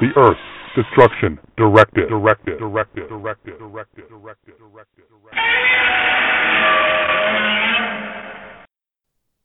the 0.00 0.10
Earth 0.16 0.38
Destruction 0.74 1.38
Directive. 1.58 2.08
Directive. 2.08 2.58
Directive. 2.58 3.08
Directive. 3.08 3.58
Directive. 3.58 4.08
Directive. 4.08 4.54
Directive. 4.58 5.04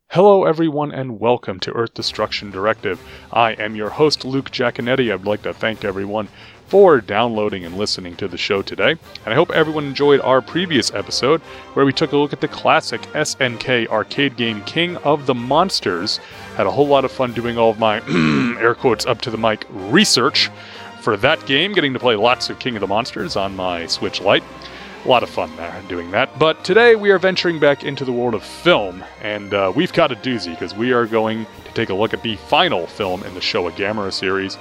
Hello, 0.08 0.44
everyone, 0.44 0.92
and 0.92 1.20
welcome 1.20 1.60
to 1.60 1.72
Earth 1.72 1.92
Destruction 1.92 2.50
Directive. 2.50 2.98
I 3.30 3.52
am 3.52 3.76
your 3.76 3.90
host, 3.90 4.24
Luke 4.24 4.50
Jaconetti. 4.50 5.12
I'd 5.12 5.26
like 5.26 5.42
to 5.42 5.52
thank 5.52 5.84
everyone 5.84 6.28
for 6.66 7.00
downloading 7.00 7.64
and 7.64 7.76
listening 7.76 8.16
to 8.16 8.28
the 8.28 8.36
show 8.36 8.62
today. 8.62 8.90
And 8.90 9.28
I 9.28 9.34
hope 9.34 9.50
everyone 9.50 9.84
enjoyed 9.84 10.20
our 10.20 10.42
previous 10.42 10.92
episode 10.92 11.40
where 11.74 11.86
we 11.86 11.92
took 11.92 12.12
a 12.12 12.16
look 12.16 12.32
at 12.32 12.40
the 12.40 12.48
classic 12.48 13.02
SNK 13.12 13.88
arcade 13.88 14.36
game 14.36 14.62
King 14.64 14.96
of 14.98 15.26
the 15.26 15.34
Monsters. 15.34 16.18
Had 16.56 16.66
a 16.66 16.70
whole 16.70 16.88
lot 16.88 17.04
of 17.04 17.12
fun 17.12 17.32
doing 17.32 17.58
all 17.58 17.70
of 17.70 17.78
my 17.78 18.02
air 18.60 18.74
quotes 18.74 19.06
up 19.06 19.20
to 19.22 19.30
the 19.30 19.38
mic 19.38 19.64
research 19.70 20.50
for 21.00 21.16
that 21.16 21.44
game, 21.46 21.72
getting 21.72 21.92
to 21.92 22.00
play 22.00 22.16
lots 22.16 22.50
of 22.50 22.58
King 22.58 22.74
of 22.74 22.80
the 22.80 22.86
Monsters 22.88 23.36
on 23.36 23.54
my 23.54 23.86
Switch 23.86 24.20
Lite. 24.20 24.42
A 25.04 25.08
lot 25.08 25.22
of 25.22 25.30
fun 25.30 25.54
there 25.56 25.80
doing 25.88 26.10
that. 26.10 26.36
But 26.36 26.64
today 26.64 26.96
we 26.96 27.10
are 27.10 27.18
venturing 27.20 27.60
back 27.60 27.84
into 27.84 28.04
the 28.04 28.10
world 28.10 28.34
of 28.34 28.42
film, 28.42 29.04
and 29.22 29.54
uh, 29.54 29.72
we've 29.76 29.92
got 29.92 30.10
a 30.10 30.16
doozy 30.16 30.50
because 30.50 30.74
we 30.74 30.92
are 30.92 31.06
going 31.06 31.46
to 31.64 31.72
take 31.74 31.90
a 31.90 31.94
look 31.94 32.12
at 32.12 32.24
the 32.24 32.34
final 32.34 32.88
film 32.88 33.22
in 33.22 33.34
the 33.34 33.40
Showa 33.40 33.70
Gamera 33.70 34.12
series, 34.12 34.58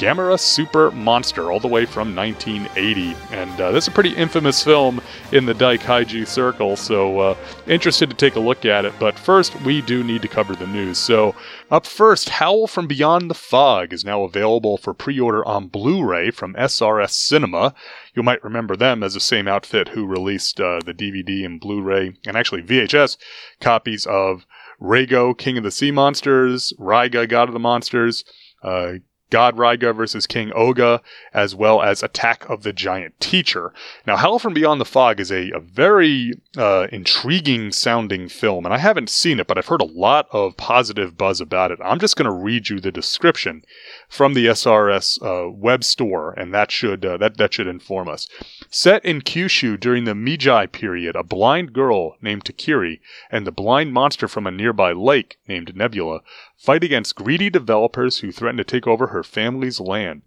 Gamera 0.00 0.40
Super 0.40 0.90
Monster, 0.92 1.52
all 1.52 1.60
the 1.60 1.68
way 1.68 1.84
from 1.84 2.16
1980. 2.16 3.14
And 3.32 3.60
uh, 3.60 3.70
this 3.70 3.84
is 3.84 3.88
a 3.88 3.90
pretty 3.90 4.16
infamous 4.16 4.64
film 4.64 5.02
in 5.30 5.44
the 5.44 5.52
Daikaiju 5.52 6.26
circle, 6.26 6.76
so 6.76 7.20
uh, 7.20 7.36
interested 7.66 8.08
to 8.08 8.16
take 8.16 8.34
a 8.34 8.40
look 8.40 8.64
at 8.64 8.86
it. 8.86 8.94
But 8.98 9.18
first, 9.18 9.60
we 9.60 9.82
do 9.82 10.02
need 10.02 10.22
to 10.22 10.28
cover 10.28 10.56
the 10.56 10.66
news. 10.66 10.96
So, 10.96 11.34
up 11.70 11.84
first, 11.84 12.30
Howl 12.30 12.66
from 12.66 12.86
Beyond 12.86 13.30
the 13.30 13.34
Fog 13.34 13.92
is 13.92 14.02
now 14.02 14.22
available 14.22 14.78
for 14.78 14.94
pre 14.94 15.20
order 15.20 15.46
on 15.46 15.68
Blu 15.68 16.02
ray 16.02 16.30
from 16.30 16.54
SRS 16.54 17.10
Cinema. 17.10 17.74
You 18.14 18.22
might 18.22 18.42
remember 18.42 18.76
them 18.76 19.02
as 19.02 19.12
the 19.12 19.20
same 19.20 19.46
outfit 19.46 19.88
who 19.88 20.06
released 20.06 20.62
uh, 20.62 20.80
the 20.82 20.94
DVD 20.94 21.44
and 21.44 21.60
Blu 21.60 21.82
ray, 21.82 22.14
and 22.26 22.38
actually 22.38 22.62
VHS 22.62 23.18
copies 23.60 24.06
of 24.06 24.46
Rago, 24.80 25.36
King 25.36 25.58
of 25.58 25.64
the 25.64 25.70
Sea 25.70 25.90
Monsters, 25.90 26.72
Raiga, 26.78 27.28
God 27.28 27.50
of 27.50 27.52
the 27.52 27.58
Monsters, 27.60 28.24
uh, 28.62 28.92
God 29.30 29.56
Raiga 29.56 29.94
versus 29.94 30.26
King 30.26 30.50
Oga, 30.50 31.00
as 31.32 31.54
well 31.54 31.82
as 31.82 32.02
Attack 32.02 32.48
of 32.50 32.62
the 32.62 32.72
Giant 32.72 33.18
Teacher. 33.20 33.72
Now, 34.06 34.16
Howl 34.16 34.38
from 34.38 34.54
Beyond 34.54 34.80
the 34.80 34.84
Fog 34.84 35.20
is 35.20 35.30
a, 35.30 35.50
a 35.52 35.60
very 35.60 36.32
uh, 36.56 36.88
intriguing 36.92 37.72
sounding 37.72 38.28
film, 38.28 38.64
and 38.64 38.74
I 38.74 38.78
haven't 38.78 39.10
seen 39.10 39.40
it, 39.40 39.46
but 39.46 39.56
I've 39.56 39.68
heard 39.68 39.82
a 39.82 39.84
lot 39.84 40.26
of 40.32 40.56
positive 40.56 41.16
buzz 41.16 41.40
about 41.40 41.70
it. 41.70 41.78
I'm 41.82 42.00
just 42.00 42.16
going 42.16 42.30
to 42.30 42.30
read 42.30 42.68
you 42.68 42.80
the 42.80 42.92
description 42.92 43.62
from 44.08 44.34
the 44.34 44.46
SRS 44.46 45.22
uh, 45.22 45.50
web 45.50 45.84
store, 45.84 46.32
and 46.32 46.52
that 46.52 46.70
should 46.70 47.04
uh, 47.04 47.16
that 47.18 47.36
that 47.36 47.54
should 47.54 47.66
inform 47.66 48.08
us. 48.08 48.28
Set 48.70 49.04
in 49.04 49.20
Kyushu 49.20 49.78
during 49.78 50.04
the 50.04 50.14
Meiji 50.14 50.66
period, 50.66 51.16
a 51.16 51.22
blind 51.22 51.72
girl 51.72 52.16
named 52.20 52.44
Takiri 52.44 53.00
and 53.30 53.46
the 53.46 53.52
blind 53.52 53.92
monster 53.92 54.28
from 54.28 54.46
a 54.46 54.50
nearby 54.50 54.92
lake 54.92 55.38
named 55.46 55.76
Nebula 55.76 56.20
fight 56.60 56.84
against 56.84 57.14
greedy 57.14 57.48
developers 57.48 58.18
who 58.18 58.30
threaten 58.30 58.58
to 58.58 58.64
take 58.64 58.86
over 58.86 59.08
her 59.08 59.22
family's 59.22 59.80
land. 59.80 60.20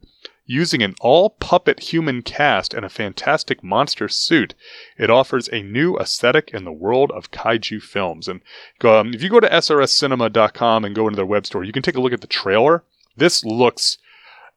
Using 0.45 0.81
an 0.81 0.95
all 0.99 1.29
puppet 1.29 1.79
human 1.79 2.21
cast 2.21 2.73
and 2.73 2.83
a 2.83 2.89
fantastic 2.89 3.63
monster 3.63 4.09
suit, 4.09 4.55
it 4.97 5.11
offers 5.11 5.47
a 5.47 5.61
new 5.61 5.97
aesthetic 5.97 6.49
in 6.51 6.65
the 6.65 6.71
world 6.71 7.11
of 7.11 7.31
kaiju 7.31 7.81
films. 7.81 8.27
And 8.27 8.41
um, 8.83 9.13
if 9.13 9.21
you 9.21 9.29
go 9.29 9.39
to 9.39 9.47
srscinema.com 9.47 10.83
and 10.83 10.95
go 10.95 11.07
into 11.07 11.15
their 11.15 11.25
web 11.25 11.45
store, 11.45 11.63
you 11.63 11.71
can 11.71 11.83
take 11.83 11.95
a 11.95 12.01
look 12.01 12.13
at 12.13 12.21
the 12.21 12.27
trailer. 12.27 12.83
This 13.15 13.45
looks 13.45 13.99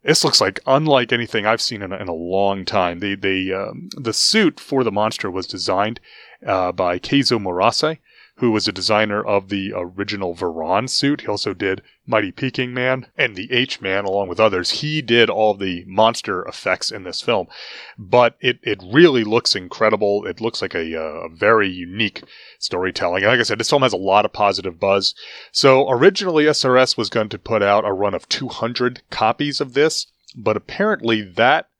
this 0.02 0.24
looks 0.24 0.40
like 0.40 0.60
unlike 0.66 1.12
anything 1.12 1.46
I've 1.46 1.60
seen 1.60 1.82
in 1.82 1.92
a, 1.92 1.96
in 1.96 2.08
a 2.08 2.14
long 2.14 2.64
time. 2.64 3.00
The 3.00 3.16
the 3.16 3.52
um, 3.52 3.90
the 3.96 4.12
suit 4.12 4.58
for 4.58 4.82
the 4.82 4.92
monster 4.92 5.30
was 5.30 5.46
designed 5.46 6.00
uh, 6.46 6.72
by 6.72 6.98
Keizo 6.98 7.40
Murase, 7.40 7.98
who 8.38 8.50
was 8.50 8.68
a 8.68 8.72
designer 8.72 9.24
of 9.24 9.48
the 9.48 9.72
original 9.74 10.34
Varan 10.34 10.90
suit. 10.90 11.22
He 11.22 11.26
also 11.26 11.54
did 11.54 11.80
Mighty 12.06 12.30
Peking 12.30 12.74
Man 12.74 13.06
and 13.16 13.34
the 13.34 13.50
H 13.50 13.80
Man, 13.80 14.04
along 14.04 14.28
with 14.28 14.38
others. 14.38 14.82
He 14.82 15.00
did 15.00 15.30
all 15.30 15.54
the 15.54 15.84
monster 15.86 16.42
effects 16.44 16.90
in 16.90 17.04
this 17.04 17.22
film, 17.22 17.46
but 17.96 18.36
it, 18.40 18.58
it 18.62 18.82
really 18.92 19.24
looks 19.24 19.56
incredible. 19.56 20.26
It 20.26 20.40
looks 20.40 20.60
like 20.60 20.74
a, 20.74 20.94
uh, 20.94 21.26
a 21.26 21.28
very 21.30 21.68
unique 21.68 22.24
storytelling. 22.58 23.22
And 23.22 23.32
like 23.32 23.40
I 23.40 23.44
said, 23.44 23.58
this 23.58 23.70
film 23.70 23.82
has 23.82 23.94
a 23.94 23.98
lot 23.98 24.26
of 24.26 24.34
positive 24.34 24.78
buzz. 24.78 25.14
So 25.50 25.88
originally, 25.88 26.44
SRS 26.44 26.98
was 26.98 27.08
going 27.08 27.30
to 27.30 27.38
put 27.38 27.62
out 27.62 27.86
a 27.86 27.92
run 27.92 28.14
of 28.14 28.28
200 28.28 29.00
copies 29.10 29.62
of 29.62 29.72
this, 29.72 30.08
but 30.36 30.58
apparently 30.58 31.22
that 31.22 31.70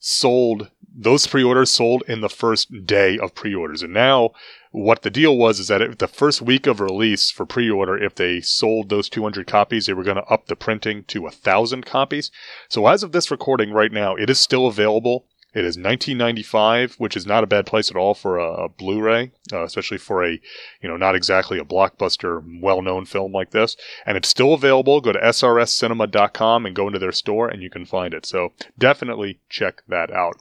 sold 0.00 0.70
those 0.92 1.26
pre-orders 1.26 1.70
sold 1.70 2.02
in 2.08 2.20
the 2.20 2.28
first 2.28 2.84
day 2.84 3.16
of 3.16 3.34
pre-orders. 3.34 3.82
And 3.82 3.92
now 3.92 4.30
what 4.72 5.02
the 5.02 5.10
deal 5.10 5.36
was 5.36 5.60
is 5.60 5.68
that 5.68 5.82
if 5.82 5.98
the 5.98 6.08
first 6.08 6.42
week 6.42 6.66
of 6.66 6.80
release 6.80 7.30
for 7.30 7.46
pre-order 7.46 7.96
if 7.96 8.14
they 8.16 8.40
sold 8.40 8.88
those 8.88 9.08
200 9.08 9.46
copies 9.46 9.86
they 9.86 9.92
were 9.92 10.02
going 10.02 10.16
to 10.16 10.24
up 10.24 10.46
the 10.46 10.56
printing 10.56 11.04
to 11.04 11.26
a 11.26 11.30
thousand 11.30 11.86
copies. 11.86 12.30
So 12.68 12.86
as 12.86 13.02
of 13.02 13.12
this 13.12 13.30
recording 13.30 13.72
right 13.72 13.92
now 13.92 14.16
it 14.16 14.28
is 14.28 14.40
still 14.40 14.66
available 14.66 15.26
it 15.54 15.64
is 15.64 15.76
1995 15.76 16.94
which 16.94 17.16
is 17.16 17.26
not 17.26 17.44
a 17.44 17.48
bad 17.48 17.66
place 17.66 17.90
at 17.90 17.96
all 17.96 18.14
for 18.14 18.38
a, 18.38 18.64
a 18.64 18.68
blu-ray 18.68 19.32
uh, 19.52 19.64
especially 19.64 19.98
for 19.98 20.24
a 20.24 20.40
you 20.80 20.88
know 20.88 20.96
not 20.96 21.14
exactly 21.14 21.58
a 21.58 21.64
blockbuster 21.64 22.40
well-known 22.60 23.04
film 23.04 23.32
like 23.32 23.50
this. 23.50 23.76
And 24.06 24.16
it's 24.16 24.28
still 24.28 24.54
available. 24.54 25.00
Go 25.00 25.12
to 25.12 25.18
srscinema.com 25.18 26.66
and 26.66 26.76
go 26.76 26.86
into 26.86 26.98
their 26.98 27.12
store 27.12 27.48
and 27.48 27.62
you 27.62 27.70
can 27.70 27.84
find 27.84 28.14
it. 28.14 28.26
So 28.26 28.52
definitely 28.78 29.40
check 29.48 29.82
that 29.88 30.10
out. 30.10 30.36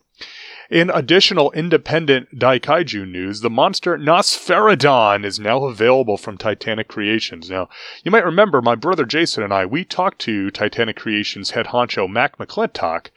In 0.69 0.89
additional 0.89 1.51
independent 1.53 2.37
Daikaiju 2.37 3.09
news, 3.09 3.39
the 3.39 3.49
monster 3.49 3.97
Nosferodon 3.97 5.23
is 5.23 5.39
now 5.39 5.63
available 5.63 6.17
from 6.17 6.37
Titanic 6.37 6.89
Creations. 6.89 7.49
Now, 7.49 7.69
you 8.03 8.11
might 8.11 8.25
remember 8.25 8.61
my 8.61 8.75
brother 8.75 9.05
Jason 9.05 9.43
and 9.43 9.53
I, 9.53 9.65
we 9.65 9.85
talked 9.85 10.19
to 10.21 10.51
Titanic 10.51 10.97
Creations 10.97 11.51
head 11.51 11.67
honcho 11.67 12.07
Mac 12.09 12.37
McClintock 12.37 13.07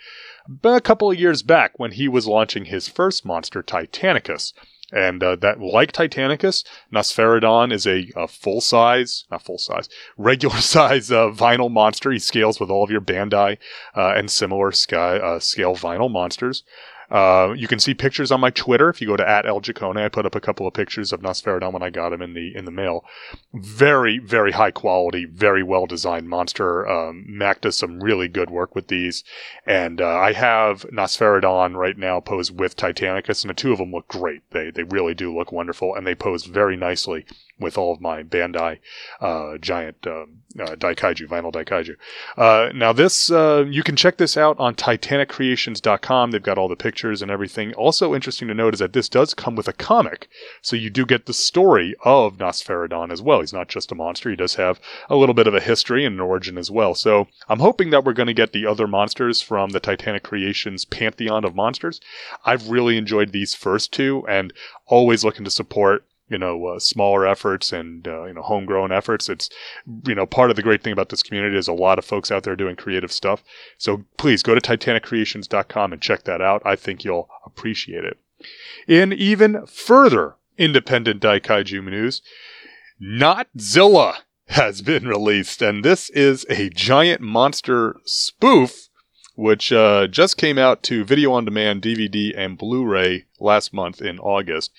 a 0.64 0.80
couple 0.80 1.10
of 1.10 1.18
years 1.18 1.42
back 1.42 1.78
when 1.78 1.92
he 1.92 2.08
was 2.08 2.26
launching 2.26 2.66
his 2.66 2.88
first 2.88 3.24
monster, 3.24 3.62
Titanicus. 3.62 4.52
And 4.92 5.22
uh, 5.22 5.36
that, 5.36 5.58
like 5.58 5.92
Titanicus, 5.92 6.64
Nosferodon 6.92 7.72
is 7.72 7.86
a, 7.86 8.10
a 8.14 8.28
full 8.28 8.60
size, 8.60 9.24
not 9.30 9.42
full 9.42 9.56
size, 9.56 9.88
regular 10.18 10.58
size 10.58 11.10
uh, 11.10 11.28
vinyl 11.30 11.70
monster. 11.70 12.10
He 12.10 12.18
scales 12.18 12.60
with 12.60 12.68
all 12.68 12.84
of 12.84 12.90
your 12.90 13.00
Bandai 13.00 13.56
uh, 13.96 14.12
and 14.14 14.30
similar 14.30 14.70
sky, 14.70 15.16
uh, 15.16 15.38
scale 15.40 15.74
vinyl 15.74 16.10
monsters. 16.10 16.62
Uh, 17.10 17.52
you 17.56 17.68
can 17.68 17.78
see 17.78 17.94
pictures 17.94 18.32
on 18.32 18.40
my 18.40 18.50
Twitter. 18.50 18.88
If 18.88 19.00
you 19.00 19.06
go 19.06 19.16
to 19.16 19.28
at 19.28 19.46
El 19.46 19.60
Jacone, 19.60 20.02
I 20.02 20.08
put 20.08 20.26
up 20.26 20.34
a 20.34 20.40
couple 20.40 20.66
of 20.66 20.74
pictures 20.74 21.12
of 21.12 21.20
Nosferodon 21.20 21.72
when 21.72 21.82
I 21.82 21.90
got 21.90 22.12
him 22.12 22.22
in 22.22 22.34
the 22.34 22.54
in 22.54 22.64
the 22.64 22.70
mail. 22.70 23.04
Very, 23.52 24.18
very 24.18 24.52
high 24.52 24.70
quality, 24.70 25.24
very 25.24 25.62
well 25.62 25.86
designed 25.86 26.28
monster. 26.28 26.88
Um, 26.88 27.24
Mac 27.26 27.60
does 27.60 27.76
some 27.76 28.00
really 28.00 28.28
good 28.28 28.50
work 28.50 28.74
with 28.74 28.88
these, 28.88 29.24
and 29.66 30.00
uh, 30.00 30.06
I 30.06 30.32
have 30.32 30.82
Nosferodon 30.92 31.76
right 31.76 31.96
now 31.98 32.20
posed 32.20 32.58
with 32.58 32.76
Titanicus, 32.76 33.42
and 33.42 33.50
the 33.50 33.54
two 33.54 33.72
of 33.72 33.78
them 33.78 33.92
look 33.92 34.08
great. 34.08 34.42
They 34.50 34.70
they 34.70 34.84
really 34.84 35.14
do 35.14 35.36
look 35.36 35.52
wonderful, 35.52 35.94
and 35.94 36.06
they 36.06 36.14
pose 36.14 36.44
very 36.44 36.76
nicely 36.76 37.24
with 37.58 37.78
all 37.78 37.92
of 37.92 38.00
my 38.00 38.22
Bandai 38.22 38.78
uh, 39.20 39.58
giant 39.58 40.06
um, 40.06 40.41
uh, 40.58 40.74
Daikaiju, 40.76 41.28
vinyl 41.28 41.52
Daikaiju. 41.52 41.96
Uh, 42.36 42.72
now, 42.74 42.92
this, 42.92 43.30
uh, 43.30 43.64
you 43.68 43.82
can 43.82 43.96
check 43.96 44.16
this 44.16 44.36
out 44.36 44.58
on 44.58 44.74
TitanicCreations.com. 44.74 46.30
They've 46.30 46.42
got 46.42 46.58
all 46.58 46.68
the 46.68 46.76
pictures 46.76 47.22
and 47.22 47.30
everything. 47.30 47.72
Also, 47.74 48.14
interesting 48.14 48.48
to 48.48 48.54
note 48.54 48.74
is 48.74 48.80
that 48.80 48.92
this 48.92 49.08
does 49.08 49.34
come 49.34 49.56
with 49.56 49.68
a 49.68 49.72
comic. 49.72 50.28
So 50.60 50.76
you 50.76 50.90
do 50.90 51.06
get 51.06 51.26
the 51.26 51.34
story 51.34 51.94
of 52.04 52.38
Nosferodon 52.38 53.12
as 53.12 53.22
well. 53.22 53.40
He's 53.40 53.52
not 53.52 53.68
just 53.68 53.92
a 53.92 53.94
monster, 53.94 54.30
he 54.30 54.36
does 54.36 54.56
have 54.56 54.80
a 55.08 55.16
little 55.16 55.34
bit 55.34 55.46
of 55.46 55.54
a 55.54 55.60
history 55.60 56.04
and 56.04 56.14
an 56.14 56.20
origin 56.20 56.58
as 56.58 56.70
well. 56.70 56.94
So 56.94 57.28
I'm 57.48 57.60
hoping 57.60 57.90
that 57.90 58.04
we're 58.04 58.12
going 58.12 58.26
to 58.26 58.34
get 58.34 58.52
the 58.52 58.66
other 58.66 58.86
monsters 58.86 59.42
from 59.42 59.70
the 59.70 59.80
Titanic 59.80 60.22
Creations 60.22 60.84
pantheon 60.84 61.44
of 61.44 61.54
monsters. 61.54 62.00
I've 62.44 62.68
really 62.68 62.96
enjoyed 62.96 63.32
these 63.32 63.54
first 63.54 63.92
two 63.92 64.26
and 64.28 64.52
always 64.86 65.24
looking 65.24 65.44
to 65.44 65.50
support 65.50 66.04
you 66.32 66.38
know 66.38 66.66
uh, 66.66 66.78
smaller 66.78 67.26
efforts 67.26 67.72
and 67.72 68.08
uh, 68.08 68.24
you 68.24 68.32
know 68.32 68.42
homegrown 68.42 68.90
efforts. 68.90 69.28
It's 69.28 69.50
you 70.06 70.14
know 70.14 70.26
part 70.26 70.50
of 70.50 70.56
the 70.56 70.62
great 70.62 70.82
thing 70.82 70.92
about 70.92 71.10
this 71.10 71.22
community 71.22 71.56
is 71.56 71.68
a 71.68 71.72
lot 71.72 71.98
of 71.98 72.04
folks 72.04 72.30
out 72.30 72.42
there 72.42 72.56
doing 72.56 72.74
creative 72.74 73.12
stuff. 73.12 73.44
So 73.78 74.04
please 74.16 74.42
go 74.42 74.54
to 74.54 74.60
TitanicCreations.com 74.60 75.92
and 75.92 76.02
check 76.02 76.24
that 76.24 76.40
out. 76.40 76.62
I 76.64 76.74
think 76.74 77.04
you'll 77.04 77.28
appreciate 77.44 78.04
it. 78.04 78.18
In 78.88 79.12
even 79.12 79.66
further 79.66 80.36
independent 80.58 81.22
Daikaiju 81.22 81.84
news, 81.84 82.22
Notzilla 83.00 84.16
has 84.48 84.82
been 84.82 85.06
released, 85.06 85.62
and 85.62 85.84
this 85.84 86.10
is 86.10 86.44
a 86.48 86.70
giant 86.70 87.20
monster 87.20 87.96
spoof 88.04 88.88
which 89.34 89.72
uh, 89.72 90.06
just 90.06 90.36
came 90.36 90.58
out 90.58 90.82
to 90.82 91.04
video 91.04 91.32
on 91.32 91.44
demand, 91.44 91.82
DVD, 91.82 92.36
and 92.36 92.58
Blu 92.58 92.84
ray 92.84 93.24
last 93.40 93.72
month 93.72 94.00
in 94.00 94.18
August. 94.18 94.70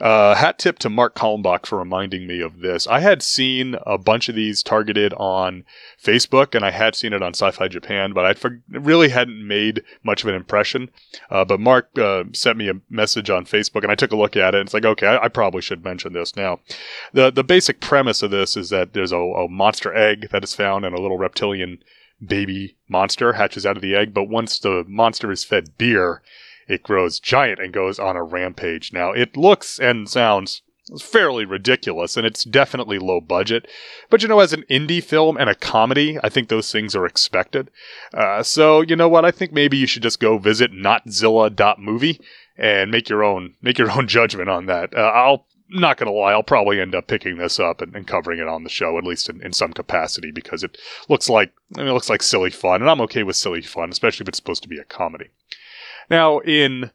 Uh, 0.00 0.34
hat 0.34 0.58
tip 0.58 0.78
to 0.78 0.90
Mark 0.90 1.14
Kallenbach 1.14 1.66
for 1.66 1.78
reminding 1.78 2.26
me 2.26 2.40
of 2.40 2.60
this. 2.60 2.86
I 2.86 3.00
had 3.00 3.22
seen 3.22 3.76
a 3.86 3.98
bunch 3.98 4.28
of 4.28 4.34
these 4.34 4.62
targeted 4.62 5.12
on 5.14 5.64
Facebook, 6.02 6.54
and 6.54 6.64
I 6.64 6.70
had 6.70 6.94
seen 6.94 7.12
it 7.12 7.22
on 7.22 7.34
Sci 7.34 7.50
Fi 7.50 7.68
Japan, 7.68 8.12
but 8.12 8.24
I 8.24 8.34
for- 8.34 8.62
really 8.68 9.08
hadn't 9.08 9.46
made 9.46 9.82
much 10.04 10.22
of 10.22 10.28
an 10.28 10.34
impression. 10.34 10.90
Uh, 11.30 11.44
but 11.44 11.60
Mark 11.60 11.98
uh, 11.98 12.24
sent 12.32 12.58
me 12.58 12.68
a 12.68 12.80
message 12.90 13.30
on 13.30 13.46
Facebook, 13.46 13.82
and 13.82 13.90
I 13.90 13.96
took 13.96 14.12
a 14.12 14.16
look 14.16 14.36
at 14.36 14.54
it, 14.54 14.58
and 14.58 14.66
it's 14.66 14.74
like, 14.74 14.84
okay, 14.84 15.06
I, 15.06 15.24
I 15.24 15.28
probably 15.28 15.62
should 15.62 15.84
mention 15.84 16.12
this 16.12 16.36
now. 16.36 16.60
The, 17.12 17.30
the 17.30 17.44
basic 17.44 17.80
premise 17.80 18.22
of 18.22 18.30
this 18.30 18.56
is 18.56 18.68
that 18.70 18.92
there's 18.92 19.12
a, 19.12 19.18
a 19.18 19.48
monster 19.48 19.94
egg 19.94 20.28
that 20.30 20.44
is 20.44 20.54
found 20.54 20.84
in 20.84 20.92
a 20.92 21.00
little 21.00 21.18
reptilian 21.18 21.82
baby 22.24 22.76
monster 22.88 23.34
hatches 23.34 23.66
out 23.66 23.76
of 23.76 23.82
the 23.82 23.94
egg, 23.94 24.14
but 24.14 24.28
once 24.28 24.58
the 24.58 24.84
monster 24.86 25.30
is 25.30 25.44
fed 25.44 25.76
beer, 25.78 26.22
it 26.68 26.82
grows 26.82 27.20
giant 27.20 27.58
and 27.58 27.72
goes 27.72 27.98
on 27.98 28.16
a 28.16 28.22
rampage. 28.22 28.92
Now, 28.92 29.12
it 29.12 29.36
looks 29.36 29.78
and 29.78 30.08
sounds 30.08 30.62
fairly 31.00 31.44
ridiculous, 31.44 32.16
and 32.16 32.26
it's 32.26 32.44
definitely 32.44 32.98
low 32.98 33.20
budget. 33.20 33.66
But 34.10 34.22
you 34.22 34.28
know, 34.28 34.40
as 34.40 34.52
an 34.52 34.64
indie 34.70 35.02
film 35.02 35.36
and 35.36 35.48
a 35.48 35.54
comedy, 35.54 36.18
I 36.22 36.28
think 36.28 36.48
those 36.48 36.70
things 36.72 36.94
are 36.94 37.06
expected. 37.06 37.70
Uh, 38.12 38.42
so 38.42 38.80
you 38.80 38.96
know 38.96 39.08
what? 39.08 39.24
I 39.24 39.30
think 39.30 39.52
maybe 39.52 39.76
you 39.76 39.86
should 39.86 40.02
just 40.02 40.20
go 40.20 40.38
visit 40.38 40.72
notzilla.movie 40.72 42.20
and 42.56 42.90
make 42.90 43.08
your 43.08 43.24
own 43.24 43.54
make 43.62 43.78
your 43.78 43.90
own 43.90 44.06
judgment 44.18 44.48
on 44.48 44.66
that. 44.66 44.94
Uh, 44.94 45.00
I'll 45.14 45.46
not 45.72 45.96
going 45.96 46.06
to 46.06 46.18
lie, 46.18 46.32
I'll 46.32 46.42
probably 46.42 46.80
end 46.80 46.94
up 46.94 47.06
picking 47.06 47.36
this 47.36 47.58
up 47.58 47.80
and, 47.80 47.94
and 47.94 48.06
covering 48.06 48.38
it 48.38 48.48
on 48.48 48.64
the 48.64 48.70
show, 48.70 48.98
at 48.98 49.04
least 49.04 49.28
in, 49.28 49.42
in, 49.42 49.52
some 49.52 49.72
capacity, 49.72 50.30
because 50.30 50.62
it 50.62 50.78
looks 51.08 51.28
like 51.28 51.52
I 51.76 51.80
mean, 51.80 51.88
it 51.88 51.92
looks 51.92 52.10
like 52.10 52.22
silly 52.22 52.50
fun, 52.50 52.80
and 52.80 52.90
I'm 52.90 53.00
okay 53.02 53.22
with 53.22 53.36
silly 53.36 53.62
fun, 53.62 53.90
especially 53.90 54.24
if 54.24 54.28
it's 54.28 54.38
supposed 54.38 54.62
to 54.62 54.68
be 54.68 54.78
a 54.78 54.84
comedy. 54.84 55.30
Now, 56.10 56.40
in 56.40 56.90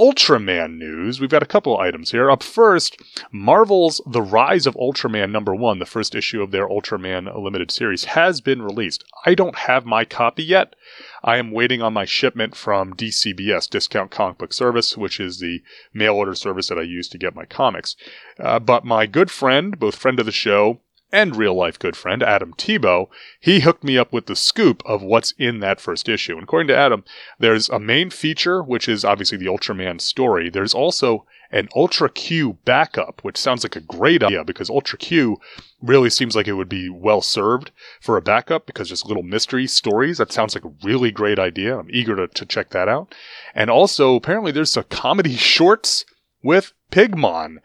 Ultraman 0.00 0.78
news, 0.78 1.20
we've 1.20 1.28
got 1.28 1.42
a 1.42 1.46
couple 1.46 1.74
of 1.74 1.80
items 1.80 2.12
here. 2.12 2.30
Up 2.30 2.44
first, 2.44 2.96
Marvel's 3.32 4.00
The 4.06 4.22
Rise 4.22 4.64
of 4.64 4.76
Ultraman 4.76 5.32
number 5.32 5.56
one, 5.56 5.80
the 5.80 5.86
first 5.86 6.14
issue 6.14 6.40
of 6.40 6.52
their 6.52 6.68
Ultraman 6.68 7.36
limited 7.36 7.72
series, 7.72 8.04
has 8.04 8.40
been 8.40 8.62
released. 8.62 9.02
I 9.26 9.34
don't 9.34 9.56
have 9.56 9.84
my 9.84 10.04
copy 10.04 10.44
yet. 10.44 10.76
I 11.24 11.38
am 11.38 11.50
waiting 11.50 11.82
on 11.82 11.94
my 11.94 12.04
shipment 12.04 12.54
from 12.54 12.94
DCBS, 12.94 13.68
Discount 13.68 14.12
Comic 14.12 14.38
Book 14.38 14.52
Service, 14.52 14.96
which 14.96 15.18
is 15.18 15.40
the 15.40 15.62
mail 15.92 16.14
order 16.14 16.36
service 16.36 16.68
that 16.68 16.78
I 16.78 16.82
use 16.82 17.08
to 17.08 17.18
get 17.18 17.34
my 17.34 17.44
comics. 17.44 17.96
Uh, 18.38 18.60
but 18.60 18.84
my 18.84 19.06
good 19.06 19.32
friend, 19.32 19.80
both 19.80 19.96
friend 19.96 20.20
of 20.20 20.26
the 20.26 20.32
show 20.32 20.80
and 21.12 21.36
real 21.36 21.54
life 21.54 21.78
good 21.78 21.96
friend, 21.96 22.22
Adam 22.22 22.54
Tebow, 22.54 23.08
he 23.40 23.60
hooked 23.60 23.84
me 23.84 23.96
up 23.96 24.12
with 24.12 24.26
the 24.26 24.36
scoop 24.36 24.82
of 24.84 25.02
what's 25.02 25.32
in 25.38 25.60
that 25.60 25.80
first 25.80 26.08
issue. 26.08 26.34
And 26.34 26.42
according 26.42 26.68
to 26.68 26.76
Adam, 26.76 27.04
there's 27.38 27.68
a 27.68 27.78
main 27.78 28.10
feature, 28.10 28.62
which 28.62 28.88
is 28.88 29.04
obviously 29.04 29.38
the 29.38 29.46
Ultraman 29.46 30.00
story. 30.00 30.50
There's 30.50 30.74
also 30.74 31.26
an 31.50 31.68
Ultra 31.74 32.10
Q 32.10 32.58
backup, 32.64 33.24
which 33.24 33.38
sounds 33.38 33.64
like 33.64 33.76
a 33.76 33.80
great 33.80 34.22
idea 34.22 34.44
because 34.44 34.68
Ultra 34.68 34.98
Q 34.98 35.38
really 35.80 36.10
seems 36.10 36.36
like 36.36 36.46
it 36.46 36.52
would 36.52 36.68
be 36.68 36.90
well 36.90 37.22
served 37.22 37.70
for 38.00 38.16
a 38.16 38.22
backup 38.22 38.66
because 38.66 38.90
just 38.90 39.06
little 39.06 39.22
mystery 39.22 39.66
stories. 39.66 40.18
That 40.18 40.32
sounds 40.32 40.54
like 40.54 40.64
a 40.64 40.74
really 40.82 41.10
great 41.10 41.38
idea. 41.38 41.78
I'm 41.78 41.88
eager 41.90 42.16
to, 42.16 42.28
to 42.28 42.44
check 42.44 42.70
that 42.70 42.88
out. 42.88 43.14
And 43.54 43.70
also, 43.70 44.14
apparently, 44.14 44.52
there's 44.52 44.72
some 44.72 44.84
comedy 44.90 45.36
shorts 45.36 46.04
with 46.42 46.72
Pigmon. 46.90 47.58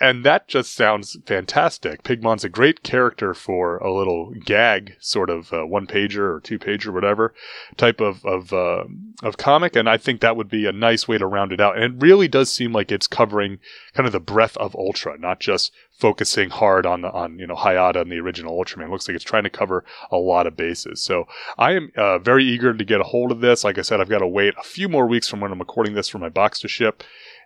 And 0.00 0.24
that 0.24 0.48
just 0.48 0.74
sounds 0.74 1.18
fantastic. 1.26 2.02
Pigmon's 2.02 2.44
a 2.44 2.48
great 2.48 2.82
character 2.82 3.34
for 3.34 3.76
a 3.78 3.92
little 3.92 4.32
gag, 4.46 4.94
sort 4.98 5.28
of 5.28 5.52
uh, 5.52 5.66
one 5.66 5.86
pager 5.86 6.36
or 6.36 6.40
two 6.40 6.58
pager, 6.58 6.92
whatever 6.92 7.34
type 7.76 8.00
of 8.00 8.24
of 8.24 8.54
uh, 8.54 8.84
of 9.22 9.36
comic, 9.36 9.76
and 9.76 9.90
I 9.90 9.98
think 9.98 10.22
that 10.22 10.36
would 10.36 10.48
be 10.48 10.64
a 10.64 10.72
nice 10.72 11.06
way 11.06 11.18
to 11.18 11.26
round 11.26 11.52
it 11.52 11.60
out. 11.60 11.76
And 11.76 11.84
it 11.84 12.02
really 12.02 12.28
does 12.28 12.50
seem 12.50 12.72
like 12.72 12.90
it's 12.90 13.06
covering 13.06 13.58
kind 13.92 14.06
of 14.06 14.12
the 14.12 14.20
breadth 14.20 14.56
of 14.56 14.74
Ultra, 14.74 15.18
not 15.18 15.38
just 15.38 15.70
focusing 15.90 16.48
hard 16.48 16.86
on 16.86 17.02
the 17.02 17.10
on 17.10 17.38
you 17.38 17.46
know 17.46 17.56
Hayata 17.56 18.00
and 18.00 18.10
the 18.10 18.20
original 18.20 18.58
Ultraman. 18.58 18.86
It 18.86 18.90
looks 18.90 19.06
like 19.06 19.14
it's 19.14 19.24
trying 19.24 19.44
to 19.44 19.50
cover 19.50 19.84
a 20.10 20.16
lot 20.16 20.46
of 20.46 20.56
bases. 20.56 21.02
So 21.02 21.26
I 21.58 21.72
am 21.72 21.92
uh, 21.94 22.18
very 22.18 22.46
eager 22.46 22.72
to 22.72 22.84
get 22.84 23.02
a 23.02 23.04
hold 23.04 23.30
of 23.30 23.40
this. 23.40 23.64
Like 23.64 23.76
I 23.76 23.82
said, 23.82 24.00
I've 24.00 24.08
got 24.08 24.20
to 24.20 24.26
wait 24.26 24.54
a 24.58 24.62
few 24.62 24.88
more 24.88 25.06
weeks 25.06 25.28
from 25.28 25.40
when 25.40 25.52
I'm 25.52 25.58
recording 25.58 25.92
this 25.92 26.08
for 26.08 26.18
my 26.18 26.30
box 26.30 26.58
to 26.60 26.68
ship. 26.68 27.04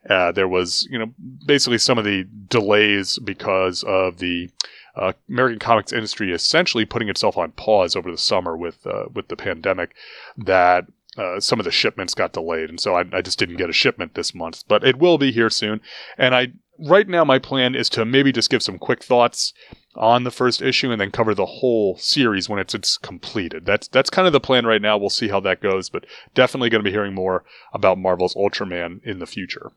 Uh, 0.09 0.33
there 0.33 0.49
was, 0.49 0.87
you 0.91 0.99
know, 0.99 1.12
basically 1.47 1.79
some 1.79 1.99
of 1.99 2.05
the 2.05 2.25
delays 2.49 3.19
because 3.19 3.83
of 3.85 4.19
the 4.19 4.51
uh, 4.97 5.12
American 5.29 5.59
comics 5.59 5.93
industry 5.93 6.33
essentially 6.33 6.85
putting 6.85 7.09
itself 7.09 7.37
on 7.37 7.53
pause 7.53 7.97
over 7.97 8.11
the 8.11 8.19
summer 8.19 8.56
with 8.56 8.87
uh, 8.87 9.05
with 9.12 9.29
the 9.29 9.37
pandemic. 9.37 9.95
That 10.37 10.87
uh, 11.17 11.41
some 11.41 11.59
of 11.59 11.65
the 11.65 11.71
shipments 11.71 12.15
got 12.15 12.33
delayed, 12.33 12.69
and 12.69 12.81
so 12.81 12.97
I, 12.97 13.05
I, 13.12 13.23
just 13.23 13.39
didn't 13.39 13.56
get 13.56 13.71
a 13.71 13.75
shipment 13.75 14.15
this 14.15 14.35
month. 14.35 14.65
But 14.69 14.85
it 14.85 14.99
will 14.99 15.19
be 15.19 15.33
here 15.33 15.51
soon. 15.51 15.81
And 16.19 16.35
I 16.35 16.49
right 16.79 17.09
now 17.09 17.25
my 17.25 17.39
plan 17.39 17.75
is 17.75 17.89
to 17.91 18.05
maybe 18.05 18.33
just 18.33 18.51
give 18.51 18.62
some 18.62 18.79
quick 18.79 19.03
thoughts 19.03 19.53
on 19.96 20.25
the 20.25 20.31
first 20.31 20.61
issue 20.61 20.91
and 20.91 21.00
then 21.00 21.11
cover 21.11 21.35
the 21.35 21.46
whole 21.46 21.96
series 21.99 22.49
when 22.49 22.58
it's 22.58 22.75
it's 22.75 22.96
completed. 22.96 23.64
That's 23.64 23.88
that's 23.88 24.11
kind 24.11 24.26
of 24.26 24.32
the 24.32 24.41
plan 24.41 24.67
right 24.67 24.82
now. 24.82 24.96
We'll 24.96 25.11
see 25.11 25.29
how 25.29 25.41
that 25.41 25.61
goes, 25.61 25.88
but 25.88 26.05
definitely 26.35 26.70
going 26.70 26.82
to 26.82 26.88
be 26.88 26.94
hearing 26.94 27.14
more 27.14 27.44
about 27.73 27.99
Marvel's 27.99 28.35
Ultraman 28.35 29.02
in 29.05 29.19
the 29.19 29.26
future. 29.26 29.73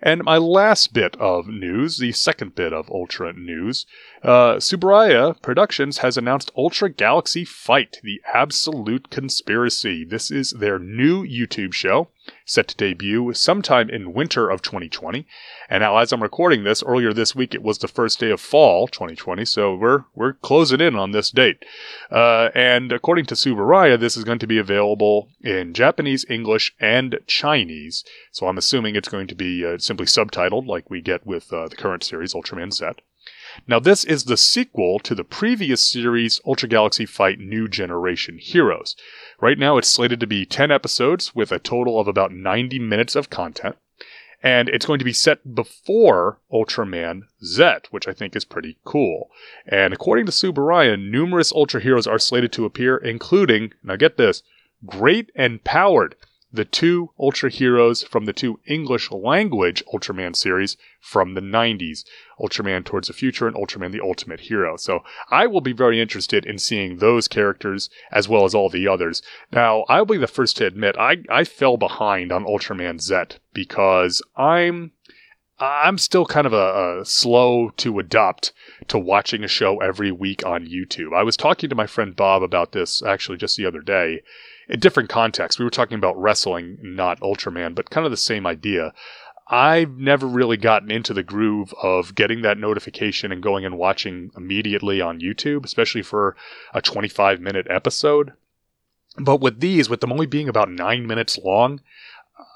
And 0.00 0.24
my 0.24 0.38
last 0.38 0.92
bit 0.92 1.16
of 1.16 1.48
news, 1.48 1.98
the 1.98 2.12
second 2.12 2.54
bit 2.54 2.72
of 2.72 2.90
Ultra 2.90 3.32
news, 3.32 3.86
uh, 4.22 4.56
Tsuburaya 4.56 5.40
Productions 5.42 5.98
has 5.98 6.16
announced 6.16 6.50
Ultra 6.56 6.88
Galaxy 6.90 7.44
Fight: 7.44 7.98
The 8.02 8.20
Absolute 8.32 9.10
Conspiracy. 9.10 10.04
This 10.04 10.30
is 10.30 10.50
their 10.50 10.78
new 10.78 11.24
YouTube 11.24 11.72
show 11.72 12.08
set 12.44 12.68
to 12.68 12.76
debut 12.76 13.32
sometime 13.34 13.88
in 13.88 14.12
winter 14.12 14.50
of 14.50 14.62
2020. 14.62 15.26
And 15.68 15.82
now, 15.82 15.96
as 15.98 16.12
I'm 16.12 16.22
recording 16.22 16.64
this, 16.64 16.82
earlier 16.82 17.12
this 17.12 17.34
week 17.34 17.54
it 17.54 17.62
was 17.62 17.78
the 17.78 17.88
first 17.88 18.18
day 18.18 18.30
of 18.30 18.40
fall 18.40 18.88
2020, 18.88 19.44
so 19.44 19.55
we're 19.56 20.04
we're 20.14 20.34
closing 20.34 20.80
in 20.80 20.96
on 20.96 21.12
this 21.12 21.30
date. 21.30 21.64
Uh, 22.10 22.50
and 22.54 22.92
according 22.92 23.26
to 23.26 23.34
Tsuburaya, 23.34 23.98
this 23.98 24.16
is 24.16 24.24
going 24.24 24.38
to 24.38 24.46
be 24.46 24.58
available 24.58 25.28
in 25.40 25.74
Japanese, 25.74 26.24
English, 26.28 26.74
and 26.80 27.18
Chinese. 27.26 28.04
So 28.32 28.46
I'm 28.46 28.58
assuming 28.58 28.96
it's 28.96 29.08
going 29.08 29.26
to 29.28 29.34
be 29.34 29.64
uh, 29.64 29.78
simply 29.78 30.06
subtitled, 30.06 30.66
like 30.66 30.90
we 30.90 31.00
get 31.00 31.26
with 31.26 31.52
uh, 31.52 31.68
the 31.68 31.76
current 31.76 32.04
series 32.04 32.34
Ultraman 32.34 32.72
Z. 32.72 32.86
Now, 33.66 33.80
this 33.80 34.04
is 34.04 34.24
the 34.24 34.36
sequel 34.36 34.98
to 35.00 35.14
the 35.14 35.24
previous 35.24 35.80
series, 35.80 36.40
Ultra 36.46 36.68
Galaxy 36.68 37.06
Fight 37.06 37.38
New 37.38 37.68
Generation 37.68 38.38
Heroes. 38.38 38.94
Right 39.40 39.58
now, 39.58 39.78
it's 39.78 39.88
slated 39.88 40.20
to 40.20 40.26
be 40.26 40.44
10 40.44 40.70
episodes 40.70 41.34
with 41.34 41.50
a 41.50 41.58
total 41.58 41.98
of 41.98 42.06
about 42.06 42.32
90 42.32 42.78
minutes 42.78 43.16
of 43.16 43.30
content. 43.30 43.76
And 44.42 44.68
it's 44.68 44.86
going 44.86 44.98
to 44.98 45.04
be 45.04 45.12
set 45.12 45.54
before 45.54 46.38
Ultraman 46.52 47.22
Z, 47.44 47.88
which 47.90 48.06
I 48.06 48.12
think 48.12 48.36
is 48.36 48.44
pretty 48.44 48.78
cool. 48.84 49.30
And 49.66 49.92
according 49.92 50.26
to 50.26 50.32
Tsuburaya, 50.32 50.98
numerous 50.98 51.52
Ultra 51.52 51.80
heroes 51.80 52.06
are 52.06 52.18
slated 52.18 52.52
to 52.52 52.64
appear, 52.64 52.96
including, 52.96 53.72
now 53.82 53.96
get 53.96 54.16
this, 54.16 54.42
Great 54.84 55.30
and 55.34 55.64
Powered, 55.64 56.16
the 56.52 56.64
two 56.64 57.10
Ultra 57.18 57.50
heroes 57.50 58.02
from 58.02 58.24
the 58.24 58.32
two 58.32 58.60
English 58.66 59.10
language 59.10 59.82
Ultraman 59.92 60.36
series 60.36 60.76
from 61.00 61.34
the 61.34 61.40
90s 61.40 62.04
Ultraman 62.40 62.84
Towards 62.84 63.08
the 63.08 63.14
Future 63.14 63.46
and 63.46 63.56
Ultraman 63.56 63.92
the 63.92 64.00
Ultimate 64.00 64.40
Hero. 64.40 64.76
So 64.76 65.00
I 65.30 65.46
will 65.46 65.60
be 65.60 65.72
very 65.72 66.00
interested 66.00 66.44
in 66.44 66.58
seeing 66.58 66.96
those 66.96 67.28
characters 67.28 67.88
as 68.12 68.28
well 68.28 68.44
as 68.44 68.54
all 68.54 68.68
the 68.68 68.88
others. 68.88 69.22
Now, 69.52 69.84
I'll 69.88 70.04
be 70.04 70.18
the 70.18 70.26
first 70.26 70.56
to 70.58 70.66
admit 70.66 70.96
I, 70.98 71.18
I 71.30 71.44
fell 71.44 71.76
behind 71.76 72.32
on 72.32 72.44
Ultraman 72.44 73.00
Z 73.00 73.38
because 73.52 74.22
I'm 74.36 74.92
I'm 75.58 75.96
still 75.96 76.26
kind 76.26 76.46
of 76.46 76.52
a, 76.52 77.00
a, 77.00 77.04
slow 77.06 77.70
to 77.78 77.98
adopt 77.98 78.52
to 78.88 78.98
watching 78.98 79.42
a 79.42 79.48
show 79.48 79.80
every 79.80 80.12
week 80.12 80.44
on 80.44 80.66
YouTube. 80.66 81.16
I 81.16 81.22
was 81.22 81.34
talking 81.34 81.70
to 81.70 81.74
my 81.74 81.86
friend 81.86 82.14
Bob 82.14 82.42
about 82.42 82.72
this 82.72 83.02
actually 83.02 83.38
just 83.38 83.56
the 83.56 83.64
other 83.64 83.80
day, 83.80 84.20
in 84.68 84.80
different 84.80 85.08
context. 85.08 85.58
We 85.58 85.64
were 85.64 85.70
talking 85.70 85.96
about 85.96 86.20
wrestling, 86.20 86.76
not 86.82 87.20
Ultraman, 87.20 87.74
but 87.74 87.90
kind 87.90 88.04
of 88.04 88.10
the 88.10 88.18
same 88.18 88.46
idea. 88.46 88.92
I've 89.48 89.96
never 89.96 90.26
really 90.26 90.56
gotten 90.56 90.90
into 90.90 91.14
the 91.14 91.22
groove 91.22 91.72
of 91.80 92.14
getting 92.14 92.42
that 92.42 92.58
notification 92.58 93.30
and 93.30 93.42
going 93.42 93.64
and 93.64 93.78
watching 93.78 94.32
immediately 94.36 95.00
on 95.00 95.20
YouTube, 95.20 95.64
especially 95.64 96.02
for 96.02 96.36
a 96.74 96.82
25 96.82 97.40
minute 97.40 97.66
episode. 97.70 98.32
But 99.18 99.40
with 99.40 99.60
these, 99.60 99.88
with 99.88 100.00
them 100.00 100.12
only 100.12 100.26
being 100.26 100.48
about 100.48 100.70
nine 100.70 101.06
minutes 101.06 101.38
long, 101.38 101.80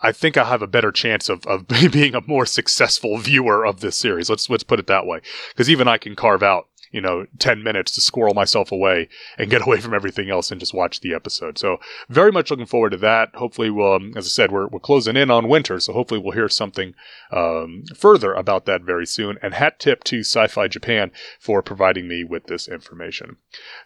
I 0.02 0.12
think 0.12 0.36
I 0.36 0.44
have 0.44 0.62
a 0.62 0.66
better 0.66 0.92
chance 0.92 1.28
of, 1.28 1.46
of 1.46 1.66
being 1.92 2.14
a 2.14 2.26
more 2.26 2.44
successful 2.44 3.18
viewer 3.18 3.64
of 3.64 3.80
this 3.80 3.96
series. 3.96 4.28
Let's 4.28 4.50
let's 4.50 4.64
put 4.64 4.80
it 4.80 4.86
that 4.88 5.06
way, 5.06 5.20
because 5.50 5.70
even 5.70 5.88
I 5.88 5.98
can 5.98 6.16
carve 6.16 6.42
out 6.42 6.68
you 6.90 7.00
know, 7.00 7.26
10 7.38 7.62
minutes 7.62 7.92
to 7.92 8.00
squirrel 8.00 8.34
myself 8.34 8.72
away 8.72 9.08
and 9.38 9.50
get 9.50 9.62
away 9.66 9.80
from 9.80 9.94
everything 9.94 10.30
else 10.30 10.50
and 10.50 10.60
just 10.60 10.74
watch 10.74 11.00
the 11.00 11.14
episode. 11.14 11.58
So 11.58 11.78
very 12.08 12.32
much 12.32 12.50
looking 12.50 12.66
forward 12.66 12.90
to 12.90 12.96
that. 12.98 13.34
Hopefully 13.34 13.70
we'll, 13.70 13.94
um, 13.94 14.12
as 14.16 14.26
I 14.26 14.28
said, 14.28 14.52
we're, 14.52 14.66
we're 14.66 14.80
closing 14.80 15.16
in 15.16 15.30
on 15.30 15.48
winter. 15.48 15.80
So 15.80 15.92
hopefully 15.92 16.20
we'll 16.20 16.32
hear 16.32 16.48
something, 16.48 16.94
um, 17.30 17.84
further 17.94 18.32
about 18.34 18.66
that 18.66 18.82
very 18.82 19.06
soon. 19.06 19.38
And 19.42 19.54
hat 19.54 19.78
tip 19.78 20.04
to 20.04 20.20
Sci-Fi 20.20 20.68
Japan 20.68 21.10
for 21.38 21.62
providing 21.62 22.08
me 22.08 22.24
with 22.24 22.46
this 22.46 22.68
information. 22.68 23.36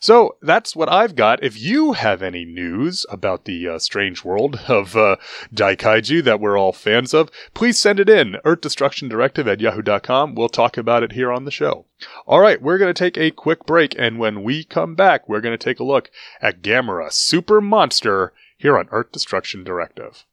So 0.01 0.37
that's 0.43 0.75
what 0.75 0.91
I've 0.91 1.17
got. 1.17 1.43
If 1.43 1.61
you 1.61 1.93
have 1.93 2.23
any 2.23 2.45
news 2.45 3.07
about 3.11 3.45
the 3.45 3.69
uh, 3.69 3.79
strange 3.79 4.25
world 4.25 4.61
of 4.69 4.97
uh, 4.97 5.17
Daikaiju 5.53 6.25
that 6.25 6.41
we're 6.41 6.59
all 6.59 6.73
fans 6.73 7.15
of, 7.15 7.31
please 7.53 7.79
send 7.79 8.01
it 8.01 8.09
in. 8.09 8.37
Earth 8.45 8.61
Destruction 8.61 9.09
Directive 9.09 9.49
at 9.49 9.61
yahoo.com. 9.61 10.35
We'll 10.35 10.49
talk 10.49 10.77
about 10.77 11.03
it 11.03 11.13
here 11.13 11.33
on 11.33 11.45
the 11.45 11.51
show. 11.51 11.87
All 12.27 12.41
right, 12.41 12.61
we're 12.61 12.79
going 12.79 12.93
to 12.93 12.99
take 12.99 13.17
a 13.17 13.31
quick 13.31 13.67
break, 13.67 13.95
and 13.99 14.19
when 14.19 14.43
we 14.43 14.65
come 14.65 14.95
back, 14.95 15.29
we're 15.29 15.41
going 15.41 15.57
to 15.57 15.65
take 15.65 15.81
a 15.81 15.85
look 15.85 16.11
at 16.41 16.63
Gamera 16.63 17.13
Super 17.13 17.61
Monster 17.61 18.33
here 18.57 18.79
on 18.79 18.89
Earth 18.91 19.13
Destruction 19.13 19.65
Directive. 19.65 20.25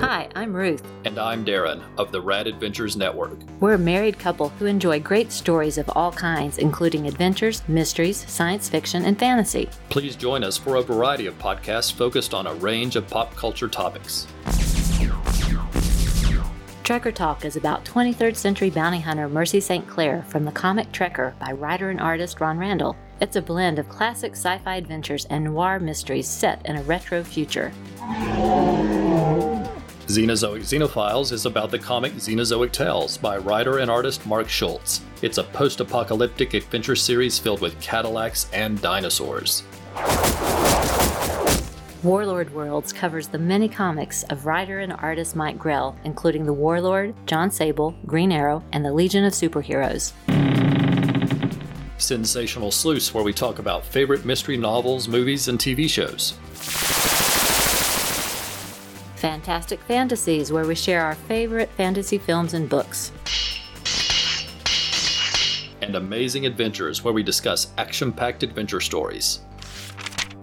Hi, 0.00 0.28
I'm 0.34 0.54
Ruth. 0.54 0.82
And 1.04 1.18
I'm 1.18 1.44
Darren 1.44 1.82
of 1.98 2.12
the 2.12 2.20
Rad 2.20 2.46
Adventures 2.46 2.96
Network. 2.96 3.38
We're 3.60 3.74
a 3.74 3.78
married 3.78 4.18
couple 4.18 4.50
who 4.50 4.66
enjoy 4.66 5.00
great 5.00 5.32
stories 5.32 5.78
of 5.78 5.90
all 5.96 6.12
kinds, 6.12 6.58
including 6.58 7.06
adventures, 7.06 7.62
mysteries, 7.68 8.24
science 8.28 8.68
fiction, 8.68 9.04
and 9.04 9.18
fantasy. 9.18 9.68
Please 9.88 10.16
join 10.16 10.44
us 10.44 10.56
for 10.56 10.76
a 10.76 10.82
variety 10.82 11.26
of 11.26 11.38
podcasts 11.38 11.92
focused 11.92 12.34
on 12.34 12.46
a 12.46 12.54
range 12.54 12.96
of 12.96 13.08
pop 13.08 13.34
culture 13.34 13.68
topics. 13.68 14.26
Trekker 16.86 17.12
Talk 17.12 17.44
is 17.44 17.56
about 17.56 17.84
23rd 17.84 18.36
century 18.36 18.70
bounty 18.70 19.00
hunter 19.00 19.28
Mercy 19.28 19.58
St. 19.58 19.88
Clair 19.88 20.22
from 20.28 20.44
the 20.44 20.52
comic 20.52 20.92
Trekker 20.92 21.36
by 21.40 21.50
writer 21.50 21.90
and 21.90 22.00
artist 22.00 22.40
Ron 22.40 22.58
Randall. 22.58 22.94
It's 23.20 23.34
a 23.34 23.42
blend 23.42 23.80
of 23.80 23.88
classic 23.88 24.34
sci 24.34 24.56
fi 24.58 24.76
adventures 24.76 25.24
and 25.24 25.42
noir 25.42 25.80
mysteries 25.80 26.28
set 26.28 26.64
in 26.64 26.76
a 26.76 26.82
retro 26.82 27.24
future. 27.24 27.72
Xenozoic 30.06 30.60
Xenophiles 30.60 31.32
is 31.32 31.44
about 31.44 31.72
the 31.72 31.78
comic 31.80 32.12
Xenozoic 32.12 32.70
Tales 32.70 33.18
by 33.18 33.36
writer 33.36 33.78
and 33.78 33.90
artist 33.90 34.24
Mark 34.24 34.48
Schultz. 34.48 35.00
It's 35.22 35.38
a 35.38 35.42
post 35.42 35.80
apocalyptic 35.80 36.54
adventure 36.54 36.94
series 36.94 37.36
filled 37.36 37.62
with 37.62 37.80
Cadillacs 37.80 38.48
and 38.52 38.80
dinosaurs. 38.80 39.64
Warlord 42.06 42.54
Worlds 42.54 42.92
covers 42.92 43.26
the 43.26 43.38
many 43.40 43.68
comics 43.68 44.22
of 44.30 44.46
writer 44.46 44.78
and 44.78 44.92
artist 44.92 45.34
Mike 45.34 45.58
Grell, 45.58 45.98
including 46.04 46.46
The 46.46 46.52
Warlord, 46.52 47.16
John 47.26 47.50
Sable, 47.50 47.96
Green 48.06 48.30
Arrow, 48.30 48.62
and 48.70 48.84
the 48.84 48.92
Legion 48.92 49.24
of 49.24 49.32
Superheroes. 49.32 50.12
Sensational 51.98 52.70
Sleuths, 52.70 53.12
where 53.12 53.24
we 53.24 53.32
talk 53.32 53.58
about 53.58 53.84
favorite 53.84 54.24
mystery 54.24 54.56
novels, 54.56 55.08
movies, 55.08 55.48
and 55.48 55.58
TV 55.58 55.90
shows. 55.90 56.34
Fantastic 59.16 59.80
Fantasies, 59.80 60.52
where 60.52 60.64
we 60.64 60.76
share 60.76 61.02
our 61.02 61.16
favorite 61.16 61.70
fantasy 61.70 62.18
films 62.18 62.54
and 62.54 62.68
books. 62.68 63.10
And 65.82 65.96
Amazing 65.96 66.46
Adventures, 66.46 67.02
where 67.02 67.12
we 67.12 67.24
discuss 67.24 67.72
action 67.78 68.12
packed 68.12 68.44
adventure 68.44 68.80
stories. 68.80 69.40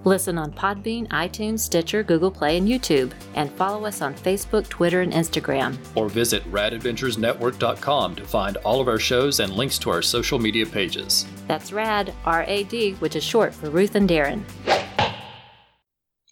Listen 0.05 0.37
on 0.37 0.51
Podbean, 0.51 1.07
iTunes, 1.07 1.59
Stitcher, 1.59 2.03
Google 2.03 2.29
Play, 2.29 2.57
and 2.57 2.67
YouTube. 2.67 3.13
And 3.35 3.49
follow 3.51 3.85
us 3.85 4.01
on 4.01 4.13
Facebook, 4.13 4.67
Twitter, 4.67 5.01
and 5.01 5.13
Instagram. 5.13 5.77
Or 5.95 6.09
visit 6.09 6.43
radadventuresnetwork.com 6.51 8.15
to 8.15 8.23
find 8.25 8.57
all 8.57 8.81
of 8.81 8.89
our 8.89 8.99
shows 8.99 9.39
and 9.39 9.53
links 9.53 9.77
to 9.79 9.89
our 9.89 10.01
social 10.01 10.39
media 10.39 10.65
pages. 10.65 11.25
That's 11.47 11.71
RAD, 11.71 12.13
R 12.25 12.43
A 12.47 12.63
D, 12.65 12.93
which 12.95 13.15
is 13.15 13.23
short 13.23 13.53
for 13.53 13.69
Ruth 13.69 13.95
and 13.95 14.09
Darren. 14.09 14.43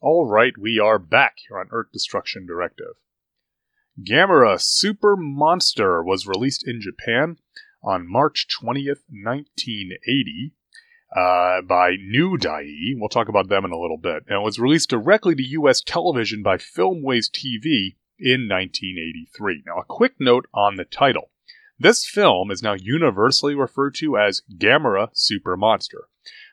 All 0.01 0.27
right, 0.27 0.53
we 0.57 0.79
are 0.79 0.99
back 0.99 1.35
here 1.47 1.59
on 1.59 1.67
Earth 1.71 1.91
Destruction 1.93 2.45
Directive. 2.45 2.95
Gamera 4.01 4.59
Super 4.59 5.15
Monster 5.15 6.03
was 6.03 6.27
released 6.27 6.67
in 6.67 6.81
Japan 6.81 7.37
on 7.83 8.11
March 8.11 8.47
20th, 8.61 9.03
1980 9.09 10.53
uh, 11.15 11.61
by 11.61 11.95
New 11.99 12.37
Daiei. 12.37 12.93
We'll 12.95 13.09
talk 13.09 13.29
about 13.29 13.49
them 13.49 13.65
in 13.65 13.71
a 13.71 13.79
little 13.79 13.97
bit. 13.97 14.23
And 14.27 14.37
it 14.37 14.43
was 14.43 14.59
released 14.59 14.89
directly 14.89 15.35
to 15.35 15.43
U.S. 15.43 15.81
television 15.81 16.41
by 16.43 16.57
Filmways 16.57 17.29
TV 17.29 17.95
in 18.19 18.47
1983. 18.47 19.63
Now, 19.65 19.79
a 19.79 19.85
quick 19.85 20.13
note 20.19 20.47
on 20.53 20.75
the 20.75 20.85
title. 20.85 21.31
This 21.77 22.05
film 22.05 22.51
is 22.51 22.61
now 22.61 22.73
universally 22.73 23.55
referred 23.55 23.95
to 23.95 24.17
as 24.17 24.43
Gamera 24.55 25.09
Super 25.13 25.57
Monster. 25.57 26.07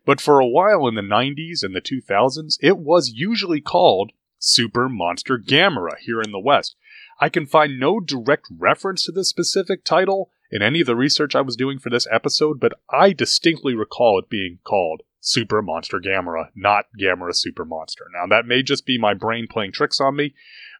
But 0.06 0.22
for 0.22 0.40
a 0.40 0.46
while 0.46 0.88
in 0.88 0.94
the 0.94 1.02
90s 1.02 1.62
and 1.62 1.74
the 1.74 1.82
2000s, 1.82 2.56
it 2.62 2.78
was 2.78 3.12
usually 3.14 3.60
called 3.60 4.12
Super 4.38 4.88
Monster 4.88 5.38
Gamera 5.38 5.98
here 6.00 6.22
in 6.22 6.32
the 6.32 6.40
West. 6.40 6.76
I 7.20 7.28
can 7.28 7.46
find 7.46 7.78
no 7.78 8.00
direct 8.00 8.46
reference 8.50 9.04
to 9.04 9.12
this 9.12 9.28
specific 9.28 9.84
title, 9.84 10.30
in 10.50 10.62
any 10.62 10.80
of 10.80 10.86
the 10.86 10.96
research 10.96 11.34
I 11.34 11.40
was 11.40 11.56
doing 11.56 11.78
for 11.78 11.90
this 11.90 12.06
episode, 12.10 12.60
but 12.60 12.72
I 12.90 13.12
distinctly 13.12 13.74
recall 13.74 14.18
it 14.18 14.30
being 14.30 14.58
called 14.64 15.02
Super 15.20 15.60
Monster 15.62 16.00
Gamera, 16.00 16.48
not 16.54 16.86
Gamera 16.98 17.34
Super 17.34 17.64
Monster. 17.64 18.06
Now, 18.14 18.26
that 18.28 18.46
may 18.46 18.62
just 18.62 18.86
be 18.86 18.98
my 18.98 19.14
brain 19.14 19.46
playing 19.50 19.72
tricks 19.72 20.00
on 20.00 20.16
me, 20.16 20.34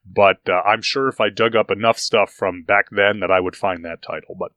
but 0.07 0.41
uh, 0.49 0.63
I'm 0.65 0.83
sure 0.83 1.09
if 1.09 1.21
I 1.21 1.29
dug 1.29 1.55
up 1.55 1.71
enough 1.71 1.99
stuff 1.99 2.31
from 2.31 2.63
back 2.63 2.87
then 2.91 3.21
that 3.21 3.31
I 3.31 3.41
would 3.41 3.57
find 3.57 3.85
that 3.85 4.03
title. 4.03 4.37
But 4.39 4.53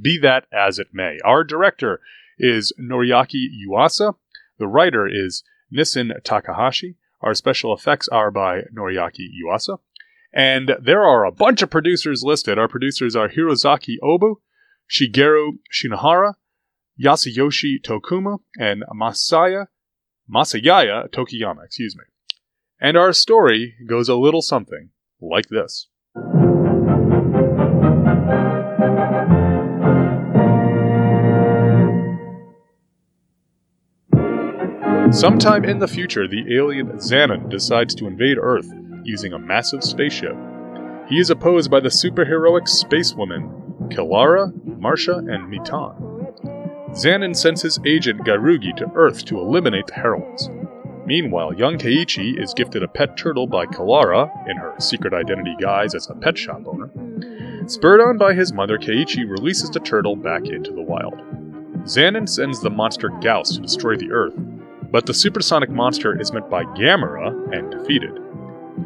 be 0.00 0.18
that 0.22 0.46
as 0.52 0.78
it 0.78 0.88
may, 0.92 1.18
our 1.24 1.44
director 1.44 2.00
is 2.38 2.72
Noriaki 2.80 3.46
Yuasa. 3.66 4.14
The 4.58 4.66
writer 4.66 5.06
is 5.06 5.42
Nissin 5.74 6.12
Takahashi. 6.22 6.96
Our 7.20 7.34
special 7.34 7.74
effects 7.74 8.08
are 8.08 8.30
by 8.30 8.62
Noriaki 8.74 9.28
Yuasa. 9.42 9.78
And 10.32 10.72
there 10.80 11.02
are 11.02 11.24
a 11.24 11.32
bunch 11.32 11.62
of 11.62 11.70
producers 11.70 12.22
listed. 12.22 12.58
Our 12.58 12.68
producers 12.68 13.14
are 13.14 13.28
Hirozaki 13.28 13.96
Obu, 14.02 14.36
Shigeru 14.92 15.52
Shinohara, 15.72 16.34
Yasuyoshi 17.02 17.80
Tokuma, 17.82 18.40
and 18.58 18.84
Masaya 18.94 19.68
Masayaya 20.30 21.08
Tokiyama, 21.08 21.64
excuse 21.64 21.96
me. 21.96 22.04
And 22.78 22.98
our 22.98 23.14
story 23.14 23.74
goes 23.88 24.10
a 24.10 24.16
little 24.16 24.42
something 24.42 24.90
like 25.18 25.48
this. 25.48 25.88
Sometime 35.10 35.64
in 35.64 35.78
the 35.78 35.88
future, 35.88 36.28
the 36.28 36.54
alien 36.54 36.88
Xanon 36.98 37.48
decides 37.48 37.94
to 37.94 38.06
invade 38.06 38.36
Earth 38.38 38.70
using 39.04 39.32
a 39.32 39.38
massive 39.38 39.82
spaceship. 39.82 40.36
He 41.08 41.18
is 41.18 41.30
opposed 41.30 41.70
by 41.70 41.80
the 41.80 41.88
superheroic 41.88 42.68
spacewoman 42.68 43.61
Kilara, 43.94 44.52
Marsha, 44.80 45.18
and 45.18 45.48
Mitan. 45.48 45.94
Xanon 46.92 47.34
sends 47.34 47.62
his 47.62 47.78
agent 47.86 48.20
Garugi 48.20 48.76
to 48.76 48.90
Earth 48.94 49.24
to 49.26 49.38
eliminate 49.38 49.86
the 49.86 49.94
heroines. 49.94 50.50
Meanwhile, 51.06 51.54
young 51.54 51.78
Keiichi 51.78 52.40
is 52.40 52.54
gifted 52.54 52.82
a 52.82 52.88
pet 52.88 53.16
turtle 53.16 53.46
by 53.46 53.66
Kilara, 53.66 54.30
in 54.48 54.56
her 54.56 54.74
secret 54.78 55.12
identity 55.12 55.56
guise 55.60 55.94
as 55.94 56.08
a 56.08 56.14
pet 56.14 56.38
shop 56.38 56.62
owner. 56.66 56.90
Spurred 57.66 58.00
on 58.00 58.18
by 58.18 58.34
his 58.34 58.52
mother, 58.52 58.78
Keiichi 58.78 59.28
releases 59.28 59.70
the 59.70 59.80
turtle 59.80 60.16
back 60.16 60.46
into 60.46 60.72
the 60.72 60.82
wild. 60.82 61.14
Xanon 61.84 62.28
sends 62.28 62.60
the 62.60 62.70
monster 62.70 63.08
Gyaos 63.08 63.54
to 63.54 63.60
destroy 63.60 63.96
the 63.96 64.12
Earth, 64.12 64.34
but 64.90 65.06
the 65.06 65.14
supersonic 65.14 65.70
monster 65.70 66.20
is 66.20 66.32
met 66.32 66.48
by 66.48 66.64
Gamera 66.64 67.56
and 67.56 67.70
defeated. 67.70 68.18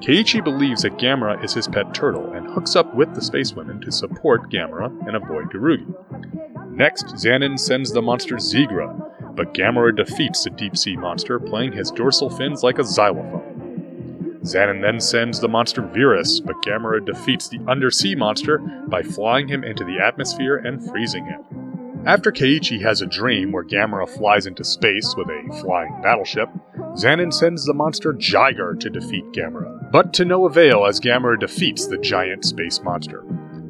Keiichi 0.01 0.43
believes 0.43 0.83
that 0.83 0.99
Gamera 0.99 1.43
is 1.43 1.55
his 1.55 1.69
pet 1.69 1.95
turtle 1.95 2.33
and 2.33 2.47
hooks 2.47 2.77
up 2.77 2.95
with 2.95 3.15
the 3.15 3.23
space 3.23 3.55
women 3.55 3.81
to 3.81 3.91
support 3.91 4.51
Gamera 4.51 4.87
and 5.07 5.17
avoid 5.17 5.51
Garugi. 5.51 5.87
Next, 6.71 7.07
Xanon 7.07 7.59
sends 7.59 7.93
the 7.93 8.03
monster 8.03 8.37
Zigra, 8.37 9.35
but 9.35 9.55
Gamera 9.55 9.97
defeats 9.97 10.45
the 10.45 10.51
deep 10.51 10.77
sea 10.77 10.97
monster, 10.97 11.39
playing 11.39 11.73
his 11.73 11.91
dorsal 11.91 12.31
fins 12.31 12.63
like 12.63 12.79
a 12.79 12.85
xylophone. 12.85 14.41
Xanon 14.43 14.81
then 14.83 15.01
sends 15.01 15.41
the 15.41 15.49
monster 15.49 15.83
Virus, 15.83 16.41
but 16.41 16.63
Gamera 16.63 17.05
defeats 17.05 17.49
the 17.49 17.61
undersea 17.67 18.15
monster 18.15 18.59
by 18.59 19.03
flying 19.03 19.49
him 19.49 19.65
into 19.65 19.85
the 19.85 19.99
atmosphere 19.99 20.57
and 20.57 20.89
freezing 20.91 21.25
him. 21.25 21.43
After 22.07 22.31
Keiichi 22.31 22.81
has 22.83 23.03
a 23.03 23.07
dream 23.07 23.51
where 23.51 23.65
Gamera 23.65 24.09
flies 24.09 24.47
into 24.47 24.63
space 24.63 25.15
with 25.17 25.29
a 25.29 25.61
flying 25.61 26.01
battleship, 26.03 26.49
Xanon 26.95 27.33
sends 27.33 27.65
the 27.65 27.75
monster 27.75 28.13
Jiger 28.13 28.79
to 28.79 28.89
defeat 28.89 29.25
Gamera, 29.33 29.76
but 29.91 30.13
to 30.15 30.25
no 30.25 30.47
avail 30.47 30.87
as 30.87 31.01
Gamera 31.01 31.39
defeats 31.39 31.87
the 31.87 31.99
giant 31.99 32.45
space 32.45 32.81
monster. 32.83 33.25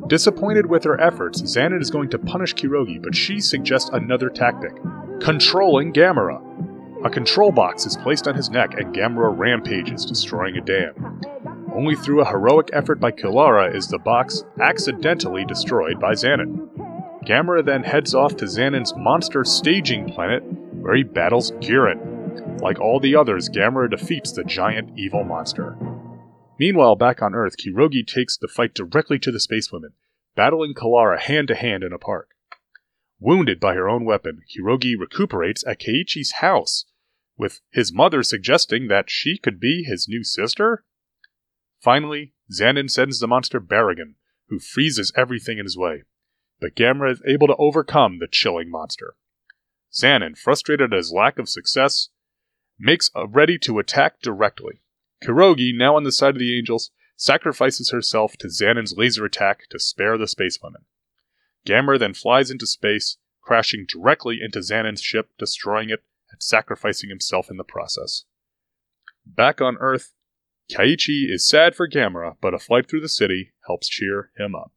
Disappointed 0.06 0.66
with 0.66 0.84
her 0.84 1.00
efforts, 1.00 1.42
Xanon 1.42 1.80
is 1.80 1.90
going 1.90 2.10
to 2.10 2.18
punish 2.18 2.54
Kirogi, 2.54 3.02
but 3.02 3.14
she 3.14 3.40
suggests 3.40 3.90
another 3.92 4.30
tactic 4.30 4.72
controlling 5.20 5.92
Gamera. 5.92 6.42
A 7.04 7.10
control 7.10 7.52
box 7.52 7.86
is 7.86 7.96
placed 7.96 8.28
on 8.28 8.34
his 8.34 8.50
neck 8.50 8.74
and 8.78 8.94
Gamera 8.94 9.36
rampages, 9.36 10.04
destroying 10.04 10.56
a 10.56 10.60
dam. 10.60 11.20
Only 11.74 11.94
through 11.94 12.22
a 12.22 12.28
heroic 12.28 12.70
effort 12.72 13.00
by 13.00 13.12
Kilara 13.12 13.74
is 13.74 13.88
the 13.88 13.98
box 13.98 14.44
accidentally 14.60 15.44
destroyed 15.44 16.00
by 16.00 16.12
Xanon. 16.12 16.68
Gamera 17.26 17.64
then 17.64 17.82
heads 17.82 18.14
off 18.14 18.36
to 18.36 18.44
Xanon's 18.44 18.94
monster 18.96 19.44
staging 19.44 20.08
planet, 20.12 20.42
where 20.74 20.94
he 20.94 21.02
battles 21.02 21.50
Guiron. 21.52 22.60
Like 22.60 22.80
all 22.80 23.00
the 23.00 23.16
others, 23.16 23.48
Gamera 23.48 23.90
defeats 23.90 24.32
the 24.32 24.44
giant 24.44 24.96
evil 24.96 25.24
monster. 25.24 25.76
Meanwhile, 26.58 26.96
back 26.96 27.20
on 27.22 27.34
Earth, 27.34 27.56
Kirogi 27.56 28.06
takes 28.06 28.36
the 28.36 28.48
fight 28.48 28.74
directly 28.74 29.18
to 29.18 29.30
the 29.30 29.38
spacewomen, 29.38 29.92
battling 30.34 30.74
Kilara 30.74 31.18
hand 31.18 31.48
to 31.48 31.54
hand 31.54 31.82
in 31.82 31.92
a 31.92 31.98
park. 31.98 32.30
Wounded 33.18 33.60
by 33.60 33.74
her 33.74 33.88
own 33.88 34.04
weapon, 34.04 34.42
Kirogi 34.48 34.94
recuperates 34.98 35.66
at 35.66 35.80
Keiichi's 35.80 36.32
house, 36.40 36.86
with 37.36 37.60
his 37.70 37.92
mother 37.92 38.22
suggesting 38.22 38.88
that 38.88 39.10
she 39.10 39.38
could 39.38 39.60
be 39.60 39.84
his 39.84 40.06
new 40.08 40.24
sister? 40.24 40.84
Finally, 41.80 42.32
Xanon 42.50 42.90
sends 42.90 43.20
the 43.20 43.26
monster 43.26 43.60
Barugon, 43.60 44.14
who 44.48 44.58
freezes 44.58 45.12
everything 45.16 45.58
in 45.58 45.64
his 45.64 45.76
way. 45.76 46.04
But 46.60 46.74
Gamera 46.74 47.12
is 47.12 47.22
able 47.26 47.48
to 47.48 47.56
overcome 47.56 48.18
the 48.18 48.28
chilling 48.28 48.70
monster. 48.70 49.14
Xanon, 49.92 50.36
frustrated 50.38 50.92
at 50.92 50.96
his 50.96 51.12
lack 51.12 51.38
of 51.38 51.48
success, 51.48 52.08
makes 52.78 53.10
ready 53.28 53.58
to 53.58 53.78
attack 53.78 54.20
directly. 54.20 54.80
Kirogi, 55.26 55.76
now 55.76 55.96
on 55.96 56.04
the 56.04 56.12
side 56.12 56.34
of 56.34 56.38
the 56.38 56.56
angels, 56.56 56.90
sacrifices 57.16 57.90
herself 57.90 58.36
to 58.36 58.48
Xanon's 58.48 58.94
laser 58.96 59.24
attack 59.24 59.68
to 59.70 59.78
spare 59.78 60.16
the 60.16 60.26
spacewomen. 60.26 60.84
Gamera 61.66 61.98
then 61.98 62.14
flies 62.14 62.50
into 62.50 62.66
space, 62.66 63.16
crashing 63.42 63.86
directly 63.88 64.38
into 64.40 64.60
Xanon's 64.60 65.02
ship, 65.02 65.30
destroying 65.36 65.90
it 65.90 66.04
and 66.30 66.40
sacrificing 66.40 67.10
himself 67.10 67.50
in 67.50 67.56
the 67.56 67.64
process. 67.64 68.24
Back 69.24 69.60
on 69.60 69.76
Earth, 69.80 70.14
Keiichi 70.70 71.32
is 71.32 71.48
sad 71.48 71.74
for 71.74 71.88
Gamera, 71.88 72.36
but 72.40 72.54
a 72.54 72.58
flight 72.58 72.88
through 72.88 73.00
the 73.00 73.08
city 73.08 73.52
helps 73.66 73.88
cheer 73.88 74.30
him 74.36 74.54
up. 74.54 74.72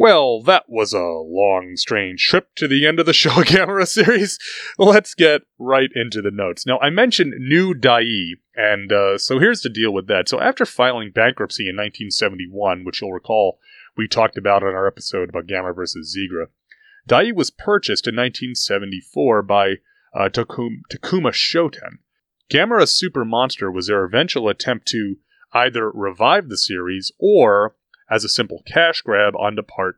Well, 0.00 0.40
that 0.44 0.64
was 0.66 0.94
a 0.94 1.02
long, 1.02 1.76
strange 1.76 2.24
trip 2.24 2.54
to 2.54 2.66
the 2.66 2.86
end 2.86 2.98
of 2.98 3.04
the 3.04 3.12
Showa 3.20 3.44
Gamera 3.44 3.86
series. 3.86 4.38
Let's 4.78 5.14
get 5.14 5.42
right 5.58 5.90
into 5.94 6.22
the 6.22 6.30
notes. 6.30 6.64
Now, 6.64 6.78
I 6.78 6.88
mentioned 6.88 7.34
New 7.36 7.74
Daiei, 7.74 8.36
and 8.56 8.90
uh, 8.90 9.18
so 9.18 9.38
here's 9.38 9.60
the 9.60 9.68
deal 9.68 9.92
with 9.92 10.06
that. 10.06 10.26
So, 10.26 10.40
after 10.40 10.64
filing 10.64 11.10
bankruptcy 11.10 11.64
in 11.64 11.76
1971, 11.76 12.82
which 12.82 13.02
you'll 13.02 13.12
recall 13.12 13.58
we 13.94 14.08
talked 14.08 14.38
about 14.38 14.62
in 14.62 14.68
our 14.68 14.86
episode 14.86 15.28
about 15.28 15.46
Gamera 15.46 15.76
versus 15.76 16.16
Zigra, 16.16 16.46
Daiei 17.06 17.34
was 17.34 17.50
purchased 17.50 18.06
in 18.06 18.16
1974 18.16 19.42
by 19.42 19.74
uh, 20.14 20.30
Tokuma 20.30 21.34
Shoten. 21.34 21.98
Gamera 22.50 22.88
Super 22.88 23.26
Monster 23.26 23.70
was 23.70 23.88
their 23.88 24.06
eventual 24.06 24.48
attempt 24.48 24.88
to 24.88 25.16
either 25.52 25.90
revive 25.90 26.48
the 26.48 26.56
series 26.56 27.12
or 27.18 27.74
as 28.10 28.24
a 28.24 28.28
simple 28.28 28.62
cash 28.66 29.02
grab 29.02 29.34
on 29.36 29.54
the 29.54 29.62
part 29.62 29.96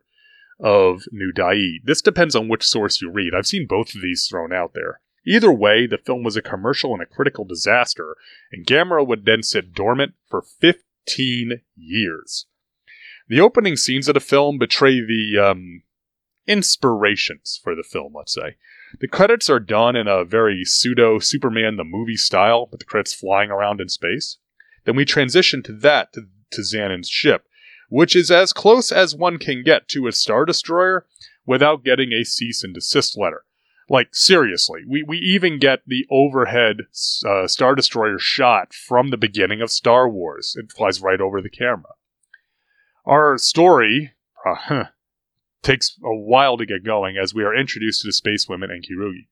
of 0.59 1.03
New 1.11 1.31
Daiei. 1.33 1.77
This 1.83 2.01
depends 2.01 2.35
on 2.35 2.47
which 2.47 2.65
source 2.65 3.01
you 3.01 3.11
read. 3.11 3.33
I've 3.35 3.47
seen 3.47 3.67
both 3.67 3.95
of 3.95 4.01
these 4.01 4.27
thrown 4.29 4.53
out 4.53 4.73
there. 4.73 5.01
Either 5.25 5.51
way, 5.51 5.87
the 5.87 5.97
film 5.97 6.23
was 6.23 6.35
a 6.35 6.41
commercial 6.41 6.93
and 6.93 7.01
a 7.01 7.05
critical 7.05 7.45
disaster, 7.45 8.15
and 8.51 8.65
Gamera 8.65 9.05
would 9.05 9.25
then 9.25 9.41
sit 9.41 9.73
dormant 9.73 10.13
for 10.29 10.41
15 10.41 11.61
years. 11.75 12.45
The 13.29 13.39
opening 13.39 13.77
scenes 13.77 14.07
of 14.09 14.15
the 14.15 14.19
film 14.19 14.57
betray 14.57 14.99
the 14.99 15.39
um, 15.39 15.83
inspirations 16.45 17.59
for 17.63 17.73
the 17.73 17.83
film, 17.83 18.13
let's 18.15 18.33
say. 18.33 18.57
The 18.99 19.07
credits 19.07 19.49
are 19.49 19.59
done 19.59 19.95
in 19.95 20.07
a 20.07 20.25
very 20.25 20.63
pseudo 20.65 21.19
Superman 21.19 21.77
the 21.77 21.83
movie 21.83 22.17
style, 22.17 22.67
with 22.69 22.79
the 22.79 22.85
credits 22.85 23.13
flying 23.13 23.49
around 23.49 23.81
in 23.81 23.89
space. 23.89 24.37
Then 24.85 24.95
we 24.95 25.05
transition 25.05 25.63
to 25.63 25.73
that 25.77 26.13
to, 26.13 26.27
to 26.51 26.61
Xanon's 26.61 27.09
ship, 27.09 27.47
which 27.93 28.15
is 28.15 28.31
as 28.31 28.53
close 28.53 28.91
as 28.91 29.15
one 29.15 29.37
can 29.37 29.61
get 29.61 29.87
to 29.87 30.07
a 30.07 30.11
Star 30.11 30.45
Destroyer 30.45 31.05
without 31.45 31.83
getting 31.83 32.11
a 32.11 32.23
cease 32.23 32.63
and 32.63 32.73
desist 32.73 33.15
letter. 33.15 33.43
Like, 33.87 34.15
seriously, 34.15 34.81
we, 34.89 35.03
we 35.03 35.19
even 35.19 35.59
get 35.59 35.81
the 35.85 36.07
overhead 36.09 36.87
uh, 37.23 37.45
Star 37.45 37.75
Destroyer 37.75 38.17
shot 38.17 38.73
from 38.73 39.11
the 39.11 39.17
beginning 39.17 39.61
of 39.61 39.69
Star 39.69 40.09
Wars. 40.09 40.55
It 40.57 40.71
flies 40.71 41.01
right 41.01 41.21
over 41.21 41.39
the 41.39 41.51
camera. 41.51 41.91
Our 43.05 43.37
story 43.37 44.13
uh, 44.43 44.85
takes 45.61 45.95
a 46.03 46.15
while 46.15 46.57
to 46.57 46.65
get 46.65 46.83
going 46.83 47.17
as 47.21 47.35
we 47.35 47.43
are 47.43 47.55
introduced 47.55 48.01
to 48.01 48.07
the 48.07 48.13
space 48.13 48.49
women 48.49 48.71
and 48.71 48.83
Kirogi. 48.83 49.27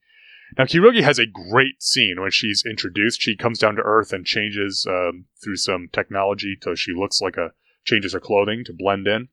Now, 0.56 0.66
Kirogi 0.66 1.02
has 1.02 1.18
a 1.18 1.26
great 1.26 1.82
scene 1.82 2.22
when 2.22 2.30
she's 2.30 2.64
introduced. 2.70 3.24
She 3.24 3.36
comes 3.36 3.58
down 3.58 3.76
to 3.78 3.82
Earth 3.82 4.14
and 4.14 4.24
changes 4.24 4.86
um, 4.88 5.26
through 5.44 5.56
some 5.56 5.90
technology 5.92 6.60
so 6.62 6.76
she 6.76 6.92
looks 6.94 7.22
like 7.22 7.38
a 7.38 7.54
changes 7.84 8.14
her 8.14 8.20
clothing 8.20 8.64
to 8.66 8.74
blend 8.74 9.08
in. 9.08 9.30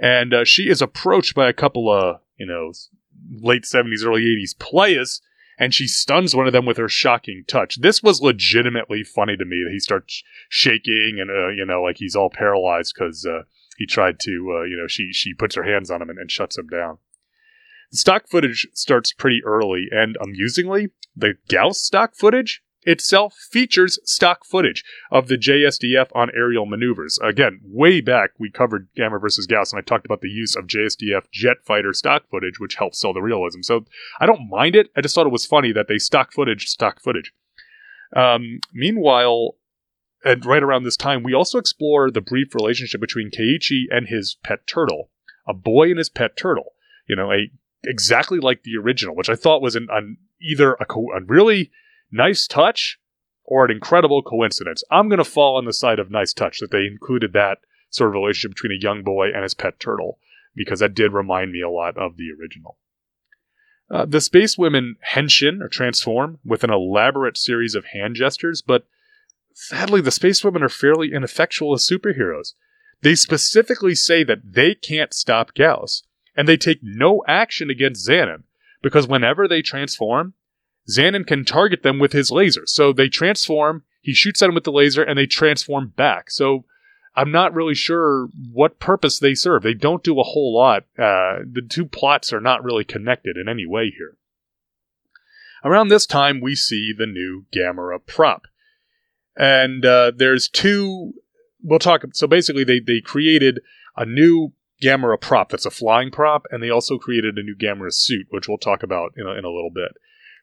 And 0.00 0.32
uh, 0.32 0.44
she 0.44 0.68
is 0.68 0.80
approached 0.80 1.34
by 1.34 1.48
a 1.48 1.52
couple 1.52 1.90
of, 1.90 2.20
you 2.38 2.46
know, 2.46 2.72
late 3.30 3.64
70s, 3.64 4.04
early 4.04 4.22
80s 4.22 4.58
players, 4.58 5.20
and 5.58 5.74
she 5.74 5.88
stuns 5.88 6.36
one 6.36 6.46
of 6.46 6.52
them 6.52 6.66
with 6.66 6.76
her 6.76 6.88
shocking 6.88 7.44
touch. 7.48 7.80
This 7.80 8.02
was 8.02 8.22
legitimately 8.22 9.02
funny 9.02 9.36
to 9.36 9.44
me 9.44 9.64
that 9.64 9.72
he 9.72 9.80
starts 9.80 10.22
shaking 10.48 11.18
and, 11.20 11.30
uh, 11.30 11.48
you 11.48 11.66
know, 11.66 11.82
like 11.82 11.96
he's 11.98 12.14
all 12.14 12.30
paralyzed 12.30 12.94
because 12.96 13.26
uh, 13.26 13.42
he 13.76 13.86
tried 13.86 14.20
to, 14.20 14.58
uh, 14.60 14.62
you 14.62 14.76
know, 14.76 14.86
she, 14.86 15.12
she 15.12 15.34
puts 15.34 15.56
her 15.56 15.64
hands 15.64 15.90
on 15.90 16.00
him 16.00 16.10
and, 16.10 16.18
and 16.18 16.30
shuts 16.30 16.56
him 16.56 16.68
down. 16.68 16.98
The 17.90 17.96
stock 17.96 18.28
footage 18.28 18.68
starts 18.74 19.12
pretty 19.12 19.40
early, 19.44 19.86
and 19.90 20.16
amusingly, 20.20 20.90
the 21.16 21.34
Gyaos 21.48 21.76
stock 21.76 22.14
footage 22.14 22.62
itself 22.88 23.34
features 23.34 23.98
stock 24.04 24.46
footage 24.46 24.82
of 25.10 25.28
the 25.28 25.36
JSDF 25.36 26.08
on 26.14 26.30
aerial 26.34 26.64
maneuvers. 26.64 27.18
Again, 27.22 27.60
way 27.62 28.00
back 28.00 28.30
we 28.38 28.50
covered 28.50 28.88
Gamera 28.96 29.20
versus 29.20 29.46
Gyaos, 29.46 29.72
and 29.72 29.78
I 29.78 29.82
talked 29.82 30.06
about 30.06 30.22
the 30.22 30.30
use 30.30 30.56
of 30.56 30.66
JSDF 30.66 31.30
jet 31.30 31.58
fighter 31.64 31.92
stock 31.92 32.28
footage, 32.30 32.58
which 32.58 32.76
helps 32.76 32.98
sell 32.98 33.12
the 33.12 33.20
realism. 33.20 33.60
So 33.60 33.84
I 34.18 34.26
don't 34.26 34.48
mind 34.48 34.74
it. 34.74 34.90
I 34.96 35.02
just 35.02 35.14
thought 35.14 35.26
it 35.26 35.32
was 35.32 35.44
funny 35.44 35.70
that 35.72 35.86
they 35.86 35.98
stock 35.98 36.32
footage, 36.32 36.66
stock 36.66 37.00
footage. 37.00 37.32
Um, 38.16 38.60
meanwhile, 38.72 39.56
and 40.24 40.44
right 40.46 40.62
around 40.62 40.84
this 40.84 40.96
time, 40.96 41.22
we 41.22 41.34
also 41.34 41.58
explore 41.58 42.10
the 42.10 42.22
brief 42.22 42.54
relationship 42.54 43.02
between 43.02 43.30
Keiichi 43.30 43.84
and 43.90 44.08
his 44.08 44.38
pet 44.42 44.66
turtle, 44.66 45.10
a 45.46 45.52
boy 45.52 45.90
and 45.90 45.98
his 45.98 46.08
pet 46.08 46.38
turtle. 46.38 46.72
You 47.06 47.16
know, 47.16 47.30
a 47.30 47.50
exactly 47.84 48.40
like 48.40 48.62
the 48.62 48.76
original, 48.76 49.14
which 49.14 49.28
I 49.28 49.34
thought 49.34 49.62
was 49.62 49.76
an, 49.76 49.88
an 49.90 50.16
either 50.40 50.72
a, 50.80 50.86
co- 50.86 51.12
a 51.14 51.20
really 51.20 51.70
nice 52.10 52.46
touch 52.46 52.98
or 53.44 53.64
an 53.64 53.70
incredible 53.70 54.22
coincidence. 54.22 54.82
I'm 54.90 55.08
going 55.08 55.18
to 55.18 55.24
fall 55.24 55.56
on 55.56 55.64
the 55.64 55.72
side 55.72 55.98
of 55.98 56.10
nice 56.10 56.32
touch 56.32 56.58
that 56.60 56.70
they 56.70 56.86
included 56.86 57.32
that 57.32 57.58
sort 57.90 58.08
of 58.08 58.14
relationship 58.14 58.54
between 58.54 58.72
a 58.72 58.82
young 58.82 59.02
boy 59.02 59.28
and 59.32 59.42
his 59.42 59.54
pet 59.54 59.80
turtle, 59.80 60.18
because 60.54 60.80
that 60.80 60.94
did 60.94 61.12
remind 61.12 61.52
me 61.52 61.62
a 61.62 61.70
lot 61.70 61.96
of 61.96 62.16
the 62.16 62.30
original. 62.38 62.76
Uh, 63.90 64.04
the 64.04 64.20
space 64.20 64.58
women 64.58 64.96
henshin 65.14 65.62
or 65.62 65.68
transform 65.68 66.38
with 66.44 66.62
an 66.62 66.70
elaborate 66.70 67.38
series 67.38 67.74
of 67.74 67.86
hand 67.86 68.16
gestures, 68.16 68.60
but 68.60 68.86
sadly, 69.54 70.02
the 70.02 70.10
space 70.10 70.44
women 70.44 70.62
are 70.62 70.68
fairly 70.68 71.12
ineffectual 71.12 71.72
as 71.72 71.88
superheroes. 71.88 72.52
They 73.00 73.14
specifically 73.14 73.94
say 73.94 74.24
that 74.24 74.40
they 74.44 74.74
can't 74.74 75.14
stop 75.14 75.54
Gyaos, 75.54 76.02
and 76.36 76.46
they 76.46 76.58
take 76.58 76.80
no 76.82 77.24
action 77.26 77.70
against 77.70 78.06
Xanon, 78.06 78.42
because 78.82 79.08
whenever 79.08 79.48
they 79.48 79.62
transform, 79.62 80.34
Xanon 80.90 81.26
can 81.26 81.44
target 81.44 81.82
them 81.82 81.98
with 81.98 82.12
his 82.12 82.30
laser. 82.30 82.62
So 82.66 82.92
they 82.92 83.08
transform, 83.08 83.82
he 84.00 84.14
shoots 84.14 84.42
at 84.42 84.46
them 84.46 84.54
with 84.54 84.64
the 84.64 84.72
laser, 84.72 85.02
and 85.02 85.18
they 85.18 85.26
transform 85.26 85.92
back. 85.96 86.30
So 86.30 86.64
I'm 87.14 87.30
not 87.30 87.54
really 87.54 87.74
sure 87.74 88.28
what 88.52 88.78
purpose 88.78 89.18
they 89.18 89.34
serve. 89.34 89.62
They 89.62 89.74
don't 89.74 90.04
do 90.04 90.18
a 90.18 90.24
whole 90.24 90.54
lot. 90.56 90.84
Uh, 90.98 91.40
the 91.50 91.66
two 91.68 91.84
plots 91.84 92.32
are 92.32 92.40
not 92.40 92.62
really 92.62 92.84
connected 92.84 93.36
in 93.36 93.48
any 93.48 93.66
way 93.66 93.90
here. 93.90 94.16
Around 95.64 95.88
this 95.88 96.06
time, 96.06 96.40
we 96.40 96.54
see 96.54 96.92
the 96.96 97.06
new 97.06 97.44
Gamera 97.54 97.98
prop. 98.06 98.46
And 99.36 99.84
uh, 99.84 100.12
there's 100.16 100.48
two. 100.48 101.14
We'll 101.62 101.80
talk. 101.80 102.04
So 102.12 102.26
basically, 102.26 102.64
they, 102.64 102.80
they 102.80 103.00
created 103.00 103.60
a 103.96 104.06
new 104.06 104.52
Gamera 104.82 105.20
prop 105.20 105.50
that's 105.50 105.66
a 105.66 105.70
flying 105.70 106.10
prop, 106.10 106.46
and 106.50 106.62
they 106.62 106.70
also 106.70 106.98
created 106.98 107.36
a 107.36 107.42
new 107.42 107.56
Gamera 107.56 107.92
suit, 107.92 108.28
which 108.30 108.48
we'll 108.48 108.58
talk 108.58 108.82
about 108.82 109.12
in 109.16 109.26
a, 109.26 109.32
in 109.32 109.44
a 109.44 109.50
little 109.50 109.72
bit. 109.74 109.92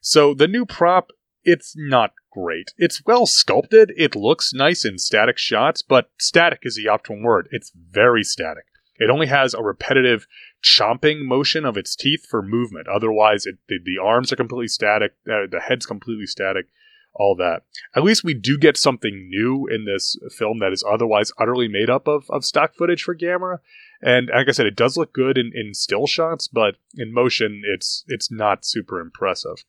So 0.01 0.34
the 0.34 0.47
new 0.47 0.65
prop, 0.65 1.12
it's 1.43 1.73
not 1.77 2.13
great. 2.31 2.73
It's 2.77 3.03
well 3.05 3.25
sculpted. 3.25 3.91
It 3.95 4.15
looks 4.15 4.53
nice 4.53 4.86
in 4.86 4.97
static 4.97 5.38
shots, 5.38 5.81
but 5.81 6.10
static 6.19 6.60
is 6.63 6.75
the 6.75 6.89
optimal 6.89 7.23
word. 7.23 7.47
It's 7.51 7.71
very 7.75 8.23
static. 8.23 8.65
It 8.97 9.10
only 9.10 9.27
has 9.27 9.53
a 9.53 9.62
repetitive 9.62 10.25
chomping 10.63 11.25
motion 11.25 11.65
of 11.65 11.77
its 11.77 11.95
teeth 11.95 12.25
for 12.29 12.41
movement. 12.41 12.88
Otherwise, 12.88 13.45
it, 13.45 13.58
the, 13.67 13.77
the 13.84 14.01
arms 14.01 14.31
are 14.31 14.38
completely 14.38 14.67
static. 14.67 15.13
Uh, 15.29 15.47
the 15.49 15.62
head's 15.67 15.86
completely 15.86 16.25
static. 16.25 16.67
All 17.17 17.36
that. 17.38 17.62
At 17.95 18.03
least 18.03 18.25
we 18.25 18.34
do 18.34 18.58
get 18.58 18.75
something 18.75 19.29
new 19.29 19.67
in 19.67 19.86
this 19.86 20.17
film 20.38 20.60
that 20.60 20.73
is 20.73 20.84
otherwise 20.84 21.31
utterly 21.39 21.69
made 21.69 21.89
up 21.89 22.10
of, 22.10 22.25
of 22.29 22.43
stock 22.43 22.75
footage 22.75 23.03
for 23.03 23.15
Gamera. 23.15 23.60
And 24.01 24.29
like 24.36 24.49
I 24.49 24.51
said, 24.51 24.65
it 24.65 24.75
does 24.75 24.97
look 24.97 25.13
good 25.13 25.38
in, 25.38 25.51
in 25.55 25.73
still 25.73 26.08
shots, 26.08 26.49
but 26.49 26.75
in 26.95 27.13
motion, 27.13 27.62
it's 27.65 28.03
it's 28.08 28.29
not 28.29 28.65
super 28.65 28.99
impressive. 28.99 29.63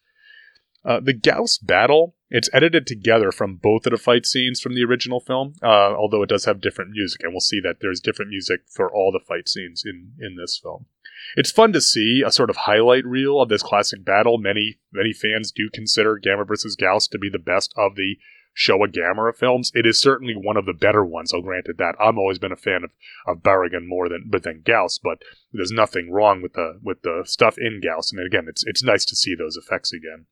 Uh, 0.87 1.01
the 1.01 1.12
Gyaos 1.12 1.59
battle, 1.61 2.14
it's 2.31 2.49
edited 2.53 2.87
together 2.87 3.33
from 3.33 3.57
both 3.57 3.87
of 3.87 3.90
the 3.90 3.99
fight 3.99 4.25
scenes 4.25 4.61
from 4.61 4.75
the 4.75 4.85
original 4.85 5.18
film, 5.18 5.55
uh, 5.61 5.94
although 5.94 6.22
it 6.22 6.29
does 6.29 6.44
have 6.44 6.61
different 6.61 6.92
music, 6.92 7.22
and 7.25 7.33
we'll 7.33 7.40
see 7.40 7.61
that 7.61 7.79
there's 7.81 8.01
different 8.01 8.31
music 8.31 8.61
for 8.68 8.88
all 8.88 9.11
the 9.11 9.25
fight 9.27 9.49
scenes 9.49 9.83
in, 9.85 10.12
in 10.20 10.37
this 10.37 10.59
film. 10.62 10.87
It's 11.35 11.51
fun 11.51 11.72
to 11.72 11.81
see 11.81 12.22
a 12.25 12.31
sort 12.31 12.51
of 12.51 12.57
highlight 12.57 13.05
reel 13.05 13.40
of 13.40 13.49
this 13.49 13.62
classic 13.62 14.05
battle. 14.05 14.38
Many 14.38 14.79
many 14.92 15.12
fans 15.12 15.51
do 15.51 15.68
consider 15.72 16.20
Gamera 16.20 16.46
versus 16.46 16.77
Gyaos 16.77 17.11
to 17.11 17.18
be 17.18 17.29
the 17.29 17.38
best 17.38 17.75
of 17.77 17.96
the 17.96 18.16
Showa 18.57 18.87
Gamera 18.87 19.35
films. 19.35 19.72
It 19.75 19.87
is 19.87 20.01
certainly 20.01 20.35
one 20.35 20.57
of 20.57 20.66
the 20.66 20.72
better 20.72 21.05
ones. 21.05 21.35
I'll 21.35 21.42
granted 21.42 21.79
that. 21.79 21.96
I've 22.01 22.16
always 22.16 22.38
been 22.38 22.53
a 22.53 22.57
fan 22.57 22.85
of, 22.85 22.90
of 23.27 23.42
Barugon 23.42 23.87
more 23.87 24.09
than 24.09 24.25
but 24.31 24.44
than 24.44 24.62
Gyaos, 24.62 25.01
but 25.03 25.22
there's 25.53 25.72
nothing 25.72 26.12
wrong 26.12 26.42
with 26.42 26.53
the 26.53 26.79
with 26.83 27.03
the 27.03 27.25
stuff 27.27 27.59
in 27.59 27.81
Gyaos. 27.81 28.12
And 28.12 28.25
again, 28.25 28.46
it's 28.49 28.64
it's 28.64 28.85
nice 28.85 29.05
to 29.07 29.16
see 29.16 29.35
those 29.35 29.57
effects 29.57 29.92
again. 29.92 30.27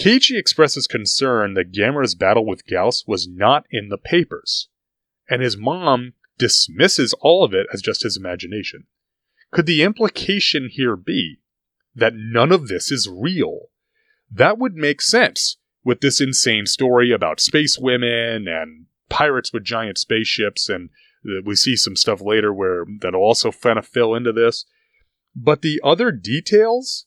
Keiichi 0.00 0.38
expresses 0.38 0.86
concern 0.86 1.52
that 1.54 1.72
Gamera's 1.72 2.14
battle 2.14 2.46
with 2.46 2.66
Gyaos 2.66 3.06
was 3.06 3.28
not 3.28 3.66
in 3.70 3.90
the 3.90 3.98
papers, 3.98 4.68
and 5.28 5.42
his 5.42 5.58
mom 5.58 6.14
dismisses 6.38 7.14
all 7.20 7.44
of 7.44 7.52
it 7.52 7.66
as 7.70 7.82
just 7.82 8.02
his 8.02 8.16
imagination. 8.16 8.86
Could 9.52 9.66
the 9.66 9.82
implication 9.82 10.70
here 10.70 10.96
be 10.96 11.40
that 11.94 12.14
none 12.16 12.50
of 12.50 12.68
this 12.68 12.90
is 12.90 13.10
real? 13.12 13.66
That 14.30 14.56
would 14.58 14.74
make 14.74 15.02
sense 15.02 15.58
with 15.84 16.00
this 16.00 16.18
insane 16.18 16.64
story 16.64 17.12
about 17.12 17.38
space 17.38 17.78
women 17.78 18.48
and 18.48 18.86
pirates 19.10 19.52
with 19.52 19.64
giant 19.64 19.98
spaceships, 19.98 20.70
and 20.70 20.88
uh, 21.26 21.42
we 21.44 21.54
see 21.56 21.76
some 21.76 21.96
stuff 21.96 22.22
later 22.22 22.54
where 22.54 22.86
that'll 23.00 23.20
also 23.20 23.52
kind 23.52 23.78
of 23.78 23.86
fill 23.86 24.14
into 24.14 24.32
this. 24.32 24.64
But 25.36 25.60
the 25.60 25.78
other 25.84 26.10
details 26.10 27.04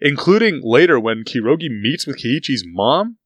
including 0.00 0.60
later 0.62 0.98
when 1.00 1.24
Kirogi 1.24 1.68
meets 1.70 2.06
with 2.06 2.18
Keiichi's 2.18 2.64
mom, 2.66 3.16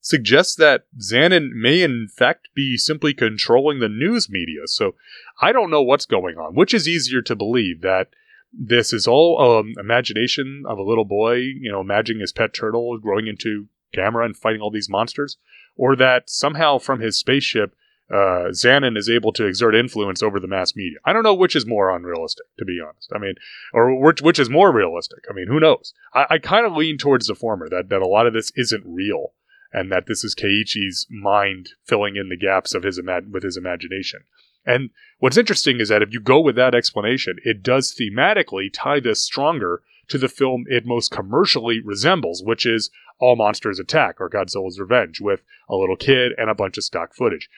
suggests 0.00 0.54
that 0.56 0.84
Xanon 0.98 1.50
may 1.52 1.82
in 1.82 2.08
fact 2.08 2.48
be 2.54 2.76
simply 2.76 3.12
controlling 3.12 3.80
the 3.80 3.88
news 3.88 4.28
media. 4.30 4.62
So 4.66 4.94
I 5.42 5.52
don't 5.52 5.70
know 5.70 5.82
what's 5.82 6.06
going 6.06 6.36
on. 6.36 6.54
Which 6.54 6.72
is 6.72 6.88
easier 6.88 7.20
to 7.22 7.36
believe 7.36 7.82
that 7.82 8.08
this 8.52 8.92
is 8.92 9.06
all 9.06 9.40
um, 9.40 9.74
imagination 9.78 10.64
of 10.66 10.78
a 10.78 10.82
little 10.82 11.04
boy, 11.04 11.34
you 11.34 11.70
know, 11.70 11.80
imagining 11.80 12.20
his 12.20 12.32
pet 12.32 12.52
turtle 12.52 12.98
growing 12.98 13.26
into 13.26 13.66
Gamera 13.94 14.24
and 14.24 14.36
fighting 14.36 14.60
all 14.60 14.70
these 14.70 14.88
monsters, 14.88 15.36
or 15.76 15.94
that 15.96 16.30
somehow 16.30 16.78
from 16.78 17.00
his 17.00 17.18
spaceship 17.18 17.74
uh, 18.12 18.48
is 18.48 19.08
able 19.08 19.32
to 19.32 19.46
exert 19.46 19.74
influence 19.74 20.22
over 20.22 20.40
the 20.40 20.48
mass 20.48 20.74
media. 20.74 20.98
I 21.04 21.12
don't 21.12 21.22
know 21.22 21.34
which 21.34 21.54
is 21.54 21.66
more 21.66 21.94
unrealistic, 21.94 22.46
to 22.58 22.64
be 22.64 22.80
honest. 22.80 23.10
I 23.14 23.18
mean, 23.18 23.34
or 23.72 24.00
which, 24.00 24.20
which 24.20 24.38
is 24.38 24.50
more 24.50 24.72
realistic. 24.72 25.24
I 25.30 25.32
mean, 25.32 25.46
who 25.46 25.60
knows? 25.60 25.94
I, 26.12 26.26
I 26.30 26.38
kind 26.38 26.66
of 26.66 26.76
lean 26.76 26.98
towards 26.98 27.26
the 27.26 27.34
former, 27.34 27.68
that, 27.68 27.88
that 27.88 28.02
a 28.02 28.06
lot 28.06 28.26
of 28.26 28.32
this 28.32 28.50
isn't 28.56 28.82
real, 28.84 29.32
and 29.72 29.92
that 29.92 30.06
this 30.06 30.24
is 30.24 30.34
Keiichi's 30.34 31.06
mind 31.08 31.70
filling 31.84 32.16
in 32.16 32.28
the 32.28 32.36
gaps 32.36 32.74
of 32.74 32.82
his 32.82 32.98
ima- 32.98 33.22
with 33.30 33.44
his 33.44 33.56
imagination. 33.56 34.20
And 34.66 34.90
what's 35.18 35.38
interesting 35.38 35.80
is 35.80 35.88
that 35.88 36.02
if 36.02 36.12
you 36.12 36.20
go 36.20 36.40
with 36.40 36.56
that 36.56 36.74
explanation, 36.74 37.36
it 37.44 37.62
does 37.62 37.94
thematically 37.98 38.70
tie 38.72 39.00
this 39.00 39.22
stronger 39.22 39.82
to 40.08 40.18
the 40.18 40.28
film 40.28 40.64
it 40.68 40.84
most 40.84 41.12
commercially 41.12 41.80
resembles, 41.80 42.42
which 42.44 42.66
is 42.66 42.90
All 43.20 43.36
Monsters 43.36 43.78
Attack 43.78 44.20
or 44.20 44.28
Godzilla's 44.28 44.80
Revenge, 44.80 45.20
with 45.20 45.42
a 45.68 45.76
little 45.76 45.96
kid 45.96 46.32
and 46.36 46.50
a 46.50 46.54
bunch 46.54 46.76
of 46.76 46.84
stock 46.84 47.14
footage 47.14 47.48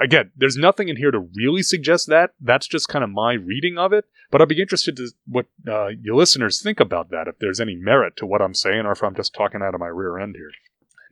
again, 0.00 0.30
there's 0.36 0.56
nothing 0.56 0.88
in 0.88 0.96
here 0.96 1.10
to 1.10 1.28
really 1.34 1.62
suggest 1.62 2.08
that. 2.08 2.30
That's 2.40 2.66
just 2.66 2.88
kind 2.88 3.04
of 3.04 3.10
my 3.10 3.34
reading 3.34 3.78
of 3.78 3.92
it. 3.92 4.04
But 4.30 4.40
I'd 4.40 4.48
be 4.48 4.60
interested 4.60 4.96
to 4.96 5.10
what 5.26 5.46
uh, 5.68 5.88
your 6.00 6.16
listeners 6.16 6.62
think 6.62 6.80
about 6.80 7.10
that, 7.10 7.28
if 7.28 7.38
there's 7.38 7.60
any 7.60 7.76
merit 7.76 8.16
to 8.16 8.26
what 8.26 8.42
I'm 8.42 8.54
saying, 8.54 8.86
or 8.86 8.92
if 8.92 9.02
I'm 9.02 9.14
just 9.14 9.34
talking 9.34 9.62
out 9.62 9.74
of 9.74 9.80
my 9.80 9.86
rear 9.86 10.18
end 10.18 10.36
here. 10.36 10.50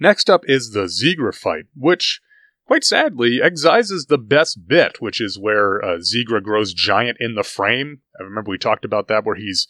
Next 0.01 0.29
up 0.29 0.43
is 0.47 0.71
the 0.71 0.85
Zigra 0.87 1.35
fight, 1.35 1.67
which, 1.77 2.21
quite 2.67 2.85
sadly, 2.85 3.41
excises 3.43 4.07
the 4.07 4.19
best 4.19 4.67
bit, 4.67 5.01
which 5.01 5.21
is 5.21 5.39
where 5.39 5.85
uh, 5.85 5.99
Zigra 5.99 6.43
grows 6.43 6.75
giant 6.75 7.19
in 7.21 7.35
the 7.35 7.45
frame. 7.45 8.01
I 8.19 8.25
remember 8.25 8.51
we 8.51 8.59
talked 8.59 8.85
about 8.85 9.09
that, 9.09 9.25
where 9.25 9.37
he's 9.37 9.69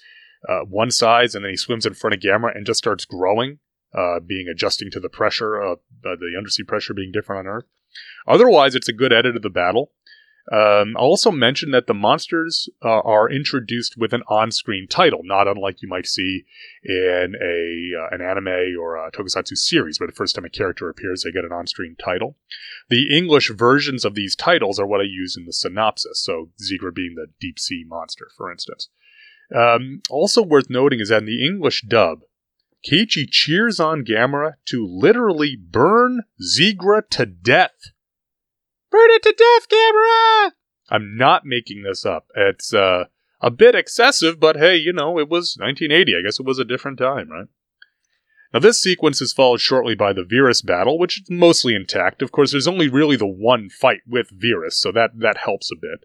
uh, 0.49 0.61
one 0.61 0.91
size 0.91 1.35
and 1.35 1.45
then 1.45 1.51
he 1.51 1.57
swims 1.57 1.87
in 1.87 1.95
front 1.95 2.15
of 2.15 2.21
Gamera 2.21 2.57
and 2.57 2.67
just 2.67 2.79
starts 2.79 3.05
growing, 3.05 3.59
uh, 3.97 4.21
being 4.21 4.47
adjusting 4.49 4.91
to 4.93 5.01
the 5.01 5.11
pressure, 5.11 5.63
uh, 5.63 5.77
the 6.03 6.35
undersea 6.37 6.65
pressure 6.65 6.95
being 6.95 7.13
different 7.13 7.47
on 7.47 7.53
Earth. 7.53 7.65
Otherwise, 8.27 8.75
it's 8.75 8.89
a 8.89 8.93
good 8.93 9.13
edit 9.13 9.37
of 9.37 9.43
the 9.43 9.51
battle. 9.51 9.91
Um, 10.51 10.97
I'll 10.97 11.05
also 11.05 11.31
mention 11.31 11.71
that 11.71 11.87
the 11.87 11.95
monsters 11.95 12.69
uh, 12.85 12.89
are 12.89 13.31
introduced 13.31 13.97
with 13.97 14.13
an 14.13 14.25
on-screen 14.29 14.89
title, 14.89 15.21
not 15.23 15.47
unlike 15.47 15.83
you 15.83 15.89
might 15.89 16.07
see 16.07 16.45
in 16.83 17.35
a 17.41 18.03
uh, 18.03 18.09
an 18.11 18.21
anime 18.21 18.77
or 18.81 18.97
a 18.97 19.13
tokusatsu 19.13 19.57
series, 19.57 20.01
where 20.01 20.09
the 20.09 20.13
first 20.13 20.35
time 20.35 20.45
a 20.45 20.51
character 20.51 20.89
appears, 20.89 21.23
they 21.23 21.31
get 21.31 21.45
an 21.45 21.53
on-screen 21.53 21.95
title. 22.03 22.37
The 22.89 23.17
English 23.17 23.53
versions 23.53 24.05
of 24.05 24.17
these 24.17 24.35
titles 24.35 24.81
are 24.81 24.87
what 24.87 25.01
I 25.01 25.05
use 25.05 25.37
in 25.37 25.47
the 25.47 25.53
synopsis. 25.53 26.25
So 26.25 26.51
Zigra 26.61 26.93
being 26.93 27.15
the 27.15 27.29
deep 27.41 27.61
sea 27.61 27.85
monster, 27.87 28.29
for 28.37 28.51
instance. 28.51 28.89
Um, 29.55 30.03
also 30.11 30.43
worth 30.43 30.69
noting 30.69 30.99
is 30.99 31.11
that 31.11 31.19
in 31.19 31.27
the 31.27 31.47
English 31.47 31.83
dub, 31.83 32.23
Keiichi 32.87 33.29
cheers 33.31 33.79
on 33.79 34.05
Gamera 34.05 34.55
to 34.67 34.87
literally 34.87 35.57
burn 35.57 36.23
Zigra 36.43 37.09
to 37.11 37.27
death. 37.27 37.93
Burn 38.91 39.09
it 39.11 39.23
to 39.23 39.33
death, 39.33 39.69
Gamera! 39.69 40.53
I'm 40.91 41.17
not 41.17 41.47
making 41.47 41.83
this 41.83 42.05
up. 42.05 42.27
It's 42.35 42.75
uh, 42.75 43.05
a 43.41 43.51
bit 43.51 43.75
excessive, 43.75 44.39
but 44.39 44.57
hey, 44.57 44.77
you 44.77 44.93
know, 44.93 45.19
it 45.19 45.29
was 45.29 45.57
1980. 45.59 46.15
I 46.17 46.23
guess 46.23 46.41
it 46.41 46.47
was 46.47 46.59
a 46.59 46.65
different 46.65 46.99
time, 46.99 47.31
right? 47.31 47.49
Now, 48.53 48.61
this 48.61 48.83
sequence 48.83 49.23
is 49.23 49.33
followed 49.33 49.61
shortly 49.61 49.95
by 49.95 50.13
the 50.13 50.27
Virus 50.29 50.61
battle, 50.61 50.99
which 50.99 51.23
is 51.23 51.31
mostly 51.31 51.75
intact. 51.75 52.21
Of 52.21 52.33
course, 52.33 52.53
there's 52.53 52.69
only 52.69 52.89
really 52.89 53.17
the 53.17 53.27
one 53.27 53.71
fight 53.71 54.01
with 54.07 54.29
Virus, 54.31 54.79
so 54.79 54.93
that, 54.93 55.13
that 55.21 55.39
helps 55.39 55.71
a 55.73 55.77
bit. 55.81 56.05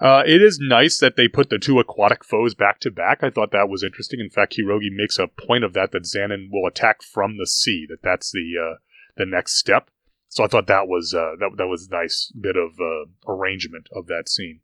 Uh, 0.00 0.22
it 0.26 0.40
is 0.40 0.60
nice 0.60 0.98
that 0.98 1.16
they 1.16 1.26
put 1.26 1.50
the 1.50 1.58
two 1.58 1.80
aquatic 1.80 2.24
foes 2.24 2.54
back 2.54 2.78
to 2.78 2.90
back. 2.90 3.18
I 3.22 3.30
thought 3.30 3.50
that 3.50 3.68
was 3.68 3.82
interesting. 3.82 4.20
In 4.20 4.30
fact, 4.30 4.56
Kirogi 4.56 4.90
makes 4.92 5.18
a 5.18 5.26
point 5.26 5.64
of 5.64 5.72
that 5.72 5.90
that 5.90 6.04
Xanon 6.04 6.50
will 6.52 6.68
attack 6.68 7.02
from 7.02 7.36
the 7.36 7.46
sea. 7.46 7.84
That 7.88 8.02
that's 8.02 8.30
the 8.30 8.52
uh, 8.60 8.78
the 9.16 9.26
next 9.26 9.58
step. 9.58 9.90
So 10.28 10.44
I 10.44 10.46
thought 10.46 10.68
that 10.68 10.86
was 10.86 11.14
uh, 11.14 11.34
that 11.40 11.50
that 11.56 11.66
was 11.66 11.88
a 11.88 11.94
nice 11.94 12.32
bit 12.38 12.54
of 12.56 12.78
uh, 12.80 13.06
arrangement 13.30 13.88
of 13.92 14.06
that 14.06 14.28
scene. 14.28 14.60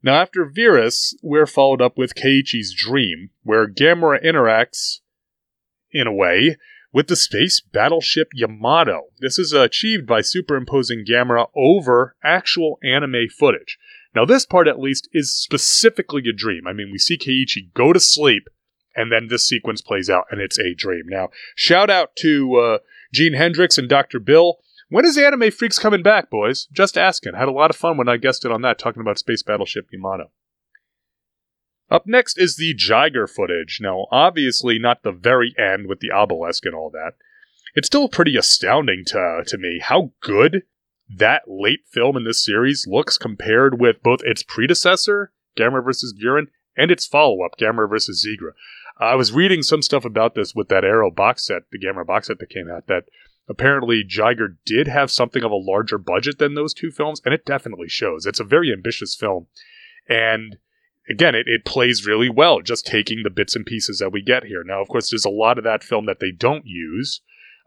Now, 0.00 0.20
after 0.22 0.48
Virus, 0.48 1.16
we're 1.22 1.46
followed 1.46 1.82
up 1.82 1.98
with 1.98 2.14
Keiichi's 2.14 2.72
dream, 2.72 3.30
where 3.42 3.66
Gamera 3.66 4.24
interacts, 4.24 5.00
in 5.90 6.06
a 6.06 6.12
way, 6.12 6.56
with 6.92 7.08
the 7.08 7.16
space 7.16 7.60
battleship 7.60 8.28
Yamato. 8.32 9.06
This 9.18 9.40
is 9.40 9.52
achieved 9.52 10.06
by 10.06 10.20
superimposing 10.20 11.04
Gamera 11.04 11.48
over 11.56 12.14
actual 12.22 12.78
anime 12.82 13.26
footage. 13.28 13.76
Now, 14.14 14.24
this 14.24 14.46
part 14.46 14.68
at 14.68 14.80
least 14.80 15.08
is 15.12 15.34
specifically 15.34 16.22
a 16.28 16.32
dream. 16.32 16.66
I 16.66 16.72
mean, 16.72 16.90
we 16.90 16.98
see 16.98 17.18
Keiichi 17.18 17.72
go 17.74 17.92
to 17.92 18.00
sleep, 18.00 18.48
and 18.96 19.12
then 19.12 19.28
this 19.28 19.46
sequence 19.46 19.80
plays 19.80 20.08
out, 20.08 20.24
and 20.30 20.40
it's 20.40 20.58
a 20.58 20.74
dream. 20.74 21.04
Now, 21.06 21.28
shout 21.54 21.90
out 21.90 22.16
to 22.20 22.56
uh, 22.56 22.78
Gene 23.12 23.34
Hendricks 23.34 23.78
and 23.78 23.88
Dr. 23.88 24.18
Bill. 24.18 24.58
When 24.88 25.04
is 25.04 25.18
Anime 25.18 25.50
Freaks 25.50 25.78
coming 25.78 26.02
back, 26.02 26.30
boys? 26.30 26.66
Just 26.72 26.96
asking. 26.96 27.34
Had 27.34 27.48
a 27.48 27.52
lot 27.52 27.70
of 27.70 27.76
fun 27.76 27.98
when 27.98 28.08
I 28.08 28.16
guessed 28.16 28.44
it 28.44 28.52
on 28.52 28.62
that, 28.62 28.78
talking 28.78 29.02
about 29.02 29.18
Space 29.18 29.42
Battleship 29.42 29.86
Yamato. 29.92 30.30
Up 31.90 32.06
next 32.06 32.38
is 32.38 32.56
the 32.56 32.74
Jiger 32.74 33.28
footage. 33.28 33.78
Now, 33.80 34.06
obviously, 34.10 34.78
not 34.78 35.02
the 35.02 35.12
very 35.12 35.54
end 35.58 35.86
with 35.86 36.00
the 36.00 36.10
obelisk 36.10 36.66
and 36.66 36.74
all 36.74 36.90
that. 36.90 37.12
It's 37.74 37.86
still 37.86 38.08
pretty 38.08 38.36
astounding 38.36 39.04
to, 39.06 39.42
to 39.46 39.58
me 39.58 39.78
how 39.82 40.12
good 40.20 40.62
that 41.08 41.42
late 41.46 41.80
film 41.90 42.16
in 42.16 42.24
this 42.24 42.44
series 42.44 42.86
looks 42.88 43.18
compared 43.18 43.80
with 43.80 44.02
both 44.02 44.20
its 44.24 44.42
predecessor, 44.42 45.32
Gamera 45.58 45.84
vs. 45.84 46.14
Guiron, 46.14 46.48
and 46.76 46.90
its 46.90 47.06
follow 47.06 47.42
up, 47.42 47.58
Gamera 47.58 47.88
vs. 47.88 48.24
Zigra. 48.26 48.50
I 48.98 49.14
was 49.14 49.32
reading 49.32 49.62
some 49.62 49.82
stuff 49.82 50.04
about 50.04 50.34
this 50.34 50.54
with 50.54 50.68
that 50.68 50.84
Arrow 50.84 51.10
box 51.10 51.46
set, 51.46 51.62
the 51.70 51.78
Gamera 51.78 52.06
box 52.06 52.26
set 52.26 52.38
that 52.40 52.50
came 52.50 52.68
out, 52.70 52.86
that 52.88 53.04
apparently 53.48 54.04
Jiger 54.04 54.56
did 54.66 54.88
have 54.88 55.10
something 55.10 55.42
of 55.42 55.50
a 55.50 55.56
larger 55.56 55.98
budget 55.98 56.38
than 56.38 56.54
those 56.54 56.74
two 56.74 56.90
films, 56.90 57.20
and 57.24 57.32
it 57.32 57.46
definitely 57.46 57.88
shows. 57.88 58.26
It's 58.26 58.40
a 58.40 58.44
very 58.44 58.72
ambitious 58.72 59.14
film. 59.14 59.46
And 60.08 60.58
again, 61.08 61.34
it, 61.34 61.46
it 61.46 61.64
plays 61.64 62.06
really 62.06 62.28
well, 62.28 62.60
just 62.60 62.86
taking 62.86 63.22
the 63.22 63.30
bits 63.30 63.56
and 63.56 63.64
pieces 63.64 63.98
that 63.98 64.12
we 64.12 64.20
get 64.20 64.44
here. 64.44 64.62
Now, 64.64 64.82
of 64.82 64.88
course, 64.88 65.10
there's 65.10 65.24
a 65.24 65.30
lot 65.30 65.58
of 65.58 65.64
that 65.64 65.84
film 65.84 66.06
that 66.06 66.20
they 66.20 66.32
don't 66.32 66.66
use. 66.66 67.20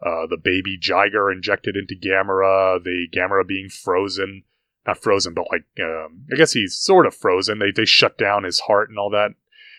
Uh, 0.04 0.26
the 0.28 0.36
baby 0.36 0.78
Jiger 0.78 1.32
injected 1.32 1.76
into 1.76 1.94
Gamera, 1.94 2.82
the 2.82 3.06
Gamera 3.12 3.46
being 3.46 3.68
frozen. 3.68 4.44
Not 4.86 5.00
frozen, 5.00 5.32
but 5.32 5.46
like, 5.52 5.64
um, 5.80 6.24
I 6.32 6.36
guess 6.36 6.52
he's 6.52 6.76
sort 6.76 7.06
of 7.06 7.14
frozen. 7.14 7.60
They, 7.60 7.70
they 7.70 7.84
shut 7.84 8.18
down 8.18 8.42
his 8.42 8.58
heart 8.58 8.88
and 8.88 8.98
all 8.98 9.10
that. 9.10 9.30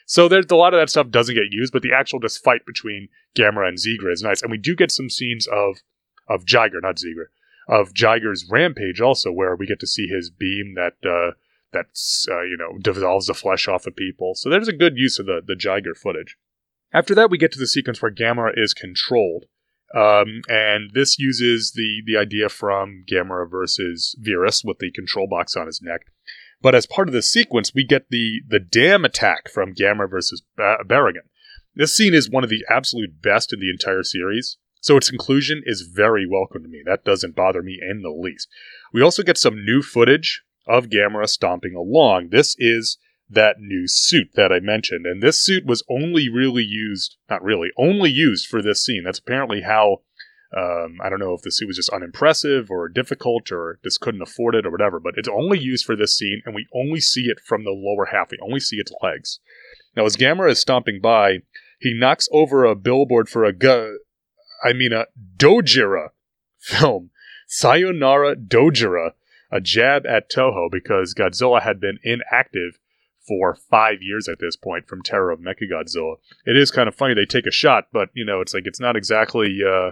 So 0.06 0.30
there's 0.30 0.46
a 0.50 0.56
lot 0.56 0.74
of 0.74 0.80
that 0.80 0.90
stuff 0.90 1.10
doesn't 1.10 1.36
get 1.36 1.52
used, 1.52 1.74
but 1.74 1.82
the 1.82 1.92
actual 1.92 2.20
just 2.20 2.44
fight 2.44 2.66
between 2.66 3.10
Gamera 3.36 3.68
and 3.68 3.78
Zigra 3.78 4.14
is 4.14 4.24
nice. 4.24 4.42
And 4.42 4.50
we 4.50 4.58
do 4.58 4.76
get 4.76 4.92
some 4.92 5.10
scenes 5.10 5.46
of, 5.48 5.78
of 6.30 6.46
Jiger, 6.46 6.82
not 6.82 6.96
Zigra, 6.96 7.26
of 7.68 7.94
Jiger's 7.94 8.48
rampage 8.50 9.02
also, 9.02 9.30
where 9.30 9.56
we 9.58 9.66
get 9.66 9.82
to 9.82 9.88
see 9.88 10.08
his 10.08 10.30
beam 10.30 10.76
that, 10.76 10.96
uh, 11.06 11.34
that's 11.74 12.26
uh, 12.32 12.44
you 12.44 12.56
know 12.56 12.78
dissolves 12.80 13.28
the 13.28 13.34
flesh 13.34 13.68
off 13.68 13.86
of 13.86 13.96
people. 13.96 14.36
So 14.36 14.50
there's 14.50 14.68
a 14.68 14.74
good 14.74 14.96
use 14.96 15.20
of 15.20 15.26
the 15.26 15.42
the 15.46 15.56
Jiger 15.56 15.98
footage. 15.98 16.38
After 16.94 17.16
that, 17.16 17.30
we 17.30 17.38
get 17.38 17.52
to 17.54 17.60
the 17.60 17.68
sequence 17.68 18.02
where 18.02 18.12
Gamera 18.12 18.54
is 18.56 18.74
controlled. 18.74 19.46
Um, 19.94 20.42
and 20.48 20.92
this 20.94 21.20
uses 21.20 21.74
the, 21.76 22.02
the 22.06 22.18
idea 22.18 22.50
from 22.50 23.04
Gamera 23.08 23.50
versus 23.50 24.16
Virus 24.20 24.64
with 24.64 24.80
the 24.80 24.92
control 24.92 25.28
box 25.28 25.56
on 25.56 25.68
his 25.68 25.82
neck. 25.84 26.02
But 26.62 26.74
as 26.74 26.86
part 26.86 27.08
of 27.08 27.14
the 27.14 27.22
sequence, 27.22 27.74
we 27.76 27.86
get 27.86 28.08
the, 28.10 28.42
the 28.48 28.60
dam 28.60 29.06
attack 29.06 29.50
from 29.50 29.76
Gamera 29.76 30.10
versus 30.10 30.42
ba- 30.56 30.78
Barugon. 30.88 31.28
This 31.76 31.96
scene 31.96 32.14
is 32.14 32.30
one 32.30 32.44
of 32.44 32.50
the 32.50 32.64
absolute 32.70 33.22
best 33.22 33.52
in 33.54 33.60
the 33.60 33.70
entire 33.70 34.04
series, 34.04 34.58
so 34.80 34.98
its 34.98 35.12
inclusion 35.12 35.62
is 35.66 35.90
very 35.94 36.28
welcome 36.28 36.64
to 36.64 36.70
me. 36.70 36.82
That 36.86 37.04
doesn't 37.04 37.36
bother 37.36 37.62
me 37.62 37.80
in 37.82 38.02
the 38.02 38.12
least. 38.12 38.48
We 38.94 39.02
also 39.02 39.24
get 39.24 39.38
some 39.38 39.66
new 39.66 39.82
footage 39.82 40.44
of 40.68 40.86
Gamera 40.86 41.28
stomping 41.28 41.76
along. 41.76 42.30
This 42.30 42.56
is 42.58 42.98
that 43.34 43.60
new 43.60 43.88
suit 43.88 44.32
that 44.36 44.52
I 44.52 44.60
mentioned. 44.60 45.06
And 45.06 45.22
this 45.22 45.42
suit 45.42 45.66
was 45.66 45.84
only 45.90 46.30
really 46.30 46.64
used, 46.64 47.18
not 47.30 47.44
really, 47.44 47.70
only 47.78 48.10
used 48.10 48.48
for 48.48 48.62
this 48.62 48.84
scene. 48.84 49.04
That's 49.04 49.20
apparently 49.20 49.62
how, 49.62 50.02
um, 50.56 50.98
I 51.04 51.10
don't 51.10 51.20
know 51.20 51.34
if 51.34 51.42
the 51.42 51.52
suit 51.52 51.68
was 51.68 51.78
just 51.78 51.90
unimpressive 51.90 52.70
or 52.70 52.88
difficult 52.88 53.52
or 53.52 53.80
just 53.84 54.02
couldn't 54.02 54.22
afford 54.22 54.56
it 54.56 54.66
or 54.66 54.72
whatever, 54.72 55.00
but 55.00 55.16
it's 55.18 55.30
only 55.30 55.60
used 55.60 55.86
for 55.86 55.96
this 55.96 56.18
scene 56.18 56.42
and 56.46 56.56
we 56.56 56.68
only 56.74 57.00
see 57.00 57.24
it 57.24 57.40
from 57.46 57.64
the 57.64 57.72
lower 57.72 58.06
half. 58.06 58.32
We 58.32 58.38
only 58.42 58.60
see 58.60 58.78
its 58.78 58.94
legs. 59.02 59.40
Now, 59.96 60.06
as 60.06 60.18
Gamera 60.18 60.52
is 60.52 60.60
stomping 60.60 61.00
by, 61.02 61.40
he 61.80 61.94
knocks 61.94 62.30
over 62.32 62.64
a 62.64 62.76
billboard 62.76 63.30
for 63.30 63.44
a 63.44 63.54
gu- 63.54 64.00
I 64.64 64.74
mean 64.74 64.94
a 64.94 65.06
Dojira 65.38 66.10
film. 66.60 67.10
Sayonara 67.48 68.36
Dojira, 68.36 69.12
a 69.52 69.62
jab 69.62 70.06
at 70.06 70.32
Toho 70.32 70.70
because 70.72 71.14
Godzilla 71.14 71.62
had 71.62 71.80
been 71.80 72.00
inactive 72.04 72.80
for 73.28 73.56
five 73.56 74.02
years 74.02 74.28
at 74.28 74.40
this 74.40 74.56
point 74.56 74.88
from 74.88 75.02
Terror 75.02 75.32
of 75.32 75.40
Mechagodzilla. 75.40 76.16
It 76.46 76.58
is 76.58 76.72
kind 76.72 76.88
of 76.88 76.96
funny 76.96 77.14
they 77.14 77.26
take 77.26 77.48
a 77.48 77.52
shot, 77.52 77.88
but 77.92 78.10
you 78.14 78.26
know 78.26 78.42
it's 78.42 78.54
like 78.54 78.66
it's 78.66 78.80
not 78.80 78.96
exactly 78.96 79.60
uh, 79.66 79.92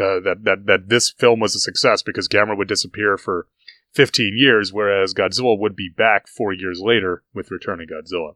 uh, 0.00 0.20
that 0.20 0.38
that 0.42 0.66
that 0.66 0.88
this 0.88 1.10
film 1.10 1.40
was 1.40 1.54
a 1.54 1.60
success 1.60 2.02
because 2.02 2.28
Gamera 2.28 2.56
would 2.56 2.68
disappear 2.68 3.16
for 3.16 3.46
15 3.94 4.34
years, 4.36 4.72
whereas 4.72 5.14
Godzilla 5.14 5.58
would 5.58 5.74
be 5.74 5.88
back 5.88 6.28
four 6.28 6.52
years 6.52 6.80
later 6.82 7.22
with 7.32 7.50
Returning 7.50 7.88
Godzilla. 7.88 8.34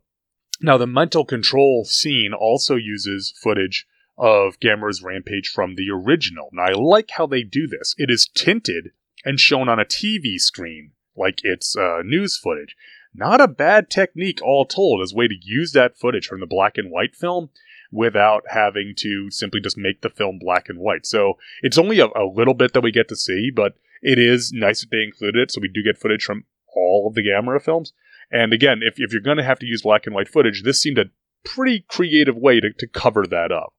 Now 0.62 0.78
the 0.78 0.86
mental 0.86 1.24
control 1.24 1.84
scene 1.84 2.32
also 2.32 2.76
uses 2.76 3.34
footage 3.42 3.86
of 4.16 4.60
Gamera's 4.60 5.02
rampage 5.02 5.48
from 5.48 5.74
the 5.74 5.90
original. 5.90 6.50
Now 6.52 6.64
I 6.64 6.72
like 6.72 7.10
how 7.12 7.26
they 7.26 7.42
do 7.42 7.66
this. 7.66 7.94
It 7.98 8.10
is 8.10 8.28
tinted 8.34 8.90
and 9.24 9.40
shown 9.40 9.68
on 9.68 9.78
a 9.78 9.84
TV 9.84 10.38
screen 10.38 10.92
like 11.16 11.40
it's 11.42 11.76
uh, 11.76 12.02
news 12.04 12.38
footage. 12.38 12.76
Not 13.12 13.40
a 13.40 13.48
bad 13.48 13.90
technique, 13.90 14.40
all 14.42 14.64
told, 14.64 15.02
as 15.02 15.12
a 15.12 15.16
way 15.16 15.28
to 15.28 15.34
use 15.40 15.72
that 15.72 15.98
footage 15.98 16.26
from 16.26 16.40
the 16.40 16.46
black 16.46 16.78
and 16.78 16.90
white 16.90 17.14
film 17.14 17.50
without 17.90 18.44
having 18.50 18.94
to 18.98 19.30
simply 19.30 19.60
just 19.60 19.76
make 19.76 20.00
the 20.00 20.10
film 20.10 20.38
black 20.38 20.68
and 20.68 20.78
white. 20.78 21.04
So 21.06 21.34
it's 21.62 21.78
only 21.78 21.98
a, 21.98 22.06
a 22.06 22.30
little 22.32 22.54
bit 22.54 22.72
that 22.72 22.82
we 22.82 22.92
get 22.92 23.08
to 23.08 23.16
see, 23.16 23.50
but 23.50 23.74
it 24.00 24.18
is 24.18 24.52
nice 24.52 24.80
that 24.80 24.90
they 24.90 25.02
included 25.02 25.40
it. 25.40 25.50
So 25.50 25.60
we 25.60 25.68
do 25.68 25.82
get 25.82 25.98
footage 25.98 26.24
from 26.24 26.44
all 26.74 27.08
of 27.08 27.14
the 27.14 27.22
Gamera 27.22 27.60
films. 27.60 27.92
And 28.30 28.52
again, 28.52 28.80
if, 28.82 28.94
if 28.96 29.12
you're 29.12 29.20
going 29.20 29.38
to 29.38 29.44
have 29.44 29.58
to 29.58 29.66
use 29.66 29.82
black 29.82 30.06
and 30.06 30.14
white 30.14 30.28
footage, 30.28 30.62
this 30.62 30.80
seemed 30.80 30.98
a 30.98 31.10
pretty 31.44 31.84
creative 31.88 32.36
way 32.36 32.60
to, 32.60 32.72
to 32.72 32.86
cover 32.86 33.26
that 33.26 33.50
up. 33.50 33.74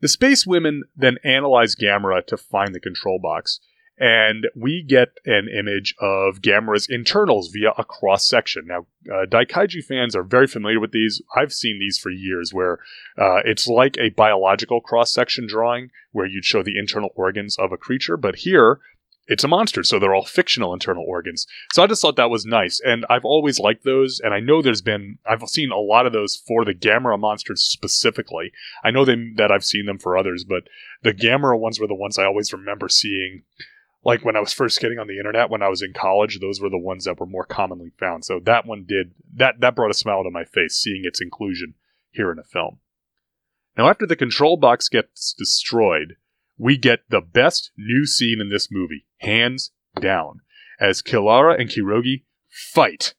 The 0.00 0.08
space 0.08 0.46
women 0.46 0.84
then 0.96 1.18
analyze 1.22 1.76
Gamera 1.76 2.26
to 2.26 2.36
find 2.36 2.74
the 2.74 2.80
control 2.80 3.18
box 3.22 3.60
and 3.98 4.46
we 4.56 4.82
get 4.82 5.18
an 5.26 5.48
image 5.48 5.94
of 6.00 6.40
Gamera's 6.40 6.86
internals 6.88 7.48
via 7.48 7.72
a 7.76 7.84
cross 7.84 8.26
section. 8.26 8.66
Now, 8.66 8.86
uh, 9.10 9.26
Daikaiju 9.26 9.84
fans 9.84 10.16
are 10.16 10.22
very 10.22 10.46
familiar 10.46 10.80
with 10.80 10.92
these. 10.92 11.22
I've 11.36 11.52
seen 11.52 11.78
these 11.78 11.98
for 11.98 12.10
years, 12.10 12.52
where 12.52 12.78
uh, 13.18 13.40
it's 13.44 13.68
like 13.68 13.96
a 13.98 14.10
biological 14.10 14.80
cross 14.80 15.12
section 15.12 15.46
drawing 15.46 15.90
where 16.10 16.26
you'd 16.26 16.44
show 16.44 16.62
the 16.62 16.78
internal 16.78 17.10
organs 17.14 17.56
of 17.58 17.72
a 17.72 17.76
creature, 17.76 18.16
but 18.16 18.36
here 18.36 18.80
it's 19.28 19.44
a 19.44 19.48
monster, 19.48 19.84
so 19.84 19.98
they're 19.98 20.14
all 20.14 20.24
fictional 20.24 20.72
internal 20.72 21.04
organs. 21.06 21.46
So 21.72 21.82
I 21.82 21.86
just 21.86 22.02
thought 22.02 22.16
that 22.16 22.30
was 22.30 22.44
nice, 22.44 22.80
and 22.80 23.06
I've 23.08 23.24
always 23.24 23.60
liked 23.60 23.84
those, 23.84 24.18
and 24.18 24.34
I 24.34 24.40
know 24.40 24.60
there's 24.60 24.82
been 24.82 25.18
I've 25.24 25.42
seen 25.48 25.70
a 25.70 25.78
lot 25.78 26.06
of 26.06 26.12
those 26.12 26.36
for 26.36 26.64
the 26.64 26.74
Gamera 26.74 27.18
monsters 27.18 27.62
specifically. 27.62 28.52
I 28.82 28.90
know 28.90 29.04
that 29.04 29.50
I've 29.52 29.64
seen 29.64 29.86
them 29.86 29.98
for 29.98 30.16
others, 30.16 30.44
but 30.44 30.64
the 31.02 31.14
Gamera 31.14 31.58
ones 31.58 31.78
were 31.78 31.86
the 31.86 31.94
ones 31.94 32.18
I 32.18 32.24
always 32.24 32.52
remember 32.52 32.88
seeing 32.88 33.44
like 34.04 34.24
when 34.24 34.36
I 34.36 34.40
was 34.40 34.52
first 34.52 34.80
getting 34.80 34.98
on 34.98 35.06
the 35.06 35.18
internet 35.18 35.50
when 35.50 35.62
I 35.62 35.68
was 35.68 35.82
in 35.82 35.92
college, 35.92 36.40
those 36.40 36.60
were 36.60 36.70
the 36.70 36.78
ones 36.78 37.04
that 37.04 37.20
were 37.20 37.26
more 37.26 37.44
commonly 37.44 37.92
found. 37.98 38.24
So 38.24 38.40
that 38.44 38.66
one 38.66 38.84
did 38.86 39.12
that 39.34 39.60
that 39.60 39.76
brought 39.76 39.90
a 39.90 39.94
smile 39.94 40.22
to 40.24 40.30
my 40.30 40.44
face 40.44 40.76
seeing 40.76 41.02
its 41.04 41.20
inclusion 41.20 41.74
here 42.10 42.30
in 42.32 42.38
a 42.38 42.44
film. 42.44 42.78
Now 43.76 43.88
after 43.88 44.06
the 44.06 44.16
control 44.16 44.56
box 44.56 44.88
gets 44.88 45.32
destroyed, 45.32 46.16
we 46.58 46.76
get 46.76 47.00
the 47.08 47.20
best 47.20 47.70
new 47.76 48.06
scene 48.06 48.40
in 48.40 48.48
this 48.48 48.68
movie, 48.70 49.06
hands 49.18 49.70
down, 50.00 50.40
as 50.80 51.02
Kilara 51.02 51.58
and 51.58 51.70
Kirogi 51.70 52.24
fight, 52.48 53.14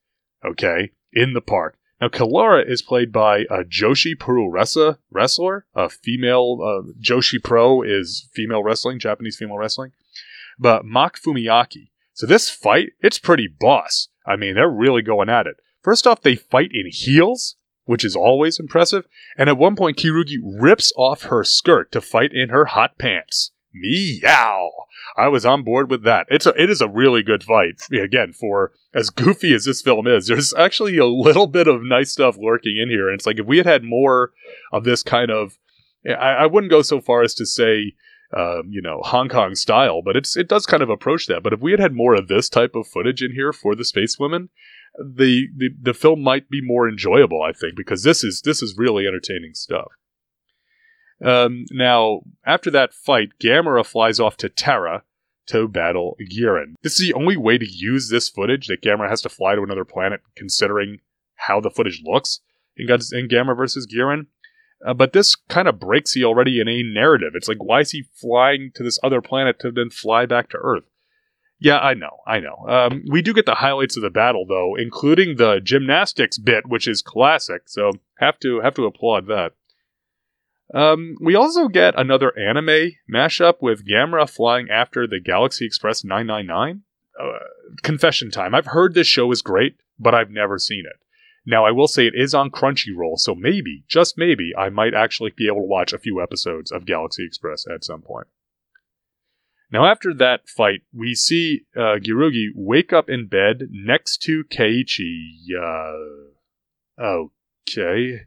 okay, 0.45 0.91
in 1.11 1.33
the 1.33 1.41
park. 1.41 1.77
Now, 1.99 2.09
Kilara 2.09 2.69
is 2.69 2.81
played 2.81 3.13
by 3.13 3.45
a 3.49 3.63
Joshi 3.63 4.19
Pro 4.19 4.47
wrestler, 4.47 5.65
a 5.73 5.89
female, 5.89 6.59
uh, 6.61 6.91
Joshi 7.01 7.41
Pro 7.41 7.81
is 7.81 8.29
female 8.33 8.61
wrestling, 8.61 8.99
Japanese 8.99 9.37
female 9.37 9.57
wrestling 9.57 9.93
but 10.63 10.85
Mach 10.85 11.19
Fumiake. 11.19 11.89
So 12.13 12.25
this 12.25 12.49
fight, 12.49 12.93
it's 13.01 13.19
pretty 13.19 13.47
boss. 13.47 14.07
I 14.25 14.37
mean, 14.37 14.55
they're 14.55 14.69
really 14.69 15.01
going 15.01 15.29
at 15.29 15.45
it. 15.45 15.57
First 15.81 16.07
off, 16.07 16.21
they 16.21 16.35
fight 16.35 16.69
in 16.71 16.89
heels, 16.89 17.57
which 17.83 18.05
is 18.05 18.15
always 18.15 18.59
impressive, 18.59 19.05
and 19.37 19.49
at 19.49 19.57
one 19.57 19.75
point, 19.75 19.97
Kirugi 19.97 20.37
rips 20.41 20.93
off 20.95 21.23
her 21.23 21.43
skirt 21.43 21.91
to 21.91 21.99
fight 21.99 22.31
in 22.33 22.47
her 22.47 22.65
hot 22.65 22.97
pants. 22.97 23.51
Meow! 23.73 24.69
I 25.17 25.27
was 25.27 25.45
on 25.45 25.63
board 25.63 25.89
with 25.89 26.03
that. 26.03 26.27
It's 26.29 26.45
a, 26.45 26.53
it 26.61 26.69
is 26.69 26.79
a 26.79 26.87
really 26.87 27.23
good 27.23 27.43
fight. 27.43 27.81
Again, 27.91 28.31
for 28.31 28.71
as 28.93 29.09
goofy 29.09 29.53
as 29.53 29.65
this 29.65 29.81
film 29.81 30.07
is, 30.07 30.27
there's 30.27 30.53
actually 30.53 30.97
a 30.97 31.05
little 31.05 31.47
bit 31.47 31.67
of 31.67 31.83
nice 31.83 32.11
stuff 32.11 32.37
lurking 32.39 32.77
in 32.77 32.89
here. 32.89 33.09
And 33.09 33.15
it's 33.15 33.25
like 33.25 33.39
if 33.39 33.45
we 33.45 33.57
had 33.57 33.65
had 33.65 33.83
more 33.83 34.31
of 34.71 34.85
this 34.85 35.03
kind 35.03 35.31
of, 35.31 35.57
I, 36.07 36.11
I 36.11 36.45
wouldn't 36.45 36.71
go 36.71 36.83
so 36.83 37.01
far 37.01 37.23
as 37.23 37.33
to 37.35 37.45
say 37.45 37.95
um, 38.35 38.63
you 38.69 38.81
know, 38.81 39.01
Hong 39.03 39.29
Kong 39.29 39.55
style, 39.55 40.01
but 40.01 40.15
it's 40.15 40.35
it 40.35 40.47
does 40.47 40.65
kind 40.65 40.83
of 40.83 40.89
approach 40.89 41.27
that. 41.27 41.43
But 41.43 41.53
if 41.53 41.61
we 41.61 41.71
had 41.71 41.79
had 41.79 41.93
more 41.93 42.15
of 42.15 42.27
this 42.27 42.49
type 42.49 42.75
of 42.75 42.87
footage 42.87 43.21
in 43.21 43.33
here 43.33 43.53
for 43.53 43.75
the 43.75 43.85
Space 43.85 44.17
Women, 44.19 44.49
the, 44.97 45.47
the 45.55 45.69
the 45.79 45.93
film 45.93 46.21
might 46.21 46.49
be 46.49 46.61
more 46.61 46.87
enjoyable, 46.87 47.41
I 47.41 47.51
think, 47.51 47.75
because 47.75 48.03
this 48.03 48.23
is 48.23 48.41
this 48.41 48.61
is 48.61 48.75
really 48.77 49.05
entertaining 49.07 49.53
stuff. 49.53 49.91
Um, 51.23 51.65
now, 51.71 52.21
after 52.45 52.69
that 52.71 52.93
fight, 52.93 53.29
Gamera 53.39 53.85
flies 53.85 54.19
off 54.19 54.35
to 54.37 54.49
Terra 54.49 55.03
to 55.47 55.67
battle 55.67 56.17
Guiron. 56.31 56.73
This 56.81 56.99
is 56.99 57.07
the 57.07 57.13
only 57.13 57.37
way 57.37 57.57
to 57.57 57.69
use 57.69 58.09
this 58.09 58.29
footage 58.29 58.67
that 58.67 58.81
Gamera 58.81 59.09
has 59.09 59.21
to 59.21 59.29
fly 59.29 59.55
to 59.55 59.61
another 59.61 59.85
planet, 59.85 60.21
considering 60.35 60.99
how 61.35 61.59
the 61.59 61.69
footage 61.69 62.01
looks 62.03 62.41
in, 62.77 62.89
in 62.89 63.27
Gamera 63.27 63.55
versus 63.55 63.87
Guiron. 63.87 64.27
Uh, 64.85 64.93
but 64.93 65.13
this 65.13 65.35
kind 65.35 65.67
of 65.67 65.79
breaks 65.79 66.13
the 66.13 66.25
already 66.25 66.59
inane 66.59 66.93
narrative. 66.93 67.31
It's 67.35 67.47
like, 67.47 67.63
why 67.63 67.81
is 67.81 67.91
he 67.91 68.03
flying 68.15 68.71
to 68.75 68.83
this 68.83 68.99
other 69.03 69.21
planet 69.21 69.59
to 69.59 69.71
then 69.71 69.89
fly 69.89 70.25
back 70.25 70.49
to 70.49 70.57
Earth? 70.57 70.83
Yeah, 71.59 71.79
I 71.79 71.93
know, 71.93 72.17
I 72.27 72.39
know. 72.39 72.65
Um, 72.67 73.03
we 73.09 73.21
do 73.21 73.33
get 73.33 73.45
the 73.45 73.55
highlights 73.55 73.95
of 73.95 74.03
the 74.03 74.09
battle, 74.09 74.45
though, 74.45 74.75
including 74.75 75.37
the 75.37 75.61
gymnastics 75.63 76.37
bit, 76.37 76.67
which 76.67 76.89
is 76.89 77.01
classic. 77.01 77.63
So 77.67 77.93
have 78.19 78.37
to 78.39 78.59
have 78.59 78.75
to 78.75 78.85
applaud 78.85 79.27
that. 79.27 79.53
Um, 80.73 81.15
we 81.21 81.35
also 81.35 81.67
get 81.69 81.97
another 81.97 82.37
anime 82.37 82.91
mashup 83.09 83.61
with 83.61 83.87
Gamera 83.87 84.29
flying 84.29 84.69
after 84.69 85.07
the 85.07 85.21
Galaxy 85.21 85.65
Express 85.65 86.03
999. 86.03 86.81
Uh, 87.17 87.39
confession 87.81 88.31
time. 88.31 88.55
I've 88.55 88.65
heard 88.65 88.93
this 88.93 89.07
show 89.07 89.31
is 89.31 89.41
great, 89.41 89.77
but 89.99 90.15
I've 90.15 90.31
never 90.31 90.57
seen 90.57 90.83
it. 90.85 90.99
Now, 91.45 91.65
I 91.65 91.71
will 91.71 91.87
say 91.87 92.07
it 92.07 92.13
is 92.15 92.33
on 92.33 92.51
Crunchyroll, 92.51 93.17
so 93.17 93.35
maybe, 93.35 93.83
just 93.87 94.17
maybe, 94.17 94.51
I 94.57 94.69
might 94.69 94.93
actually 94.93 95.31
be 95.35 95.47
able 95.47 95.61
to 95.61 95.67
watch 95.67 95.91
a 95.91 95.99
few 95.99 96.21
episodes 96.21 96.71
of 96.71 96.85
Galaxy 96.85 97.25
Express 97.25 97.65
at 97.67 97.83
some 97.83 98.01
point. 98.01 98.27
Now, 99.69 99.85
after 99.85 100.13
that 100.13 100.47
fight, 100.47 100.83
we 100.93 101.15
see 101.15 101.65
uh, 101.75 101.97
Girugi 101.99 102.49
wake 102.55 102.93
up 102.93 103.09
in 103.09 103.27
bed 103.27 103.67
next 103.71 104.21
to 104.23 104.43
Keiichi. 104.45 105.37
Uh, 105.59 107.03
okay. 107.03 108.21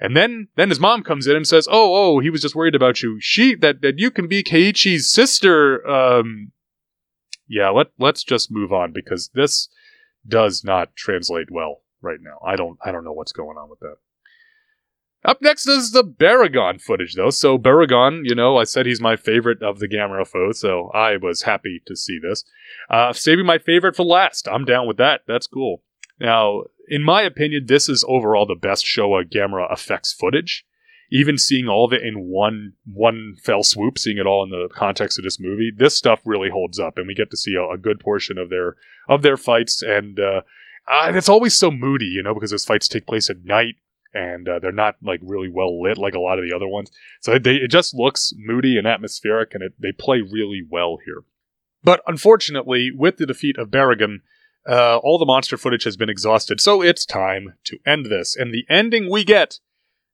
And 0.00 0.16
then, 0.16 0.48
then 0.56 0.68
his 0.68 0.80
mom 0.80 1.02
comes 1.02 1.26
in 1.26 1.36
and 1.36 1.46
says, 1.46 1.68
"Oh, 1.70 1.94
oh, 1.94 2.18
he 2.18 2.28
was 2.28 2.42
just 2.42 2.56
worried 2.56 2.74
about 2.74 3.02
you. 3.02 3.18
She 3.20 3.54
that 3.56 3.82
that 3.82 3.98
you 3.98 4.10
can 4.10 4.26
be 4.26 4.42
Keiichi's 4.42 5.12
sister." 5.12 5.86
Um, 5.86 6.52
yeah, 7.46 7.68
let 7.68 7.88
let's 7.98 8.24
just 8.24 8.50
move 8.50 8.72
on 8.72 8.92
because 8.92 9.30
this 9.34 9.68
does 10.26 10.64
not 10.64 10.96
translate 10.96 11.50
well 11.50 11.82
right 12.02 12.18
now. 12.20 12.38
I 12.44 12.56
don't 12.56 12.78
I 12.84 12.92
don't 12.92 13.04
know 13.04 13.12
what's 13.12 13.32
going 13.32 13.56
on 13.56 13.68
with 13.68 13.80
that. 13.80 13.96
Up 15.22 15.42
next 15.42 15.66
is 15.68 15.90
the 15.90 16.02
Barugon 16.02 16.80
footage, 16.80 17.14
though. 17.14 17.28
So 17.28 17.58
Barugon, 17.58 18.22
you 18.24 18.34
know, 18.34 18.56
I 18.56 18.64
said 18.64 18.86
he's 18.86 19.02
my 19.02 19.16
favorite 19.16 19.62
of 19.62 19.78
the 19.78 19.86
Gamera 19.86 20.26
foes, 20.26 20.58
so 20.60 20.90
I 20.94 21.18
was 21.18 21.42
happy 21.42 21.82
to 21.86 21.94
see 21.94 22.18
this. 22.18 22.42
Uh, 22.88 23.12
saving 23.12 23.44
my 23.44 23.58
favorite 23.58 23.96
for 23.96 24.04
last. 24.04 24.48
I'm 24.48 24.64
down 24.64 24.86
with 24.88 24.96
that. 24.96 25.20
That's 25.28 25.46
cool. 25.46 25.82
Now, 26.18 26.62
in 26.88 27.02
my 27.02 27.20
opinion, 27.20 27.66
this 27.66 27.86
is 27.86 28.02
overall 28.08 28.46
the 28.46 28.54
best 28.54 28.86
Showa 28.86 29.30
Gamera 29.30 29.70
effects 29.70 30.14
footage. 30.14 30.64
even 31.10 31.36
seeing 31.36 31.68
all 31.68 31.84
of 31.84 31.92
it 31.92 32.02
in 32.02 32.28
one 32.28 32.72
one 32.84 33.34
fell 33.42 33.62
swoop, 33.62 33.98
seeing 33.98 34.18
it 34.18 34.26
all 34.26 34.44
in 34.44 34.50
the 34.50 34.68
context 34.72 35.18
of 35.18 35.24
this 35.24 35.40
movie, 35.40 35.72
this 35.76 35.96
stuff 35.96 36.20
really 36.24 36.50
holds 36.50 36.78
up, 36.78 36.96
and 36.96 37.06
we 37.06 37.14
get 37.14 37.30
to 37.30 37.36
see 37.36 37.54
a, 37.54 37.74
a 37.74 37.78
good 37.78 37.98
portion 38.00 38.38
of 38.38 38.48
their 38.48 38.76
of 39.08 39.22
their 39.22 39.36
fights, 39.36 39.82
and 39.82 40.20
uh, 40.20 40.42
uh, 40.90 41.12
it's 41.14 41.28
always 41.28 41.56
so 41.56 41.70
moody, 41.70 42.06
you 42.06 42.22
know, 42.22 42.34
because 42.34 42.50
those 42.50 42.64
fights 42.64 42.88
take 42.88 43.06
place 43.06 43.30
at 43.30 43.44
night 43.44 43.76
and 44.12 44.48
uh, 44.48 44.58
they're 44.58 44.72
not 44.72 44.96
like 45.02 45.20
really 45.22 45.48
well 45.48 45.80
lit 45.80 45.98
like 45.98 46.14
a 46.14 46.20
lot 46.20 46.38
of 46.38 46.44
the 46.48 46.54
other 46.54 46.68
ones. 46.68 46.90
So 47.20 47.38
they, 47.38 47.56
it 47.56 47.70
just 47.70 47.94
looks 47.94 48.32
moody 48.36 48.76
and 48.76 48.86
atmospheric, 48.86 49.54
and 49.54 49.62
it, 49.62 49.74
they 49.78 49.92
play 49.92 50.20
really 50.20 50.62
well 50.68 50.98
here. 51.04 51.22
But 51.82 52.02
unfortunately, 52.06 52.90
with 52.94 53.16
the 53.16 53.26
defeat 53.26 53.56
of 53.56 53.70
Barugon, 53.70 54.18
uh, 54.68 54.98
all 54.98 55.18
the 55.18 55.24
monster 55.24 55.56
footage 55.56 55.84
has 55.84 55.96
been 55.96 56.10
exhausted, 56.10 56.60
so 56.60 56.82
it's 56.82 57.06
time 57.06 57.54
to 57.64 57.78
end 57.86 58.06
this. 58.06 58.36
And 58.36 58.52
the 58.52 58.64
ending 58.68 59.10
we 59.10 59.24
get 59.24 59.60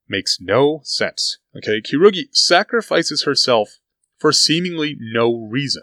makes 0.08 0.38
no 0.40 0.80
sense. 0.84 1.38
Okay, 1.56 1.80
Giruge 1.80 2.28
sacrifices 2.32 3.24
herself 3.24 3.78
for 4.18 4.30
seemingly 4.30 4.96
no 4.98 5.48
reason, 5.50 5.82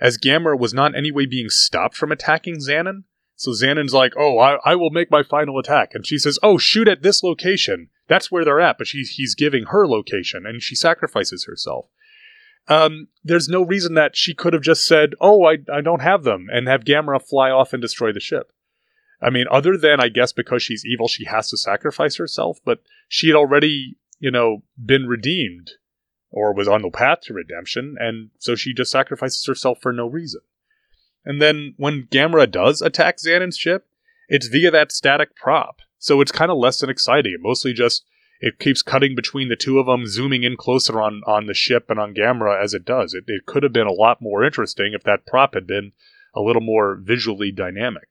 as 0.00 0.18
Gamera 0.18 0.58
was 0.58 0.74
not 0.74 0.92
in 0.92 0.96
any 0.96 1.10
way 1.10 1.26
being 1.26 1.48
stopped 1.48 1.96
from 1.96 2.12
attacking 2.12 2.56
Xanon. 2.56 3.04
So 3.36 3.52
Xanon's 3.52 3.94
like, 3.94 4.14
"Oh, 4.18 4.38
I, 4.38 4.58
I 4.64 4.74
will 4.74 4.90
make 4.90 5.10
my 5.10 5.22
final 5.22 5.58
attack," 5.58 5.94
and 5.94 6.06
she 6.06 6.18
says, 6.18 6.38
"Oh, 6.42 6.58
shoot 6.58 6.88
at 6.88 7.02
this 7.02 7.22
location. 7.22 7.90
That's 8.08 8.30
where 8.32 8.44
they're 8.44 8.60
at." 8.60 8.78
But 8.78 8.86
she, 8.86 9.02
he's 9.02 9.34
giving 9.34 9.66
her 9.66 9.86
location, 9.86 10.46
and 10.46 10.62
she 10.62 10.74
sacrifices 10.74 11.44
herself 11.44 11.86
um, 12.68 13.08
there's 13.22 13.48
no 13.48 13.62
reason 13.62 13.94
that 13.94 14.16
she 14.16 14.34
could 14.34 14.52
have 14.52 14.62
just 14.62 14.86
said, 14.86 15.14
"Oh, 15.20 15.44
I, 15.44 15.58
I 15.72 15.80
don't 15.80 16.02
have 16.02 16.24
them," 16.24 16.48
and 16.50 16.66
have 16.68 16.84
Gamera 16.84 17.22
fly 17.22 17.50
off 17.50 17.72
and 17.72 17.80
destroy 17.80 18.12
the 18.12 18.20
ship. 18.20 18.52
I 19.20 19.30
mean, 19.30 19.46
other 19.50 19.76
than 19.76 20.00
I 20.00 20.08
guess 20.08 20.32
because 20.32 20.62
she's 20.62 20.84
evil, 20.84 21.08
she 21.08 21.24
has 21.24 21.48
to 21.50 21.56
sacrifice 21.56 22.16
herself. 22.16 22.58
But 22.64 22.80
she 23.08 23.28
had 23.28 23.36
already, 23.36 23.96
you 24.18 24.30
know, 24.30 24.62
been 24.82 25.06
redeemed 25.06 25.72
or 26.30 26.52
was 26.52 26.68
on 26.68 26.82
the 26.82 26.90
path 26.90 27.20
to 27.22 27.34
redemption, 27.34 27.96
and 27.98 28.30
so 28.38 28.54
she 28.54 28.74
just 28.74 28.90
sacrifices 28.90 29.44
herself 29.46 29.78
for 29.80 29.92
no 29.92 30.06
reason. 30.06 30.40
And 31.26 31.42
then 31.42 31.74
when 31.76 32.06
Gamera 32.06 32.50
does 32.50 32.80
attack 32.80 33.18
Xanon's 33.18 33.58
ship, 33.58 33.86
it's 34.28 34.46
via 34.46 34.70
that 34.70 34.92
static 34.92 35.36
prop, 35.36 35.80
so 35.98 36.20
it's 36.20 36.32
kind 36.32 36.50
of 36.50 36.56
less 36.56 36.80
than 36.80 36.88
exciting. 36.88 37.36
Mostly 37.40 37.72
just 37.72 38.04
it 38.40 38.58
keeps 38.58 38.82
cutting 38.82 39.14
between 39.14 39.48
the 39.48 39.56
two 39.56 39.78
of 39.78 39.86
them, 39.86 40.06
zooming 40.06 40.44
in 40.44 40.56
closer 40.56 41.00
on, 41.00 41.22
on 41.26 41.46
the 41.46 41.54
ship 41.54 41.90
and 41.90 41.98
on 41.98 42.14
Gamera 42.14 42.62
as 42.62 42.74
it 42.74 42.84
does. 42.84 43.12
It, 43.12 43.24
it 43.26 43.46
could 43.46 43.62
have 43.62 43.72
been 43.72 43.86
a 43.86 43.92
lot 43.92 44.22
more 44.22 44.44
interesting 44.44 44.92
if 44.94 45.02
that 45.02 45.26
prop 45.26 45.54
had 45.54 45.66
been 45.66 45.92
a 46.34 46.40
little 46.40 46.62
more 46.62 46.96
visually 47.00 47.50
dynamic. 47.50 48.08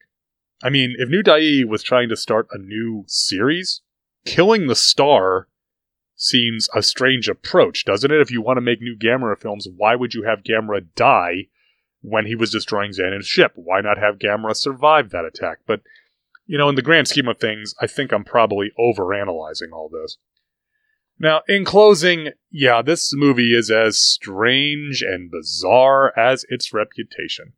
I 0.62 0.70
mean, 0.70 0.94
if 0.98 1.08
New 1.08 1.22
Daiei 1.22 1.64
was 1.64 1.82
trying 1.82 2.08
to 2.08 2.16
start 2.16 2.48
a 2.50 2.58
new 2.58 3.04
series, 3.06 3.82
killing 4.24 4.66
the 4.66 4.74
star 4.74 5.48
seems 6.16 6.68
a 6.74 6.82
strange 6.82 7.28
approach, 7.28 7.84
doesn't 7.84 8.10
it? 8.10 8.20
If 8.20 8.30
you 8.30 8.40
want 8.42 8.56
to 8.56 8.62
make 8.62 8.80
new 8.80 8.96
Gamera 8.96 9.38
films, 9.38 9.68
why 9.76 9.94
would 9.94 10.14
you 10.14 10.24
have 10.24 10.42
Gamera 10.42 10.86
die 10.96 11.48
when 12.02 12.26
he 12.26 12.34
was 12.34 12.50
destroying 12.50 12.92
Xanon's 12.92 13.26
ship? 13.26 13.52
Why 13.54 13.80
not 13.80 13.98
have 13.98 14.18
Gamera 14.18 14.54
survive 14.54 15.10
that 15.10 15.24
attack? 15.24 15.58
But 15.66 15.80
you 16.46 16.56
know, 16.56 16.68
in 16.68 16.76
the 16.76 16.82
grand 16.82 17.08
scheme 17.08 17.28
of 17.28 17.38
things, 17.38 17.74
I 17.80 17.86
think 17.86 18.12
I'm 18.12 18.24
probably 18.24 18.70
overanalyzing 18.78 19.72
all 19.72 19.88
this. 19.88 20.16
Now, 21.18 21.42
in 21.48 21.64
closing, 21.64 22.30
yeah, 22.50 22.82
this 22.82 23.12
movie 23.14 23.54
is 23.56 23.70
as 23.70 23.98
strange 23.98 25.02
and 25.02 25.30
bizarre 25.30 26.16
as 26.16 26.44
its 26.48 26.72
reputation. 26.72 27.54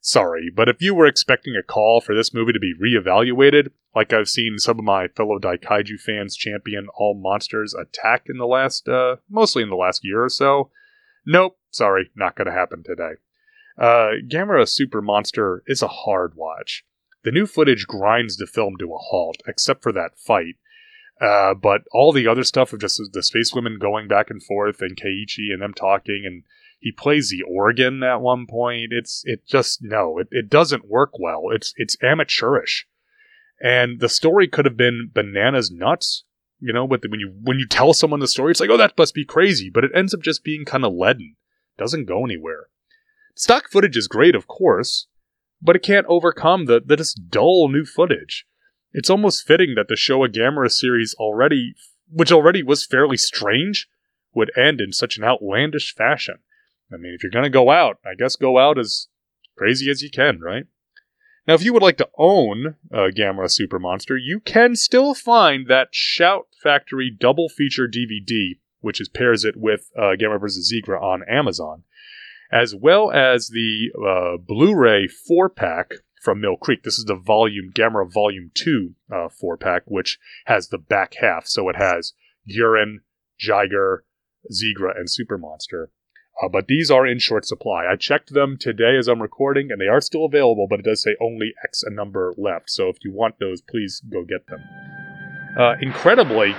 Sorry, 0.00 0.50
but 0.52 0.68
if 0.68 0.80
you 0.80 0.94
were 0.94 1.06
expecting 1.06 1.54
a 1.54 1.62
call 1.62 2.00
for 2.00 2.14
this 2.14 2.34
movie 2.34 2.52
to 2.52 2.58
be 2.58 2.74
reevaluated, 2.74 3.68
like 3.94 4.12
I've 4.12 4.28
seen 4.28 4.58
some 4.58 4.78
of 4.78 4.84
my 4.84 5.08
fellow 5.08 5.38
Daikaiju 5.38 6.00
fans 6.00 6.36
champion 6.36 6.88
all 6.96 7.14
monsters 7.14 7.74
attack 7.74 8.24
in 8.28 8.38
the 8.38 8.46
last, 8.46 8.88
uh, 8.88 9.16
mostly 9.30 9.62
in 9.62 9.68
the 9.68 9.76
last 9.76 10.02
year 10.02 10.24
or 10.24 10.28
so, 10.28 10.70
nope, 11.24 11.56
sorry, 11.70 12.10
not 12.16 12.34
gonna 12.34 12.50
happen 12.50 12.82
today. 12.82 13.12
Uh, 13.78 14.10
Gamera 14.28 14.68
Super 14.68 15.00
Monster 15.00 15.62
is 15.66 15.82
a 15.82 15.88
hard 15.88 16.34
watch. 16.34 16.84
The 17.24 17.32
new 17.32 17.46
footage 17.46 17.86
grinds 17.86 18.36
the 18.36 18.46
film 18.46 18.76
to 18.78 18.92
a 18.92 18.98
halt, 18.98 19.36
except 19.46 19.82
for 19.82 19.92
that 19.92 20.18
fight. 20.18 20.56
Uh, 21.20 21.54
but 21.54 21.82
all 21.92 22.12
the 22.12 22.26
other 22.26 22.42
stuff 22.42 22.72
of 22.72 22.80
just 22.80 23.00
the 23.12 23.22
space 23.22 23.54
women 23.54 23.78
going 23.78 24.08
back 24.08 24.28
and 24.28 24.42
forth 24.42 24.80
and 24.80 24.96
Keiichi 24.96 25.52
and 25.52 25.62
them 25.62 25.72
talking 25.72 26.24
and 26.26 26.42
he 26.82 26.90
plays 26.90 27.30
the 27.30 27.42
organ 27.42 28.02
at 28.02 28.20
one 28.20 28.44
point. 28.46 28.88
It's 28.90 29.22
it 29.24 29.46
just 29.46 29.82
no, 29.82 30.18
it, 30.18 30.26
it 30.32 30.50
doesn't 30.50 30.88
work 30.88 31.18
well. 31.18 31.44
It's 31.52 31.72
it's 31.76 31.96
amateurish. 32.02 32.88
And 33.62 34.00
the 34.00 34.08
story 34.08 34.48
could 34.48 34.64
have 34.64 34.76
been 34.76 35.08
bananas 35.14 35.70
nuts, 35.70 36.24
you 36.58 36.72
know, 36.72 36.88
but 36.88 37.08
when 37.08 37.20
you 37.20 37.32
when 37.40 37.60
you 37.60 37.68
tell 37.68 37.94
someone 37.94 38.18
the 38.18 38.26
story, 38.26 38.50
it's 38.50 38.58
like, 38.58 38.70
oh, 38.70 38.76
that 38.76 38.98
must 38.98 39.14
be 39.14 39.24
crazy. 39.24 39.70
But 39.70 39.84
it 39.84 39.92
ends 39.94 40.12
up 40.12 40.22
just 40.22 40.42
being 40.42 40.64
kind 40.64 40.84
of 40.84 40.92
leaden. 40.92 41.36
Doesn't 41.78 42.06
go 42.06 42.24
anywhere. 42.24 42.66
Stock 43.34 43.70
footage 43.70 43.96
is 43.96 44.08
great, 44.08 44.34
of 44.34 44.46
course, 44.46 45.06
but 45.60 45.76
it 45.76 45.82
can't 45.82 46.06
overcome 46.08 46.66
the, 46.66 46.80
the 46.84 46.96
just 46.96 47.30
dull 47.30 47.68
new 47.68 47.84
footage. 47.84 48.46
It's 48.92 49.10
almost 49.10 49.46
fitting 49.46 49.74
that 49.74 49.88
the 49.88 49.94
Showa 49.94 50.28
Gamera 50.28 50.70
series 50.70 51.14
already, 51.18 51.74
which 52.10 52.30
already 52.30 52.62
was 52.62 52.84
fairly 52.84 53.16
strange, 53.16 53.88
would 54.34 54.50
end 54.56 54.80
in 54.80 54.92
such 54.92 55.16
an 55.16 55.24
outlandish 55.24 55.94
fashion. 55.94 56.38
I 56.92 56.96
mean, 56.96 57.14
if 57.14 57.22
you're 57.22 57.30
going 57.30 57.44
to 57.44 57.50
go 57.50 57.70
out, 57.70 57.98
I 58.04 58.14
guess 58.14 58.36
go 58.36 58.58
out 58.58 58.78
as 58.78 59.08
crazy 59.56 59.90
as 59.90 60.02
you 60.02 60.10
can, 60.10 60.40
right? 60.40 60.64
Now, 61.46 61.54
if 61.54 61.64
you 61.64 61.72
would 61.72 61.82
like 61.82 61.96
to 61.96 62.08
own 62.18 62.76
a 62.90 63.08
Gamera 63.08 63.50
Super 63.50 63.78
Monster, 63.78 64.16
you 64.16 64.40
can 64.40 64.76
still 64.76 65.14
find 65.14 65.66
that 65.66 65.88
Shout 65.90 66.48
Factory 66.62 67.10
double 67.10 67.48
feature 67.48 67.88
DVD, 67.88 68.58
which 68.80 69.00
is 69.00 69.08
pairs 69.08 69.44
it 69.44 69.56
with 69.56 69.90
uh, 69.96 70.14
Gamera 70.20 70.40
vs. 70.40 70.72
Zigra 70.72 71.02
on 71.02 71.22
Amazon 71.28 71.82
as 72.52 72.74
well 72.74 73.10
as 73.10 73.48
the 73.48 73.90
uh, 73.96 74.36
Blu-ray 74.36 75.08
four 75.08 75.48
pack 75.48 75.94
from 76.22 76.40
Mill 76.40 76.56
Creek. 76.56 76.82
This 76.82 76.98
is 76.98 77.06
the 77.06 77.16
volume 77.16 77.72
Gamera 77.74 78.12
Volume 78.12 78.50
Two 78.54 78.94
uh, 79.12 79.28
four 79.28 79.56
pack, 79.56 79.82
which 79.86 80.18
has 80.46 80.68
the 80.68 80.78
back 80.78 81.14
half, 81.20 81.46
so 81.46 81.68
it 81.68 81.76
has 81.76 82.12
Guiron, 82.48 82.98
Jiger, 83.40 84.00
Zigra, 84.52 84.96
and 84.96 85.10
Super 85.10 85.38
Monster. 85.38 85.90
Uh, 86.42 86.48
but 86.48 86.66
these 86.66 86.90
are 86.90 87.06
in 87.06 87.18
short 87.18 87.44
supply. 87.44 87.84
I 87.90 87.96
checked 87.96 88.32
them 88.32 88.56
today 88.58 88.96
as 88.98 89.08
I'm 89.08 89.22
recording, 89.22 89.70
and 89.70 89.80
they 89.80 89.86
are 89.86 90.00
still 90.00 90.24
available, 90.24 90.66
but 90.68 90.80
it 90.80 90.84
does 90.84 91.02
say 91.02 91.16
only 91.20 91.52
X 91.64 91.82
a 91.82 91.90
number 91.90 92.32
left. 92.36 92.70
So 92.70 92.88
if 92.88 92.96
you 93.04 93.12
want 93.12 93.36
those, 93.38 93.60
please 93.62 94.02
go 94.10 94.24
get 94.24 94.46
them. 94.46 94.60
Uh, 95.58 95.74
incredibly, 95.80 96.52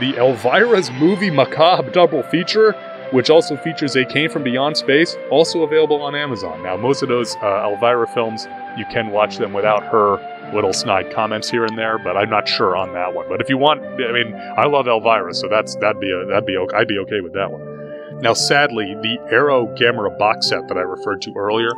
the 0.00 0.12
Elvira's 0.14 0.90
Movie 0.92 1.30
Macabre 1.30 1.90
double 1.90 2.22
feature 2.22 2.72
which 3.12 3.30
also 3.30 3.56
features 3.56 3.96
A 3.96 4.04
Came 4.04 4.30
from 4.30 4.42
Beyond 4.42 4.76
Space, 4.76 5.16
also 5.30 5.62
available 5.62 6.02
on 6.02 6.14
Amazon. 6.14 6.62
Now, 6.62 6.76
most 6.76 7.02
of 7.02 7.08
those 7.08 7.36
uh, 7.36 7.70
Elvira 7.70 8.06
films, 8.08 8.46
you 8.76 8.84
can 8.86 9.10
watch 9.10 9.38
them 9.38 9.52
without 9.52 9.84
her 9.84 10.18
little 10.54 10.72
snide 10.72 11.12
comments 11.12 11.50
here 11.50 11.64
and 11.64 11.76
there, 11.76 11.98
but 11.98 12.16
I'm 12.16 12.30
not 12.30 12.48
sure 12.48 12.76
on 12.76 12.92
that 12.94 13.14
one. 13.14 13.26
But 13.28 13.40
if 13.40 13.48
you 13.48 13.58
want, 13.58 13.82
I 13.84 14.12
mean, 14.12 14.34
I 14.34 14.66
love 14.66 14.88
Elvira, 14.88 15.34
so 15.34 15.48
that's 15.48 15.76
that'd 15.76 16.00
be 16.00 16.10
a, 16.10 16.26
that'd 16.26 16.46
be 16.46 16.56
okay, 16.56 16.76
I'd 16.76 16.88
be 16.88 16.98
okay 17.00 17.20
with 17.20 17.34
that 17.34 17.50
one. 17.50 18.20
Now, 18.20 18.32
sadly, 18.32 18.96
the 19.00 19.18
Arrow 19.30 19.66
Gamera 19.76 20.16
box 20.18 20.48
set 20.48 20.66
that 20.68 20.76
I 20.76 20.80
referred 20.80 21.22
to 21.22 21.32
earlier 21.36 21.70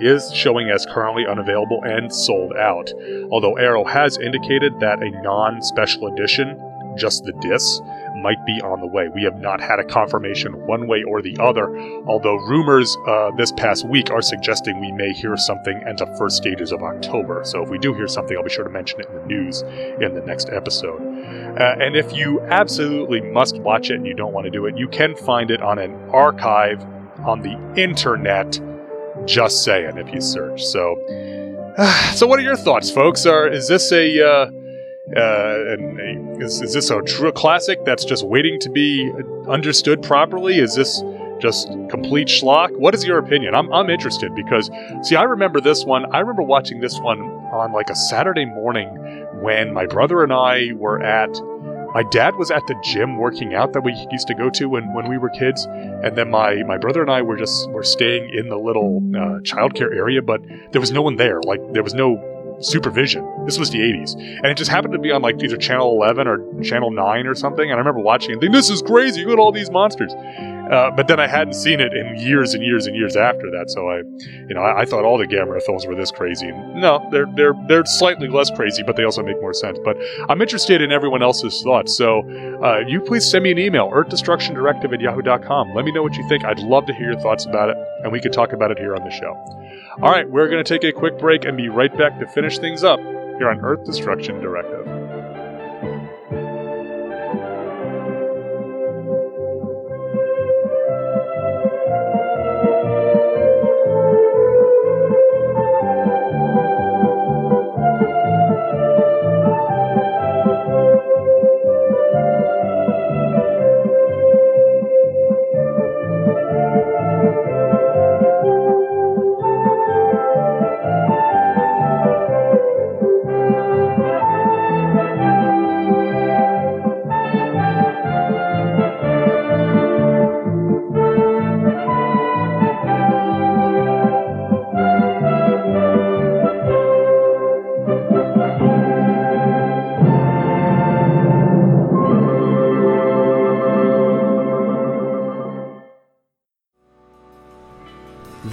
is 0.00 0.32
showing 0.32 0.68
as 0.70 0.86
currently 0.86 1.24
unavailable 1.24 1.82
and 1.84 2.12
sold 2.12 2.52
out. 2.56 2.92
Although 3.30 3.56
Arrow 3.58 3.84
has 3.84 4.18
indicated 4.18 4.72
that 4.80 5.02
a 5.02 5.10
non-special 5.22 6.08
edition, 6.08 6.60
just 6.96 7.22
the 7.22 7.32
discs, 7.40 7.80
might 8.24 8.44
be 8.46 8.58
on 8.62 8.80
the 8.80 8.86
way. 8.86 9.08
We 9.14 9.22
have 9.24 9.38
not 9.38 9.60
had 9.60 9.78
a 9.78 9.84
confirmation 9.84 10.54
one 10.66 10.88
way 10.88 11.02
or 11.06 11.20
the 11.20 11.36
other, 11.38 11.68
although 12.06 12.36
rumors 12.36 12.96
uh, 13.06 13.30
this 13.36 13.52
past 13.52 13.86
week 13.86 14.10
are 14.10 14.22
suggesting 14.22 14.80
we 14.80 14.90
may 14.92 15.12
hear 15.12 15.36
something 15.36 15.78
in 15.86 15.96
the 15.96 16.06
first 16.18 16.38
stages 16.38 16.72
of 16.72 16.82
October. 16.82 17.42
So 17.44 17.62
if 17.62 17.68
we 17.68 17.78
do 17.78 17.92
hear 17.92 18.08
something, 18.08 18.34
I'll 18.34 18.42
be 18.42 18.48
sure 18.48 18.64
to 18.64 18.70
mention 18.70 19.00
it 19.00 19.08
in 19.10 19.16
the 19.16 19.26
news 19.26 19.60
in 20.00 20.14
the 20.14 20.22
next 20.24 20.48
episode. 20.48 21.02
Uh, 21.60 21.76
and 21.78 21.94
if 21.94 22.14
you 22.14 22.40
absolutely 22.40 23.20
must 23.20 23.58
watch 23.58 23.90
it 23.90 23.96
and 23.96 24.06
you 24.06 24.14
don't 24.14 24.32
want 24.32 24.46
to 24.46 24.50
do 24.50 24.64
it, 24.64 24.78
you 24.78 24.88
can 24.88 25.14
find 25.14 25.50
it 25.50 25.60
on 25.60 25.78
an 25.78 25.92
archive 26.08 26.82
on 27.26 27.42
the 27.42 27.58
internet. 27.76 28.58
Just 29.26 29.64
saying, 29.64 29.98
if 29.98 30.12
you 30.14 30.22
search. 30.22 30.64
So, 30.64 30.96
so 32.14 32.26
what 32.26 32.38
are 32.38 32.42
your 32.42 32.56
thoughts, 32.56 32.90
folks? 32.90 33.26
Are 33.26 33.46
is 33.46 33.68
this 33.68 33.92
a 33.92 34.26
uh, 34.26 34.50
uh, 35.08 35.72
and 35.72 36.42
is, 36.42 36.62
is 36.62 36.72
this 36.72 36.90
a 36.90 37.02
true 37.02 37.32
classic 37.32 37.84
that's 37.84 38.04
just 38.04 38.26
waiting 38.26 38.58
to 38.60 38.70
be 38.70 39.12
understood 39.48 40.02
properly? 40.02 40.58
Is 40.58 40.74
this 40.74 41.02
just 41.40 41.68
complete 41.90 42.28
schlock? 42.28 42.74
What 42.78 42.94
is 42.94 43.04
your 43.04 43.18
opinion? 43.18 43.54
I'm, 43.54 43.70
I'm 43.72 43.90
interested 43.90 44.34
because, 44.34 44.70
see, 45.02 45.16
I 45.16 45.24
remember 45.24 45.60
this 45.60 45.84
one. 45.84 46.06
I 46.14 46.20
remember 46.20 46.42
watching 46.42 46.80
this 46.80 46.98
one 47.00 47.20
on 47.20 47.72
like 47.72 47.90
a 47.90 47.94
Saturday 47.94 48.46
morning 48.46 48.88
when 49.42 49.74
my 49.74 49.84
brother 49.84 50.22
and 50.22 50.32
I 50.32 50.72
were 50.74 51.02
at. 51.02 51.30
My 51.92 52.02
dad 52.02 52.34
was 52.36 52.50
at 52.50 52.66
the 52.66 52.74
gym 52.82 53.18
working 53.18 53.54
out 53.54 53.72
that 53.74 53.82
we 53.82 53.92
used 54.10 54.26
to 54.26 54.34
go 54.34 54.50
to 54.50 54.68
when, 54.68 54.92
when 54.94 55.08
we 55.08 55.16
were 55.16 55.28
kids, 55.28 55.64
and 55.66 56.16
then 56.16 56.28
my, 56.28 56.62
my 56.64 56.76
brother 56.76 57.02
and 57.02 57.10
I 57.10 57.22
were 57.22 57.36
just 57.36 57.70
were 57.70 57.84
staying 57.84 58.34
in 58.34 58.48
the 58.48 58.56
little 58.56 58.96
uh, 59.14 59.38
childcare 59.42 59.94
area, 59.94 60.20
but 60.20 60.40
there 60.72 60.80
was 60.80 60.90
no 60.90 61.02
one 61.02 61.16
there. 61.16 61.40
Like 61.42 61.60
there 61.72 61.84
was 61.84 61.94
no 61.94 62.33
supervision. 62.60 63.28
This 63.44 63.58
was 63.58 63.70
the 63.70 63.78
80s. 63.78 64.14
And 64.14 64.46
it 64.46 64.56
just 64.56 64.70
happened 64.70 64.92
to 64.92 64.98
be 64.98 65.10
on 65.10 65.22
like 65.22 65.42
either 65.42 65.56
Channel 65.56 65.90
11 65.92 66.26
or 66.26 66.62
Channel 66.62 66.90
9 66.90 67.26
or 67.26 67.34
something. 67.34 67.64
And 67.64 67.74
I 67.74 67.78
remember 67.78 68.00
watching 68.00 68.32
and 68.32 68.40
thinking, 68.40 68.54
this 68.54 68.70
is 68.70 68.82
crazy. 68.82 69.24
Look 69.24 69.34
at 69.34 69.38
all 69.38 69.52
these 69.52 69.70
monsters. 69.70 70.12
Uh, 70.70 70.90
but 70.90 71.08
then 71.08 71.20
I 71.20 71.26
hadn't 71.26 71.54
seen 71.54 71.78
it 71.78 71.92
in 71.92 72.16
years 72.16 72.54
and 72.54 72.64
years 72.64 72.86
and 72.86 72.96
years 72.96 73.16
after 73.16 73.50
that. 73.50 73.70
So 73.70 73.88
I, 73.88 73.98
you 74.48 74.54
know, 74.54 74.62
I, 74.62 74.82
I 74.82 74.84
thought 74.86 75.04
all 75.04 75.18
the 75.18 75.26
Gamera 75.26 75.62
films 75.62 75.86
were 75.86 75.94
this 75.94 76.10
crazy. 76.10 76.50
No, 76.52 77.06
they're 77.10 77.26
they're 77.36 77.54
they're 77.68 77.84
slightly 77.84 78.28
less 78.28 78.50
crazy, 78.50 78.82
but 78.82 78.96
they 78.96 79.04
also 79.04 79.22
make 79.22 79.40
more 79.42 79.52
sense. 79.52 79.78
But 79.84 79.98
I'm 80.28 80.40
interested 80.40 80.80
in 80.80 80.90
everyone 80.90 81.22
else's 81.22 81.62
thoughts. 81.62 81.94
So 81.94 82.20
uh, 82.62 82.78
you 82.86 83.00
please 83.00 83.30
send 83.30 83.44
me 83.44 83.52
an 83.52 83.58
email, 83.58 83.90
earthdestructiondirective 83.90 84.92
at 84.92 85.00
yahoo.com. 85.00 85.74
Let 85.74 85.84
me 85.84 85.92
know 85.92 86.02
what 86.02 86.16
you 86.16 86.26
think. 86.28 86.44
I'd 86.44 86.60
love 86.60 86.86
to 86.86 86.94
hear 86.94 87.12
your 87.12 87.20
thoughts 87.20 87.44
about 87.44 87.68
it, 87.68 87.76
and 88.02 88.10
we 88.10 88.20
could 88.20 88.32
talk 88.32 88.52
about 88.52 88.70
it 88.70 88.78
here 88.78 88.96
on 88.96 89.04
the 89.04 89.10
show. 89.10 89.34
All 90.02 90.10
right, 90.10 90.28
we're 90.28 90.48
going 90.48 90.62
to 90.62 90.68
take 90.68 90.82
a 90.82 90.92
quick 90.92 91.20
break 91.20 91.44
and 91.44 91.56
be 91.56 91.68
right 91.68 91.96
back 91.96 92.18
to 92.18 92.26
finish 92.26 92.58
things 92.58 92.82
up 92.82 92.98
here 92.98 93.48
on 93.48 93.60
Earth 93.60 93.84
Destruction 93.84 94.40
Directive. 94.40 95.03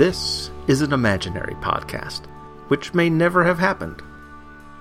This 0.02 0.50
is 0.66 0.82
an 0.82 0.94
imaginary 0.94 1.54
podcast, 1.62 2.26
which 2.70 2.96
may 2.96 3.08
never 3.08 3.44
have 3.44 3.60
happened, 3.60 4.02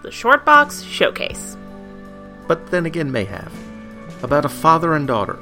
The 0.03 0.11
Short 0.11 0.47
Box 0.47 0.81
Showcase. 0.81 1.59
but 2.49 2.71
then 2.71 2.87
again 2.87 3.13
may 3.13 3.27
have. 3.27 3.53
About 4.23 4.47
a 4.47 4.49
father 4.49 4.95
and 4.95 5.07
daughter. 5.07 5.37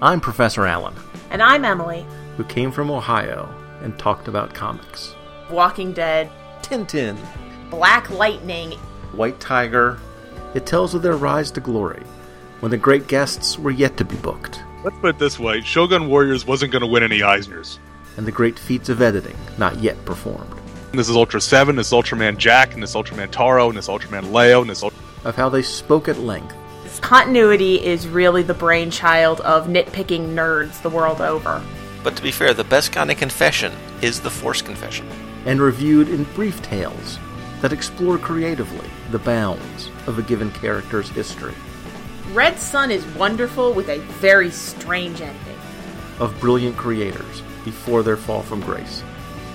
I'm 0.00 0.20
Professor 0.20 0.64
Allen, 0.64 0.94
And 1.30 1.42
I'm 1.42 1.64
Emily. 1.64 2.06
who 2.36 2.44
came 2.44 2.70
from 2.70 2.88
Ohio 2.88 3.52
and 3.82 3.98
talked 3.98 4.28
about 4.28 4.54
comics. 4.54 5.16
Walking 5.50 5.92
Dead, 5.92 6.30
Tintin, 6.62 7.16
Black 7.68 8.08
Lightning. 8.10 8.74
White 9.10 9.40
Tiger. 9.40 9.98
It 10.54 10.66
tells 10.66 10.94
of 10.94 11.02
their 11.02 11.16
rise 11.16 11.50
to 11.50 11.60
glory, 11.60 12.04
when 12.60 12.70
the 12.70 12.76
great 12.76 13.08
guests 13.08 13.58
were 13.58 13.72
yet 13.72 13.96
to 13.96 14.04
be 14.04 14.14
booked, 14.18 14.62
Let's 14.84 14.96
put 14.98 15.10
it 15.10 15.18
this 15.18 15.36
way 15.40 15.62
Shogun 15.62 16.06
Warriors 16.08 16.46
wasn't 16.46 16.70
going 16.70 16.82
to 16.82 16.86
win 16.86 17.02
any 17.02 17.18
Eisners. 17.22 17.80
And 18.16 18.26
the 18.26 18.32
great 18.32 18.58
feats 18.58 18.88
of 18.88 19.02
editing 19.02 19.36
not 19.58 19.78
yet 19.80 20.02
performed. 20.04 20.52
This 20.92 21.08
is 21.08 21.16
Ultra 21.16 21.40
7, 21.40 21.76
this 21.76 21.88
is 21.88 21.92
Ultraman 21.92 22.38
Jack, 22.38 22.74
and 22.74 22.82
this 22.82 22.94
Ultraman 22.94 23.30
Taro, 23.30 23.68
and 23.68 23.76
this 23.76 23.88
Ultraman 23.88 24.32
Leo, 24.32 24.60
and 24.62 24.70
this 24.70 24.82
Ultra. 24.82 24.98
Of 25.24 25.36
how 25.36 25.48
they 25.48 25.62
spoke 25.62 26.08
at 26.08 26.18
length 26.20 26.54
This 26.84 27.00
continuity 27.00 27.84
is 27.84 28.06
really 28.08 28.42
the 28.42 28.54
brainchild 28.54 29.40
of 29.40 29.66
nitpicking 29.66 30.34
nerds 30.34 30.80
the 30.82 30.90
world 30.90 31.20
over. 31.20 31.62
But 32.02 32.16
to 32.16 32.22
be 32.22 32.30
fair, 32.30 32.54
the 32.54 32.64
best 32.64 32.92
kind 32.92 33.10
of 33.10 33.16
confession 33.18 33.72
is 34.00 34.20
the 34.20 34.30
Force 34.30 34.62
confession. 34.62 35.06
and 35.44 35.60
reviewed 35.60 36.08
in 36.08 36.24
brief 36.34 36.60
tales 36.62 37.18
that 37.60 37.72
explore 37.72 38.18
creatively 38.18 38.88
the 39.12 39.18
bounds 39.18 39.88
of 40.06 40.18
a 40.18 40.22
given 40.22 40.50
character's 40.52 41.08
history, 41.08 41.54
Red 42.32 42.58
Sun 42.58 42.90
is 42.90 43.04
wonderful 43.14 43.72
with 43.72 43.88
a 43.88 43.98
very 44.20 44.50
strange 44.50 45.20
ending. 45.20 45.58
of 46.18 46.38
brilliant 46.40 46.76
creators 46.76 47.42
before 47.66 48.02
their 48.02 48.16
fall 48.16 48.40
from 48.40 48.60
grace. 48.60 49.02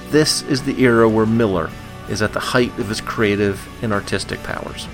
This 0.10 0.44
is 0.44 0.62
the 0.62 0.80
era 0.84 1.10
where 1.10 1.26
Miller 1.26 1.72
is 2.10 2.22
at 2.22 2.34
the 2.34 2.40
height 2.40 2.78
of 2.78 2.90
his 2.90 3.00
creative 3.02 3.66
and 3.82 3.94
artistic 3.94 4.44
powers, 4.44 4.88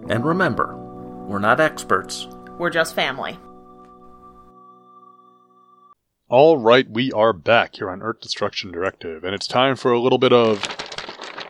And 0.08 0.24
remember, 0.24 0.74
we're 1.26 1.38
not 1.38 1.60
experts. 1.60 2.26
We're 2.58 2.70
just 2.70 2.94
family. 2.94 3.38
All 6.28 6.56
right, 6.56 6.88
we 6.88 7.12
are 7.12 7.34
back 7.34 7.76
here 7.76 7.90
on 7.90 8.02
Earth 8.02 8.20
Destruction 8.20 8.72
Directive, 8.72 9.22
and 9.22 9.34
it's 9.34 9.46
time 9.46 9.76
for 9.76 9.92
a 9.92 10.00
little 10.00 10.18
bit 10.18 10.32
of 10.32 10.66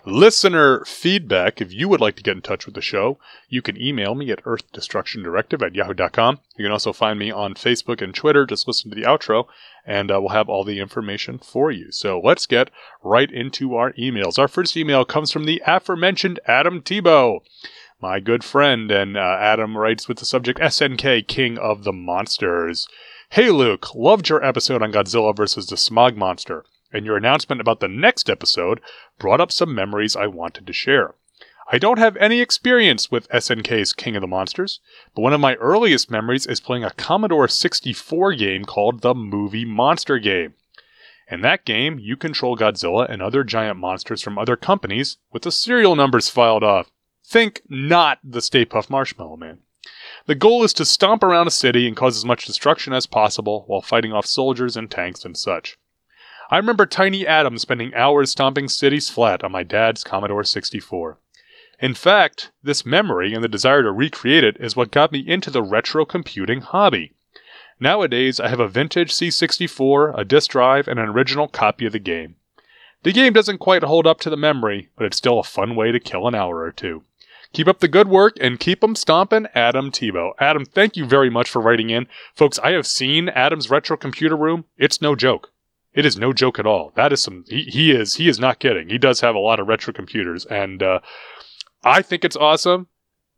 listener 0.05 0.85
feedback. 0.85 1.61
If 1.61 1.73
you 1.73 1.89
would 1.89 2.01
like 2.01 2.17
to 2.17 2.23
get 2.23 2.37
in 2.37 2.43
touch 2.43 2.67
with 2.67 2.75
the 2.75 2.81
show, 2.81 3.19
you 3.49 3.63
can 3.63 3.81
email 3.81 4.15
me 4.15 4.31
at 4.31 4.43
earthdestructiondirective 4.45 5.65
at 5.65 5.75
yahoo.com. 5.75 6.41
You 6.57 6.65
can 6.65 6.73
also 6.73 6.93
find 6.93 7.19
me 7.19 7.31
on 7.31 7.55
Facebook 7.55 8.03
and 8.03 8.15
Twitter. 8.15 8.47
Just 8.47 8.67
listen 8.67 8.91
to 8.91 8.95
the 8.95 9.07
outro, 9.07 9.47
and 9.87 10.11
uh, 10.11 10.21
we'll 10.21 10.31
have 10.31 10.49
all 10.49 10.65
the 10.65 10.81
information 10.81 11.39
for 11.39 11.71
you. 11.71 11.93
So 11.93 12.21
let's 12.23 12.47
get 12.47 12.71
right 13.03 13.31
into 13.31 13.75
our 13.75 13.93
emails. 13.93 14.39
Our 14.39 14.49
first 14.49 14.77
email 14.77 15.05
comes 15.05 15.31
from 15.31 15.45
the 15.45 15.63
aforementioned 15.67 16.41
Adam 16.47 16.83
Tebow 16.83 17.41
my 18.03 18.19
good 18.19 18.43
friend, 18.43 18.91
and 18.91 19.17
uh, 19.17 19.37
Adam 19.41 19.79
writes 19.79 20.09
with 20.09 20.19
the 20.19 20.25
subject 20.25 20.59
SNK 20.59 21.29
King 21.29 21.57
of 21.57 21.85
the 21.85 21.93
Monsters. 21.93 22.89
Hey 23.31 23.51
Luke, 23.51 23.95
loved 23.95 24.29
your 24.29 24.45
episode 24.45 24.83
on 24.83 24.93
Godzilla 24.93 25.35
versus 25.35 25.69
the 25.69 25.77
Smog 25.77 26.17
Monster, 26.17 26.65
and 26.93 27.07
your 27.07 27.17
announcement 27.17 27.61
about 27.61 27.81
the 27.81 27.89
next 27.89 28.29
episode 28.29 28.81
brought 29.19 29.41
up 29.41 29.51
some 29.51 29.75
memories 29.75 30.15
I 30.15 30.27
wanted 30.27 30.67
to 30.67 30.73
share. 30.73 31.15
I 31.71 31.79
don't 31.79 31.99
have 31.99 32.17
any 32.17 32.41
experience 32.41 33.11
with 33.11 33.29
SNK's 33.31 33.93
King 33.93 34.17
of 34.17 34.21
the 34.21 34.27
Monsters, 34.27 34.81
but 35.15 35.23
one 35.23 35.33
of 35.33 35.41
my 35.41 35.55
earliest 35.55 36.11
memories 36.11 36.47
is 36.47 36.61
playing 36.61 36.85
a 36.85 36.91
Commodore 36.91 37.49
64 37.49 38.35
game 38.35 38.65
called 38.65 39.01
the 39.01 39.15
Movie 39.15 39.65
Monster 39.65 40.19
Game. 40.19 40.55
In 41.31 41.41
that 41.41 41.65
game, 41.65 41.99
you 41.99 42.17
control 42.17 42.59
Godzilla 42.59 43.09
and 43.09 43.23
other 43.23 43.43
giant 43.43 43.79
monsters 43.79 44.21
from 44.21 44.39
other 44.39 44.57
companies 44.57 45.17
with 45.33 45.45
the 45.45 45.53
serial 45.53 45.97
numbers 45.97 46.29
filed 46.29 46.63
off. 46.63 46.91
Think 47.25 47.63
not 47.69 48.19
the 48.23 48.43
Stay 48.43 48.67
Puft 48.67 48.91
Marshmallow 48.91 49.37
Man. 49.37 49.61
The 50.27 50.35
goal 50.35 50.63
is 50.65 50.73
to 50.75 50.85
stomp 50.85 51.23
around 51.23 51.47
a 51.47 51.51
city 51.51 51.87
and 51.87 51.97
cause 51.97 52.17
as 52.17 52.25
much 52.25 52.45
destruction 52.45 52.93
as 52.93 53.07
possible 53.07 53.65
while 53.67 53.81
fighting 53.81 54.13
off 54.13 54.27
soldiers 54.27 54.77
and 54.77 54.91
tanks 54.91 55.25
and 55.25 55.37
such. 55.37 55.79
I 56.51 56.57
remember 56.57 56.87
Tiny 56.87 57.27
Adam 57.27 57.57
spending 57.59 57.95
hours 57.95 58.31
stomping 58.31 58.69
cities 58.69 59.09
flat 59.09 59.43
on 59.43 59.53
my 59.53 59.63
dad's 59.63 60.05
Commodore 60.05 60.45
64. 60.45 61.19
In 61.81 61.95
fact, 61.95 62.53
this 62.63 62.87
memory 62.87 63.35
and 63.35 63.43
the 63.43 63.49
desire 63.49 63.83
to 63.83 63.91
recreate 63.91 64.45
it 64.45 64.57
is 64.61 64.77
what 64.77 64.91
got 64.91 65.13
me 65.13 65.21
into 65.21 65.51
the 65.51 65.63
retro 65.63 66.05
computing 66.05 66.61
hobby. 66.61 67.13
Nowadays, 67.81 68.39
I 68.39 68.49
have 68.49 68.61
a 68.61 68.69
vintage 68.69 69.13
C64, 69.13 70.17
a 70.17 70.25
disk 70.25 70.51
drive, 70.51 70.87
and 70.87 71.01
an 71.01 71.09
original 71.09 71.49
copy 71.49 71.87
of 71.87 71.93
the 71.93 71.99
game. 71.99 72.37
The 73.03 73.13
game 73.13 73.33
doesn't 73.33 73.59
quite 73.59 73.83
hold 73.83 74.07
up 74.07 74.21
to 74.21 74.31
the 74.31 74.37
memory, 74.37 74.91
but 74.97 75.07
it's 75.07 75.17
still 75.17 75.41
a 75.41 75.45
fun 75.45 75.75
way 75.75 75.91
to 75.91 75.99
kill 75.99 76.29
an 76.29 76.35
hour 76.35 76.59
or 76.59 76.71
two. 76.71 77.03
Keep 77.53 77.69
up 77.69 77.81
the 77.81 77.89
good 77.89 78.09
work 78.09 78.37
and 78.41 78.61
keep 78.61 78.83
'em 78.83 78.95
stomping, 78.95 79.47
Adam 79.55 79.91
Tebow. 79.91 80.33
Adam, 80.39 80.65
thank 80.65 80.97
you 80.97 81.05
very 81.05 81.29
much 81.29 81.51
for 81.51 81.61
writing 81.61 81.91
in. 81.91 82.07
Folks, 82.35 82.59
I 82.61 82.71
have 82.71 82.87
seen 82.87 83.29
Adam's 83.29 83.69
retro 83.69 83.97
computer 83.97 84.37
room. 84.37 84.65
It's 84.79 85.03
no 85.03 85.15
joke. 85.17 85.52
It 85.95 86.07
is 86.07 86.17
no 86.17 86.33
joke 86.33 86.59
at 86.59 86.67
all. 86.67 86.93
That 86.97 87.13
is 87.13 87.23
some, 87.23 87.45
he, 87.49 87.65
he 87.65 87.93
is, 87.93 88.15
he 88.15 88.29
is 88.29 88.39
not 88.39 88.59
kidding. 88.59 88.89
He 88.89 88.99
does 88.99 89.21
have 89.21 89.35
a 89.35 89.41
lot 89.41 89.61
of 89.61 89.69
retro 89.69 89.93
computers 89.93 90.47
and, 90.47 90.83
uh, 90.83 91.01
I 91.85 92.03
think 92.03 92.25
it's 92.25 92.37
awesome. 92.37 92.87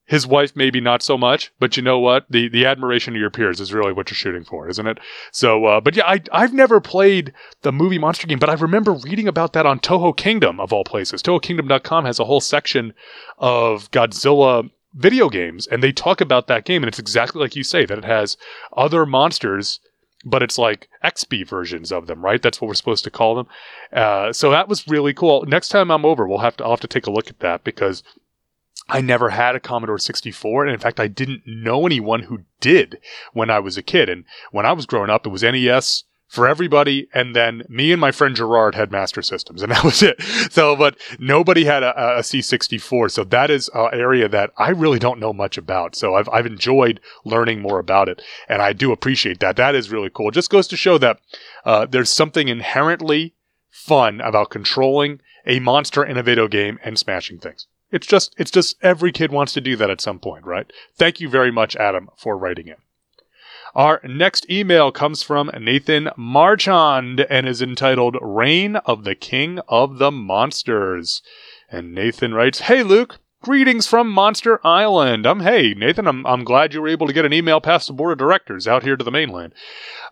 His 0.07 0.27
wife, 0.27 0.55
maybe 0.55 0.83
not 0.83 1.03
so 1.03 1.17
much, 1.17 1.51
but 1.59 1.79
you 1.79 1.83
know 1.83 1.99
what? 1.99 2.27
The 2.29 2.51
the 2.51 2.67
admiration 2.67 3.15
of 3.15 3.21
your 3.21 3.31
peers 3.31 3.59
is 3.59 3.73
really 3.73 3.95
what 3.95 4.11
you're 4.11 4.17
shooting 4.17 4.45
for, 4.45 4.69
isn't 4.69 4.87
it? 4.87 4.99
So, 5.33 5.65
uh, 5.65 5.81
but 5.81 5.97
yeah, 5.97 6.05
I 6.07 6.21
I've 6.31 6.53
never 6.53 6.79
played 6.79 7.33
the 7.63 7.73
movie 7.73 7.99
monster 7.99 8.27
game, 8.27 8.39
but 8.39 8.51
I 8.51 8.53
remember 8.53 8.93
reading 8.93 9.29
about 9.29 9.55
that 9.55 9.65
on 9.65 9.81
Toho 9.81 10.15
Kingdom 10.15 10.61
of 10.61 10.75
all 10.75 10.85
places. 10.85 11.23
TohoKingdom.com 11.23 12.05
has 12.05 12.19
a 12.19 12.27
whole 12.27 12.43
section 12.43 12.93
of 13.39 13.91
Godzilla 13.93 14.71
video 14.93 15.31
games, 15.31 15.67
and 15.67 15.83
they 15.83 15.91
talk 15.91 16.21
about 16.21 16.49
that 16.49 16.67
game, 16.67 16.83
and 16.83 16.89
it's 16.89 16.99
exactly 16.99 17.41
like 17.41 17.57
you 17.57 17.65
say 17.65 17.87
that 17.87 17.97
it 17.97 18.05
has 18.05 18.37
other 18.77 19.07
monsters 19.07 19.81
but 20.25 20.43
it's 20.43 20.59
like 20.59 20.89
XP 21.05 21.47
versions 21.47 21.93
of 21.93 22.07
them, 22.07 22.25
right? 22.25 22.41
That's 22.41 22.61
what 22.61 22.69
we're 22.69 22.75
supposed 22.75 23.05
to 23.05 23.11
call 23.11 23.35
them. 23.35 23.47
Uh, 23.93 24.33
so 24.33 24.51
that 24.51 24.69
was 24.69 24.89
really 24.89 25.15
cool. 25.15 25.45
Next 25.47 25.69
time 25.69 25.91
I'm 25.91 26.05
over, 26.05 26.27
we'll 26.27 26.39
have 26.39 26.57
to 26.59 26.65
I'll 26.65 26.71
have 26.71 26.81
to 26.81 26.89
take 26.89 27.07
a 27.07 27.13
look 27.13 27.29
at 27.29 27.41
that 27.41 27.65
because 27.65 28.03
I 28.89 29.01
never 29.01 29.31
had 29.31 29.55
a 29.55 29.61
Commodore 29.61 29.99
64, 29.99 30.65
and 30.65 30.75
in 30.75 30.81
fact, 30.81 31.01
I 31.01 31.09
didn't 31.09 31.43
know 31.47 31.87
anyone 31.87 32.25
who 32.25 32.41
did 32.61 32.99
when 33.33 33.49
I 33.49 33.59
was 33.59 33.77
a 33.77 33.83
kid. 33.83 34.09
And 34.09 34.25
when 34.51 34.67
I 34.67 34.73
was 34.73 34.87
growing 34.87 35.11
up, 35.11 35.27
it 35.27 35.31
was 35.31 35.43
NES 35.43 36.05
for 36.35 36.49
everybody, 36.49 37.09
and 37.15 37.35
then 37.35 37.63
me 37.69 37.93
and 37.93 38.01
my 38.01 38.11
friend 38.11 38.35
Gerard 38.35 38.75
had 38.75 38.91
Master 38.91 39.23
Systems, 39.23 39.63
and 39.63 39.71
that 39.73 39.85
was 39.85 40.03
it. 40.03 40.21
So, 40.51 40.77
but 40.77 40.97
nobody 41.19 41.65
had 41.65 41.83
a 41.83 41.95
a 42.17 42.21
C64, 42.21 43.11
so 43.11 43.25
that 43.25 43.51
is 43.51 43.71
an 43.75 43.91
area 43.93 44.29
that 44.29 44.51
I 44.59 44.71
really 44.71 44.99
don't 44.99 45.21
know 45.21 45.33
much 45.33 45.57
about. 45.57 45.95
So 45.95 46.15
I've 46.15 46.29
I've 46.29 46.47
enjoyed 46.47 47.01
learning 47.25 47.61
more 47.61 47.79
about 47.79 48.09
it, 48.09 48.21
and 48.49 48.61
I 48.61 48.73
do 48.73 48.93
appreciate 48.93 49.41
that. 49.41 49.57
That 49.57 49.75
is 49.75 49.91
really 49.91 50.11
cool. 50.11 50.29
It 50.29 50.35
just 50.35 50.51
goes 50.51 50.67
to 50.69 50.77
show 50.77 50.99
that 50.99 51.21
uh, 51.65 51.87
there's 51.87 52.11
something 52.11 52.49
inherently 52.49 53.35
fun 53.71 54.21
about 54.21 54.51
controlling 54.51 55.21
a 55.47 55.61
monster 55.61 56.05
in 56.05 56.17
a 56.17 56.23
video 56.23 56.49
game 56.49 56.79
and 56.83 56.99
smashing 56.99 57.39
things. 57.39 57.67
It's 57.91 58.07
just, 58.07 58.35
it's 58.39 58.51
just 58.51 58.77
every 58.83 59.13
kid 59.13 59.31
wants 59.31 59.53
to 59.53 59.61
do 59.61 59.77
that 59.77 59.91
at 59.91 60.01
some 60.01 60.19
point, 60.19 60.45
right? 60.45 60.73
Thank 60.97 61.21
you 61.21 61.29
very 61.29 61.53
much, 61.53 61.77
Adam, 61.77 62.09
for 62.17 62.37
writing 62.37 62.67
it. 62.67 62.79
Our 63.75 64.01
next 64.05 64.49
email 64.49 64.93
comes 64.93 65.25
from 65.25 65.51
Nathan 65.59 66.09
Marchand 66.17 67.27
and 67.29 67.49
is 67.49 67.61
entitled 67.61 68.17
Reign 68.23 68.77
of 68.77 69.03
the 69.03 69.17
King 69.17 69.59
of 69.67 69.99
the 69.99 70.13
Monsters. 70.13 71.23
And 71.69 71.93
Nathan 71.93 72.35
writes, 72.35 72.61
Hey 72.61 72.85
Luke, 72.85 73.19
greetings 73.43 73.89
from 73.89 74.13
Monster 74.13 74.65
Island. 74.65 75.27
I'm, 75.27 75.41
hey, 75.41 75.75
Nathan, 75.75 76.07
I'm, 76.07 76.25
I'm 76.25 76.45
glad 76.45 76.73
you 76.73 76.83
were 76.83 76.89
able 76.89 77.09
to 77.09 77.13
get 77.13 77.25
an 77.25 77.33
email 77.33 77.61
past 77.61 77.89
the 77.89 77.95
board 77.95 78.13
of 78.13 78.19
directors 78.19 78.69
out 78.69 78.85
here 78.85 78.97
to 78.97 79.03
the 79.03 79.11
mainland. 79.11 79.53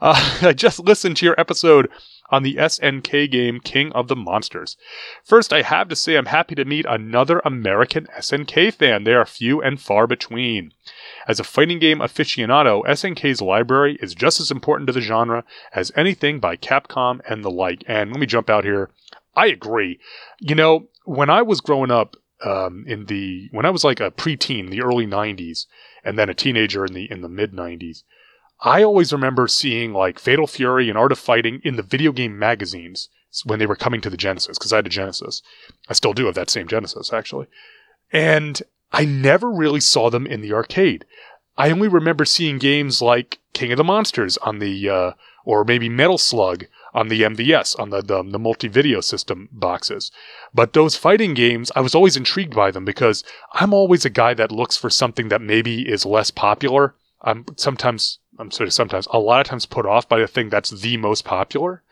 Uh, 0.00 0.38
I 0.42 0.54
just 0.54 0.80
listened 0.80 1.18
to 1.18 1.26
your 1.26 1.38
episode 1.38 1.88
on 2.32 2.42
the 2.42 2.56
SNK 2.56 3.30
game 3.30 3.60
King 3.60 3.92
of 3.92 4.08
the 4.08 4.16
Monsters. 4.16 4.76
First, 5.22 5.52
I 5.52 5.62
have 5.62 5.88
to 5.88 5.96
say 5.96 6.16
I'm 6.16 6.26
happy 6.26 6.54
to 6.56 6.64
meet 6.64 6.86
another 6.88 7.40
American 7.44 8.08
SNK 8.18 8.72
fan. 8.72 9.04
They 9.04 9.12
are 9.12 9.26
few 9.26 9.60
and 9.62 9.80
far 9.80 10.06
between. 10.06 10.72
As 11.28 11.38
a 11.38 11.44
fighting 11.44 11.78
game 11.78 11.98
aficionado, 11.98 12.82
SNK's 12.86 13.42
library 13.42 13.98
is 14.00 14.14
just 14.14 14.40
as 14.40 14.50
important 14.50 14.86
to 14.86 14.92
the 14.92 15.02
genre 15.02 15.44
as 15.74 15.92
anything 15.94 16.40
by 16.40 16.56
Capcom 16.56 17.20
and 17.28 17.44
the 17.44 17.50
like. 17.50 17.84
And 17.86 18.10
let 18.10 18.18
me 18.18 18.26
jump 18.26 18.48
out 18.48 18.64
here. 18.64 18.90
I 19.36 19.46
agree. 19.46 20.00
You 20.40 20.54
know, 20.54 20.88
when 21.04 21.30
I 21.30 21.42
was 21.42 21.60
growing 21.60 21.90
up, 21.90 22.16
um, 22.44 22.84
in 22.88 23.06
the 23.06 23.48
when 23.52 23.64
I 23.64 23.70
was 23.70 23.84
like 23.84 24.00
a 24.00 24.10
preteen, 24.10 24.70
the 24.70 24.82
early 24.82 25.06
'90s, 25.06 25.66
and 26.04 26.18
then 26.18 26.28
a 26.28 26.34
teenager 26.34 26.84
in 26.84 26.92
the 26.92 27.10
in 27.10 27.20
the 27.20 27.28
mid 27.28 27.52
'90s, 27.52 28.02
I 28.64 28.84
always 28.84 29.12
remember 29.12 29.48
seeing 29.48 29.92
like 29.92 30.20
Fatal 30.20 30.46
Fury 30.46 30.88
and 30.88 30.96
Art 30.96 31.10
of 31.10 31.18
Fighting 31.18 31.60
in 31.64 31.74
the 31.74 31.82
video 31.82 32.12
game 32.12 32.38
magazines 32.38 33.08
when 33.44 33.58
they 33.58 33.66
were 33.66 33.76
coming 33.76 34.00
to 34.02 34.10
the 34.10 34.16
Genesis, 34.16 34.56
because 34.56 34.72
I 34.72 34.76
had 34.76 34.86
a 34.86 34.90
Genesis. 34.90 35.42
I 35.88 35.94
still 35.94 36.12
do 36.12 36.26
have 36.26 36.36
that 36.36 36.50
same 36.50 36.68
Genesis, 36.68 37.12
actually. 37.12 37.46
And 38.12 38.62
I 38.92 39.04
never 39.04 39.50
really 39.50 39.80
saw 39.80 40.10
them 40.10 40.26
in 40.26 40.42
the 40.42 40.52
arcade. 40.52 41.04
I 41.56 41.70
only 41.70 41.88
remember 41.88 42.24
seeing 42.24 42.58
games 42.58 43.02
like 43.02 43.40
King 43.52 43.72
of 43.72 43.78
the 43.78 43.84
Monsters 43.84 44.36
on 44.38 44.58
the, 44.60 44.88
uh, 44.88 45.12
or 45.44 45.64
maybe 45.64 45.88
Metal 45.88 46.18
Slug 46.18 46.66
on 46.94 47.08
the 47.08 47.22
MVS, 47.22 47.78
on 47.80 47.90
the, 47.90 48.00
the, 48.00 48.22
the 48.22 48.38
multi-video 48.38 49.00
system 49.00 49.48
boxes. 49.50 50.12
But 50.54 50.72
those 50.72 50.94
fighting 50.94 51.34
games, 51.34 51.72
I 51.74 51.80
was 51.80 51.94
always 51.94 52.16
intrigued 52.16 52.54
by 52.54 52.70
them 52.70 52.84
because 52.84 53.24
I'm 53.54 53.74
always 53.74 54.04
a 54.04 54.10
guy 54.10 54.34
that 54.34 54.52
looks 54.52 54.76
for 54.76 54.90
something 54.90 55.28
that 55.28 55.40
maybe 55.40 55.88
is 55.88 56.06
less 56.06 56.30
popular. 56.30 56.94
I'm 57.22 57.46
sometimes 57.56 58.18
I'm 58.38 58.50
sort 58.50 58.66
of 58.66 58.72
sometimes 58.72 59.06
a 59.10 59.18
lot 59.18 59.40
of 59.40 59.46
times 59.46 59.66
put 59.66 59.86
off 59.86 60.08
by 60.08 60.18
the 60.18 60.26
thing 60.26 60.48
that's 60.48 60.70
the 60.70 60.96
most 60.96 61.24
popular. 61.24 61.82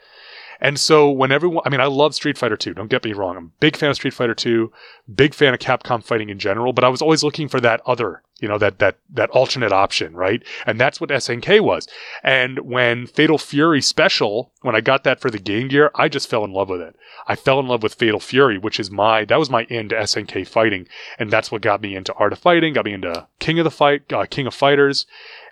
And 0.61 0.78
so 0.78 1.11
when 1.11 1.32
everyone, 1.32 1.62
I 1.64 1.70
mean, 1.70 1.80
I 1.80 1.86
love 1.86 2.14
Street 2.14 2.36
Fighter 2.36 2.57
2. 2.57 2.74
Don't 2.74 2.91
get 2.91 3.05
me 3.05 3.14
wrong. 3.14 3.36
I'm 3.36 3.45
a 3.47 3.61
big 3.61 3.76
fan 3.76 3.91
of 3.91 3.97
Street 3.97 4.12
Fighter 4.12 4.34
2, 4.34 4.70
big 5.14 5.32
fan 5.32 5.55
of 5.55 5.61
Capcom 5.61 6.05
fighting 6.05 6.28
in 6.28 6.38
general, 6.38 6.72
but 6.72 6.84
I 6.84 6.88
was 6.88 7.01
always 7.01 7.24
looking 7.24 7.49
for 7.49 7.61
that 7.61 7.80
other, 7.86 8.22
you 8.41 8.49
know, 8.49 8.59
that, 8.59 8.78
that, 8.78 8.99
that 9.11 9.30
alternate 9.30 9.72
option, 9.72 10.14
right? 10.14 10.43
And 10.66 10.78
that's 10.78 11.01
what 11.01 11.09
SNK 11.09 11.62
was. 11.62 11.88
And 12.22 12.59
when 12.61 13.07
Fatal 13.07 13.38
Fury 13.38 13.80
Special, 13.80 14.53
when 14.61 14.76
I 14.76 14.82
got 14.82 15.03
that 15.05 15.18
for 15.18 15.30
the 15.30 15.38
Game 15.38 15.68
Gear, 15.68 15.91
I 15.95 16.09
just 16.09 16.28
fell 16.28 16.45
in 16.45 16.53
love 16.53 16.68
with 16.68 16.82
it. 16.82 16.95
I 17.26 17.36
fell 17.36 17.59
in 17.59 17.66
love 17.66 17.82
with 17.82 17.95
Fatal 17.95 18.20
Fury, 18.20 18.59
which 18.59 18.78
is 18.78 18.91
my, 18.91 19.24
that 19.24 19.38
was 19.38 19.49
my 19.49 19.64
end 19.64 19.91
to 19.91 19.97
SNK 19.97 20.47
fighting. 20.47 20.86
And 21.18 21.30
that's 21.30 21.51
what 21.51 21.62
got 21.62 21.80
me 21.80 21.97
into 21.97 22.12
Art 22.14 22.34
of 22.34 22.38
Fighting, 22.38 22.74
got 22.74 22.84
me 22.84 22.93
into 22.93 23.26
King 23.38 23.59
of 23.59 23.64
the 23.64 23.70
Fight, 23.70 24.12
uh, 24.12 24.26
King 24.28 24.47
of 24.47 24.55
Fighters 24.55 25.07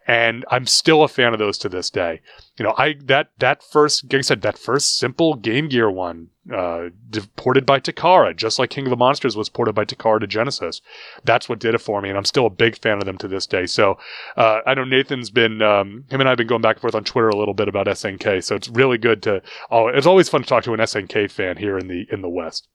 and 0.08 0.46
I'm 0.50 0.66
still 0.66 1.02
a 1.02 1.08
fan 1.08 1.34
of 1.34 1.38
those 1.38 1.58
to 1.58 1.68
this 1.68 1.90
day. 1.90 2.22
You 2.56 2.64
know, 2.64 2.74
I 2.78 2.96
that 3.04 3.28
that 3.38 3.62
first, 3.62 4.04
like 4.04 4.14
I 4.18 4.22
said, 4.22 4.40
that 4.40 4.58
first 4.58 4.98
simple 4.98 5.34
Game 5.34 5.68
Gear 5.68 5.90
one, 5.90 6.30
uh, 6.52 6.88
ported 7.36 7.66
by 7.66 7.78
Takara, 7.78 8.34
just 8.34 8.58
like 8.58 8.70
King 8.70 8.86
of 8.86 8.90
the 8.90 8.96
Monsters 8.96 9.36
was 9.36 9.50
ported 9.50 9.74
by 9.74 9.84
Takara 9.84 10.18
to 10.20 10.26
Genesis. 10.26 10.80
That's 11.24 11.46
what 11.46 11.58
did 11.58 11.74
it 11.74 11.82
for 11.82 12.00
me, 12.00 12.08
and 12.08 12.16
I'm 12.16 12.24
still 12.24 12.46
a 12.46 12.50
big 12.50 12.78
fan 12.78 12.96
of 12.96 13.04
them 13.04 13.18
to 13.18 13.28
this 13.28 13.46
day. 13.46 13.66
So 13.66 13.98
uh, 14.38 14.60
I 14.66 14.72
know 14.72 14.84
Nathan's 14.84 15.28
been 15.28 15.60
um, 15.60 16.06
him 16.10 16.20
and 16.20 16.28
I've 16.28 16.38
been 16.38 16.46
going 16.46 16.62
back 16.62 16.76
and 16.76 16.80
forth 16.80 16.94
on 16.94 17.04
Twitter 17.04 17.28
a 17.28 17.36
little 17.36 17.54
bit 17.54 17.68
about 17.68 17.86
SNK. 17.86 18.42
So 18.42 18.56
it's 18.56 18.70
really 18.70 18.96
good 18.96 19.22
to. 19.24 19.42
Oh, 19.70 19.88
it's 19.88 20.06
always 20.06 20.30
fun 20.30 20.40
to 20.40 20.48
talk 20.48 20.64
to 20.64 20.72
an 20.72 20.80
SNK 20.80 21.30
fan 21.30 21.58
here 21.58 21.76
in 21.76 21.88
the 21.88 22.06
in 22.10 22.22
the 22.22 22.30
West. 22.30 22.66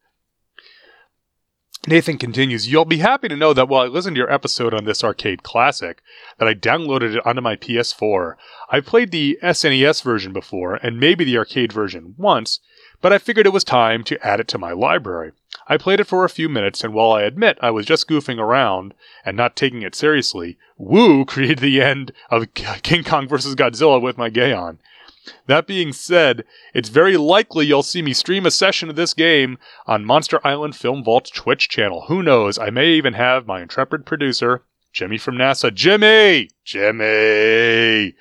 Nathan 1.85 2.17
continues, 2.17 2.71
You'll 2.71 2.85
be 2.85 2.99
happy 2.99 3.27
to 3.27 3.35
know 3.35 3.53
that 3.53 3.67
while 3.67 3.83
I 3.83 3.87
listened 3.87 4.15
to 4.15 4.19
your 4.19 4.31
episode 4.31 4.73
on 4.73 4.85
this 4.85 5.03
arcade 5.03 5.43
classic, 5.43 6.01
that 6.37 6.47
I 6.47 6.53
downloaded 6.53 7.15
it 7.15 7.25
onto 7.25 7.41
my 7.41 7.57
PS4. 7.57 8.35
I 8.69 8.79
played 8.79 9.11
the 9.11 9.37
SNES 9.43 10.01
version 10.01 10.31
before, 10.31 10.75
and 10.75 10.97
maybe 10.97 11.25
the 11.25 11.37
arcade 11.37 11.73
version 11.73 12.15
once, 12.17 12.61
but 13.01 13.11
I 13.11 13.17
figured 13.17 13.45
it 13.45 13.51
was 13.51 13.65
time 13.65 14.05
to 14.05 14.25
add 14.25 14.39
it 14.39 14.47
to 14.49 14.57
my 14.57 14.71
library. 14.71 15.33
I 15.67 15.75
played 15.75 15.99
it 15.99 16.07
for 16.07 16.23
a 16.23 16.29
few 16.29 16.47
minutes, 16.47 16.85
and 16.85 16.93
while 16.93 17.11
I 17.11 17.23
admit 17.23 17.57
I 17.61 17.71
was 17.71 17.85
just 17.85 18.07
goofing 18.07 18.39
around 18.39 18.93
and 19.25 19.35
not 19.35 19.57
taking 19.57 19.81
it 19.81 19.93
seriously, 19.93 20.57
Woo 20.77 21.25
created 21.27 21.59
the 21.59 21.81
end 21.81 22.13
of 22.29 22.53
King 22.53 23.03
Kong 23.03 23.27
vs. 23.27 23.55
Godzilla 23.55 24.01
with 24.01 24.17
my 24.17 24.29
Geon. 24.29 24.77
That 25.47 25.67
being 25.67 25.93
said, 25.93 26.43
it's 26.73 26.89
very 26.89 27.17
likely 27.17 27.65
you'll 27.65 27.83
see 27.83 28.01
me 28.01 28.13
stream 28.13 28.45
a 28.45 28.51
session 28.51 28.89
of 28.89 28.95
this 28.95 29.13
game 29.13 29.57
on 29.85 30.05
Monster 30.05 30.39
Island 30.45 30.75
Film 30.75 31.03
Vault's 31.03 31.29
Twitch 31.29 31.69
channel. 31.69 32.05
Who 32.07 32.21
knows? 32.21 32.57
I 32.57 32.69
may 32.69 32.89
even 32.89 33.13
have 33.13 33.47
my 33.47 33.61
intrepid 33.61 34.05
producer, 34.05 34.63
Jimmy 34.93 35.17
from 35.17 35.35
NASA, 35.35 35.73
Jimmy! 35.73 36.49
Jimmy! 36.63 38.13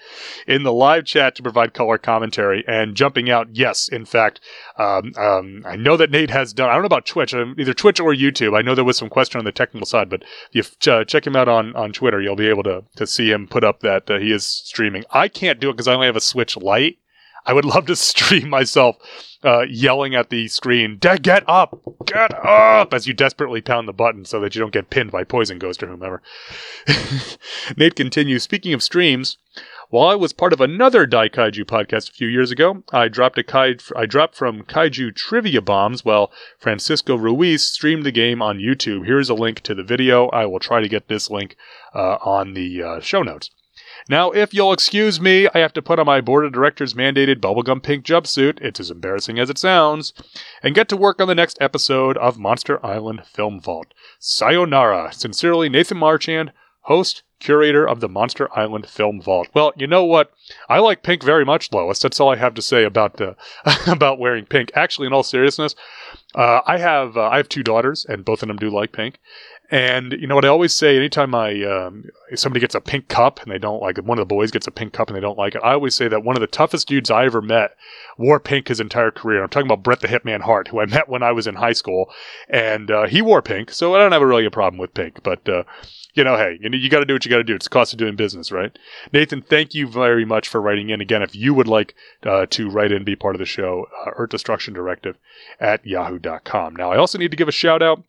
In 0.46 0.62
the 0.62 0.72
live 0.72 1.04
chat 1.04 1.34
to 1.36 1.42
provide 1.42 1.74
color 1.74 1.98
commentary 1.98 2.64
and 2.66 2.96
jumping 2.96 3.28
out. 3.28 3.48
Yes, 3.52 3.88
in 3.88 4.06
fact, 4.06 4.40
um, 4.78 5.12
um, 5.18 5.62
I 5.66 5.76
know 5.76 5.98
that 5.98 6.10
Nate 6.10 6.30
has 6.30 6.54
done, 6.54 6.70
I 6.70 6.72
don't 6.72 6.80
know 6.80 6.86
about 6.86 7.04
Twitch, 7.04 7.34
um, 7.34 7.54
either 7.58 7.74
Twitch 7.74 8.00
or 8.00 8.14
YouTube. 8.14 8.56
I 8.56 8.62
know 8.62 8.74
there 8.74 8.84
was 8.84 8.96
some 8.96 9.10
question 9.10 9.38
on 9.38 9.44
the 9.44 9.52
technical 9.52 9.84
side, 9.84 10.08
but 10.08 10.24
if 10.54 10.74
you 10.84 10.92
uh, 10.92 11.04
check 11.04 11.26
him 11.26 11.36
out 11.36 11.46
on, 11.46 11.76
on 11.76 11.92
Twitter, 11.92 12.22
you'll 12.22 12.36
be 12.36 12.48
able 12.48 12.62
to, 12.62 12.84
to 12.96 13.06
see 13.06 13.30
him 13.30 13.46
put 13.46 13.64
up 13.64 13.80
that 13.80 14.10
uh, 14.10 14.18
he 14.18 14.32
is 14.32 14.46
streaming. 14.46 15.04
I 15.10 15.28
can't 15.28 15.60
do 15.60 15.68
it 15.68 15.74
because 15.74 15.88
I 15.88 15.94
only 15.94 16.06
have 16.06 16.16
a 16.16 16.20
Switch 16.20 16.56
Lite. 16.56 16.98
I 17.44 17.52
would 17.52 17.64
love 17.64 17.86
to 17.86 17.96
stream 18.12 18.48
myself 18.48 18.96
uh, 19.44 19.62
yelling 19.68 20.14
at 20.14 20.30
the 20.30 20.48
screen, 20.48 20.98
"Get 20.98 21.44
up! 21.48 21.80
Get 22.06 22.32
up!" 22.44 22.94
as 22.94 23.06
you 23.06 23.14
desperately 23.14 23.60
pound 23.60 23.88
the 23.88 23.92
button 23.92 24.24
so 24.24 24.40
that 24.40 24.54
you 24.54 24.60
don't 24.60 24.72
get 24.72 24.90
pinned 24.90 25.10
by 25.10 25.24
Poison 25.24 25.58
Ghost 25.58 25.82
or 25.82 25.88
whomever. 25.88 26.22
Nate 27.76 27.96
continues. 27.96 28.42
Speaking 28.42 28.72
of 28.72 28.82
streams, 28.82 29.38
while 29.90 30.08
I 30.08 30.14
was 30.14 30.32
part 30.32 30.52
of 30.52 30.60
another 30.60 31.06
Daikaiju 31.06 31.64
podcast 31.64 32.08
a 32.08 32.14
few 32.14 32.28
years 32.28 32.50
ago, 32.50 32.82
I 32.92 33.08
dropped 33.08 33.36
a 33.38 33.42
kai- 33.42 33.76
I 33.94 34.06
dropped 34.06 34.36
from 34.36 34.62
Kaiju 34.62 35.14
trivia 35.14 35.60
bombs 35.60 36.04
while 36.04 36.32
Francisco 36.58 37.16
Ruiz 37.16 37.62
streamed 37.62 38.04
the 38.04 38.12
game 38.12 38.40
on 38.40 38.58
YouTube. 38.58 39.04
Here's 39.04 39.28
a 39.28 39.34
link 39.34 39.60
to 39.60 39.74
the 39.74 39.82
video. 39.82 40.28
I 40.28 40.46
will 40.46 40.60
try 40.60 40.80
to 40.80 40.88
get 40.88 41.08
this 41.08 41.28
link 41.28 41.56
uh, 41.94 42.16
on 42.22 42.54
the 42.54 42.82
uh, 42.82 43.00
show 43.00 43.22
notes. 43.22 43.50
Now, 44.08 44.30
if 44.30 44.52
you'll 44.52 44.72
excuse 44.72 45.20
me, 45.20 45.48
I 45.54 45.58
have 45.58 45.72
to 45.74 45.82
put 45.82 45.98
on 45.98 46.06
my 46.06 46.20
board 46.20 46.44
of 46.44 46.52
directors 46.52 46.94
mandated 46.94 47.36
bubblegum 47.36 47.82
pink 47.82 48.04
jumpsuit, 48.04 48.60
it's 48.60 48.80
as 48.80 48.90
embarrassing 48.90 49.38
as 49.38 49.50
it 49.50 49.58
sounds, 49.58 50.12
and 50.62 50.74
get 50.74 50.88
to 50.88 50.96
work 50.96 51.20
on 51.20 51.28
the 51.28 51.34
next 51.34 51.58
episode 51.60 52.16
of 52.18 52.38
Monster 52.38 52.84
Island 52.84 53.22
Film 53.26 53.60
Vault. 53.60 53.94
Sayonara. 54.18 55.12
Sincerely, 55.12 55.68
Nathan 55.68 55.98
Marchand, 55.98 56.52
host, 56.82 57.22
curator 57.42 57.86
of 57.86 58.00
the 58.00 58.08
Monster 58.08 58.48
Island 58.56 58.88
Film 58.88 59.20
Vault. 59.20 59.48
Well, 59.52 59.72
you 59.76 59.86
know 59.86 60.04
what? 60.04 60.32
I 60.68 60.78
like 60.78 61.02
pink 61.02 61.22
very 61.22 61.44
much, 61.44 61.72
Lois. 61.72 61.98
That's 61.98 62.20
all 62.20 62.30
I 62.30 62.36
have 62.36 62.54
to 62.54 62.62
say 62.62 62.84
about 62.84 63.16
the 63.16 63.36
about 63.86 64.18
wearing 64.18 64.46
pink. 64.46 64.70
Actually, 64.74 65.08
in 65.08 65.12
all 65.12 65.22
seriousness, 65.22 65.74
uh, 66.34 66.60
I 66.66 66.78
have 66.78 67.16
uh, 67.16 67.28
I 67.28 67.36
have 67.38 67.48
two 67.48 67.62
daughters, 67.62 68.06
and 68.08 68.24
both 68.24 68.42
of 68.42 68.48
them 68.48 68.56
do 68.56 68.70
like 68.70 68.92
pink. 68.92 69.18
And 69.70 70.12
you 70.12 70.26
know 70.26 70.34
what 70.34 70.44
I 70.44 70.48
always 70.48 70.74
say? 70.74 70.96
Anytime 70.96 71.34
I 71.34 71.64
um, 71.64 72.04
somebody 72.34 72.60
gets 72.60 72.74
a 72.74 72.80
pink 72.80 73.08
cup 73.08 73.40
and 73.40 73.50
they 73.50 73.58
don't 73.58 73.80
like 73.80 73.96
it, 73.96 74.04
one 74.04 74.18
of 74.18 74.22
the 74.22 74.34
boys 74.34 74.50
gets 74.50 74.66
a 74.66 74.70
pink 74.70 74.92
cup 74.92 75.08
and 75.08 75.16
they 75.16 75.20
don't 75.20 75.38
like 75.38 75.54
it, 75.54 75.62
I 75.64 75.72
always 75.72 75.94
say 75.94 76.08
that 76.08 76.24
one 76.24 76.36
of 76.36 76.40
the 76.40 76.46
toughest 76.46 76.88
dudes 76.88 77.10
I 77.10 77.24
ever 77.24 77.40
met 77.40 77.74
wore 78.18 78.38
pink 78.38 78.68
his 78.68 78.80
entire 78.80 79.10
career. 79.10 79.42
I'm 79.42 79.48
talking 79.48 79.66
about 79.66 79.82
Brett 79.82 80.00
the 80.00 80.08
Hitman 80.08 80.42
Hart, 80.42 80.68
who 80.68 80.80
I 80.80 80.86
met 80.86 81.08
when 81.08 81.22
I 81.22 81.32
was 81.32 81.46
in 81.46 81.54
high 81.54 81.72
school, 81.72 82.10
and 82.48 82.90
uh, 82.90 83.06
he 83.06 83.22
wore 83.22 83.40
pink, 83.40 83.70
so 83.70 83.94
I 83.94 83.98
don't 83.98 84.12
have 84.12 84.22
a 84.22 84.26
really 84.26 84.44
a 84.44 84.50
problem 84.50 84.78
with 84.78 84.94
pink. 84.94 85.22
But 85.22 85.48
uh, 85.48 85.64
you 86.14 86.24
know, 86.24 86.36
hey, 86.36 86.58
you, 86.60 86.68
know, 86.68 86.76
you 86.76 86.90
got 86.90 87.00
to 87.00 87.06
do 87.06 87.14
what 87.14 87.24
you 87.24 87.30
got 87.30 87.38
to 87.38 87.44
do. 87.44 87.54
It's 87.54 87.66
the 87.66 87.70
cost 87.70 87.92
of 87.92 87.98
doing 87.98 88.16
business, 88.16 88.52
right? 88.52 88.76
Nathan, 89.12 89.42
thank 89.42 89.74
you 89.74 89.86
very 89.86 90.24
much 90.24 90.48
for 90.48 90.60
writing 90.60 90.90
in. 90.90 91.00
Again, 91.00 91.22
if 91.22 91.34
you 91.34 91.54
would 91.54 91.68
like 91.68 91.94
uh, 92.24 92.46
to 92.50 92.68
write 92.68 92.92
in 92.92 93.04
be 93.04 93.16
part 93.16 93.34
of 93.34 93.38
the 93.38 93.46
show, 93.46 93.86
uh, 94.06 94.10
Earth 94.16 94.30
Destruction 94.30 94.74
Directive 94.74 95.16
at 95.58 95.86
yahoo.com. 95.86 96.76
Now, 96.76 96.92
I 96.92 96.98
also 96.98 97.18
need 97.18 97.30
to 97.30 97.36
give 97.36 97.48
a 97.48 97.52
shout 97.52 97.82
out 97.82 98.02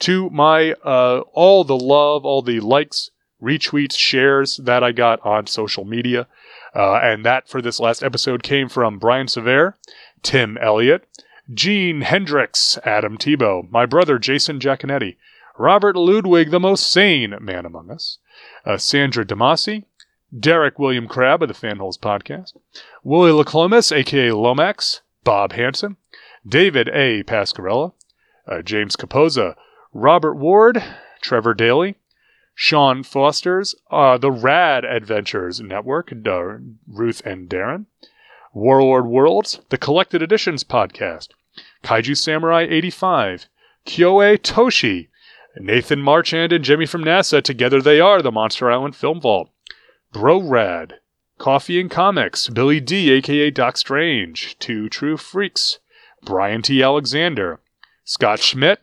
to 0.00 0.30
my 0.30 0.72
uh, 0.84 1.20
all 1.32 1.64
the 1.64 1.76
love, 1.76 2.24
all 2.24 2.42
the 2.42 2.60
likes, 2.60 3.10
retweets, 3.42 3.96
shares 3.96 4.58
that 4.64 4.82
I 4.82 4.92
got 4.92 5.24
on 5.24 5.46
social 5.46 5.84
media. 5.84 6.26
Uh, 6.74 6.94
and 7.02 7.24
that 7.24 7.48
for 7.48 7.60
this 7.60 7.80
last 7.80 8.02
episode 8.02 8.42
came 8.42 8.68
from 8.68 8.98
Brian 8.98 9.28
Sever, 9.28 9.76
Tim 10.22 10.56
Elliott, 10.58 11.06
Gene 11.52 12.02
Hendricks, 12.02 12.78
Adam 12.84 13.18
Tebow, 13.18 13.68
my 13.70 13.86
brother 13.86 14.18
Jason 14.18 14.60
Jaconetti, 14.60 15.16
Robert 15.60 15.94
Ludwig, 15.94 16.50
the 16.50 16.58
most 16.58 16.90
sane 16.90 17.36
man 17.38 17.66
among 17.66 17.90
us, 17.90 18.16
uh, 18.64 18.78
Sandra 18.78 19.26
Damasi, 19.26 19.84
Derek 20.36 20.78
William 20.78 21.06
Crabb 21.06 21.42
of 21.42 21.48
the 21.48 21.54
Fanholes 21.54 21.98
Podcast, 21.98 22.54
Willie 23.04 23.30
Laclomis, 23.30 23.94
aka 23.94 24.32
Lomax, 24.32 25.02
Bob 25.22 25.52
Hanson, 25.52 25.98
David 26.48 26.88
A. 26.88 27.22
Pascarella, 27.24 27.92
uh, 28.48 28.62
James 28.62 28.96
Capoza, 28.96 29.54
Robert 29.92 30.32
Ward, 30.32 30.82
Trevor 31.20 31.52
Daly, 31.52 31.96
Sean 32.54 33.02
Foster's. 33.02 33.74
Uh, 33.90 34.16
The 34.16 34.30
Rad 34.30 34.86
Adventures 34.86 35.60
Network, 35.60 36.10
Ruth 36.10 37.20
and 37.26 37.50
Darren, 37.50 37.84
Warlord 38.54 39.06
Worlds, 39.06 39.60
The 39.68 39.76
Collected 39.76 40.22
Editions 40.22 40.64
Podcast, 40.64 41.28
Kaiju 41.84 42.16
Samurai 42.16 42.62
85, 42.62 43.46
Kyoe 43.84 44.38
Toshi, 44.38 45.08
Nathan 45.56 46.00
Marchand 46.00 46.52
and 46.52 46.64
Jimmy 46.64 46.86
from 46.86 47.04
NASA, 47.04 47.42
together 47.42 47.82
they 47.82 47.98
are 47.98 48.22
the 48.22 48.30
Monster 48.30 48.70
Island 48.70 48.94
Film 48.94 49.20
Vault, 49.20 49.50
Bro 50.12 50.42
Rad, 50.42 51.00
Coffee 51.38 51.80
and 51.80 51.90
Comics, 51.90 52.48
Billy 52.48 52.78
D, 52.78 53.10
aka 53.10 53.50
Doc 53.50 53.76
Strange, 53.76 54.56
Two 54.60 54.88
True 54.88 55.16
Freaks, 55.16 55.80
Brian 56.22 56.62
T. 56.62 56.82
Alexander, 56.82 57.60
Scott 58.04 58.38
Schmidt, 58.38 58.80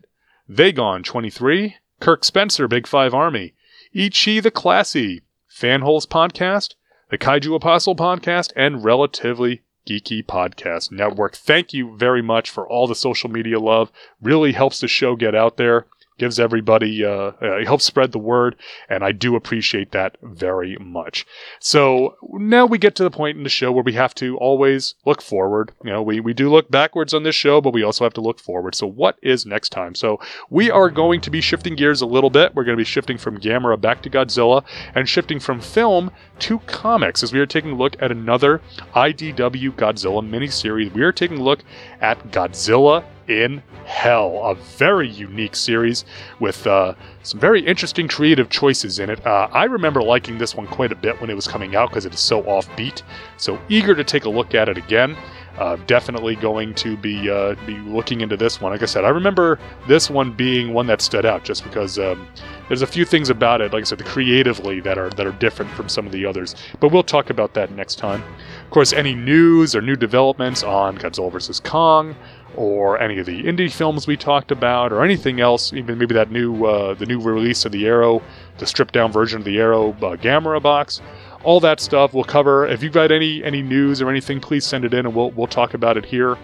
Vagon 0.50 1.04
23, 1.04 1.78
Kirk 2.02 2.26
Spencer, 2.26 2.68
Big 2.68 2.86
Five 2.86 3.14
Army, 3.14 3.54
Ichi 3.94 4.42
the 4.42 4.52
Classy, 4.52 5.22
Fanholes 5.50 6.06
Podcast, 6.06 6.76
the 7.10 7.18
Kaiju 7.18 7.56
Apostle 7.56 7.96
Podcast, 7.96 8.52
and 8.58 8.84
Relatively 8.84 9.62
Geeky 9.88 10.22
Podcast 10.26 10.92
Network. 10.92 11.36
Thank 11.36 11.74
you 11.74 11.96
very 11.96 12.22
much 12.22 12.50
for 12.50 12.68
all 12.68 12.88
the 12.88 12.96
social 12.96 13.30
media 13.30 13.58
love. 13.58 13.90
Really 14.22 14.52
helps 14.52 14.82
the 14.82 14.88
show 14.90 15.16
get 15.16 15.34
out 15.34 15.56
there 15.56 15.86
gives 16.18 16.40
everybody 16.40 17.04
uh, 17.04 17.32
uh, 17.42 17.66
helps 17.66 17.86
spread 17.86 18.12
the 18.12 18.20
word 18.20 18.56
and 18.90 19.04
i 19.04 19.12
do 19.12 19.36
appreciate 19.36 19.92
that 19.92 20.18
very 20.22 20.78
much. 20.78 21.26
So 21.60 22.16
now 22.34 22.66
we 22.66 22.78
get 22.78 22.96
to 22.96 23.04
the 23.04 23.12
point 23.12 23.38
in 23.38 23.44
the 23.44 23.50
show 23.50 23.72
where 23.72 23.84
we 23.84 23.94
have 23.94 24.14
to 24.16 24.38
always 24.38 24.96
look 25.06 25.22
forward. 25.22 25.72
You 25.84 25.92
know 25.92 26.02
we, 26.02 26.20
we 26.20 26.34
do 26.34 26.50
look 26.50 26.70
backwards 26.70 27.14
on 27.14 27.24
this 27.24 27.36
show 27.36 27.62
but 27.62 27.74
we 27.74 27.84
also 27.84 28.04
have 28.04 28.14
to 28.14 28.22
look 28.22 28.40
forward. 28.40 28.76
So 28.76 28.88
what 28.88 29.18
is 29.22 29.46
next 29.46 29.70
time? 29.70 29.96
So 29.96 30.20
we 30.50 30.70
are 30.70 30.90
going 30.90 31.22
to 31.22 31.30
be 31.30 31.42
shifting 31.42 31.76
gears 31.76 32.02
a 32.02 32.06
little 32.06 32.30
bit. 32.30 32.54
We're 32.56 32.64
going 32.64 32.78
to 32.78 32.82
be 32.82 32.86
shifting 32.86 33.18
from 33.18 33.40
gamera 33.40 33.80
back 33.80 34.02
to 34.04 34.10
godzilla 34.10 34.64
and 34.96 35.08
shifting 35.08 35.40
from 35.40 35.62
film 35.62 36.12
to 36.40 36.60
comics 36.60 37.24
as 37.24 37.34
we 37.34 37.40
are 37.40 37.46
taking 37.46 37.72
a 37.72 37.76
look 37.76 37.96
at 38.02 38.12
another 38.12 38.62
idw 38.96 39.74
godzilla 39.76 40.28
miniseries. 40.28 40.94
We 40.94 41.02
are 41.04 41.12
taking 41.12 41.40
a 41.40 41.44
look 41.44 41.64
at 42.02 42.32
godzilla 42.32 43.04
in 43.28 43.62
Hell, 43.86 44.42
a 44.44 44.54
very 44.54 45.08
unique 45.10 45.56
series 45.56 46.04
with 46.40 46.68
uh, 46.68 46.94
some 47.24 47.40
very 47.40 47.66
interesting 47.66 48.08
creative 48.08 48.50
choices 48.50 49.00
in 49.00 49.10
it. 49.10 49.26
Uh, 49.26 49.48
I 49.52 49.64
remember 49.64 50.04
liking 50.04 50.38
this 50.38 50.56
one 50.56 50.68
quite 50.68 50.92
a 50.92 50.96
bit 50.96 51.20
when 51.22 51.30
it 51.30 51.36
was 51.36 51.48
coming 51.48 51.76
out 51.76 51.90
because 51.90 52.06
it 52.06 52.14
is 52.14 52.20
so 52.20 52.44
offbeat. 52.44 53.02
So 53.38 53.60
eager 53.70 53.96
to 53.96 54.04
take 54.04 54.26
a 54.26 54.30
look 54.30 54.54
at 54.54 54.68
it 54.70 54.78
again. 54.78 55.16
Uh, 55.58 55.76
definitely 55.88 56.36
going 56.36 56.72
to 56.76 56.96
be 56.98 57.32
uh, 57.32 57.56
be 57.66 57.78
looking 57.80 58.22
into 58.22 58.38
this 58.38 58.62
one. 58.62 58.72
Like 58.72 58.84
I 58.84 58.86
said, 58.86 59.04
I 59.04 59.10
remember 59.10 59.58
this 59.88 60.08
one 60.08 60.32
being 60.32 60.72
one 60.72 60.86
that 60.86 61.02
stood 61.02 61.26
out 61.26 61.44
just 61.44 61.64
because 61.64 61.98
um, 61.98 62.28
there's 62.68 62.84
a 62.84 62.88
few 62.88 63.06
things 63.06 63.32
about 63.32 63.62
it, 63.62 63.74
like 63.74 63.82
I 63.82 63.86
said, 63.86 64.06
creatively 64.06 64.82
that 64.82 65.00
are 65.00 65.10
that 65.12 65.26
are 65.26 65.32
different 65.32 65.72
from 65.72 65.90
some 65.90 66.06
of 66.06 66.12
the 66.12 66.28
others. 66.28 66.56
But 66.80 66.92
we'll 66.92 67.02
talk 67.02 67.32
about 67.32 67.56
that 67.56 67.72
next 67.72 67.96
time. 67.96 68.22
Of 68.66 68.70
course, 68.70 68.94
any 68.94 69.16
news 69.16 69.76
or 69.76 69.82
new 69.82 69.96
developments 69.96 70.62
on 70.62 70.96
Godzilla 71.00 71.32
vs 71.32 71.60
Kong, 71.62 72.16
or 72.58 73.00
any 73.00 73.20
of 73.20 73.26
the 73.26 73.44
indie 73.44 73.72
films 73.72 74.08
we 74.08 74.18
talked 74.18 74.52
about, 74.52 74.92
or 74.92 75.04
anything 75.04 75.40
else, 75.40 75.72
even 75.74 75.98
maybe 75.98 76.14
that 76.16 76.32
new 76.32 76.66
uh, 76.66 76.94
the 76.96 77.06
new 77.06 77.20
release 77.22 77.64
of 77.66 77.72
the 77.72 77.86
Arrow, 77.86 78.22
the 78.58 78.66
stripped 78.66 78.94
down 78.94 79.12
version 79.12 79.40
of 79.40 79.46
the 79.46 79.60
Arrow 79.60 79.92
uh, 79.92 80.16
Gamera 80.18 80.62
box, 80.62 81.02
all 81.44 81.60
that 81.60 81.80
stuff 81.80 82.14
we'll 82.14 82.24
cover. 82.24 82.68
If 82.68 82.84
you've 82.84 82.94
got 82.94 83.12
any 83.12 83.44
any 83.44 83.62
news 83.62 84.02
or 84.02 84.10
anything, 84.10 84.42
please 84.42 84.66
send 84.66 84.84
it 84.84 84.94
in, 84.94 85.06
and 85.06 85.16
we'll 85.16 85.32
we'll 85.32 85.48
talk 85.48 85.74
about 85.74 85.96
it 85.96 86.06
here. 86.06 86.38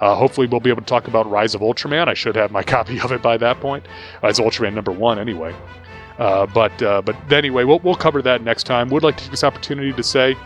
Uh, 0.00 0.14
hopefully, 0.14 0.46
we'll 0.46 0.60
be 0.60 0.70
able 0.70 0.82
to 0.82 0.86
talk 0.86 1.08
about 1.08 1.30
Rise 1.30 1.54
of 1.54 1.60
Ultraman. 1.60 2.08
I 2.08 2.14
should 2.14 2.34
have 2.36 2.50
my 2.50 2.62
copy 2.74 3.00
of 3.00 3.12
it 3.12 3.22
by 3.22 3.36
that 3.36 3.60
point. 3.60 3.86
Rise 4.22 4.38
of 4.38 4.46
Ultraman 4.46 4.74
number 4.74 4.92
one, 4.92 5.18
anyway. 5.18 5.54
Uh, 6.18 6.46
but 6.46 6.82
uh, 6.82 7.00
but 7.00 7.16
anyway, 7.32 7.64
we'll, 7.64 7.78
we'll 7.78 7.94
cover 7.94 8.20
that 8.22 8.42
next 8.42 8.64
time. 8.64 8.90
Would 8.90 9.02
like 9.02 9.16
to 9.16 9.24
take 9.24 9.30
this 9.30 9.44
opportunity 9.44 9.92
to 9.92 10.02
say 10.02 10.36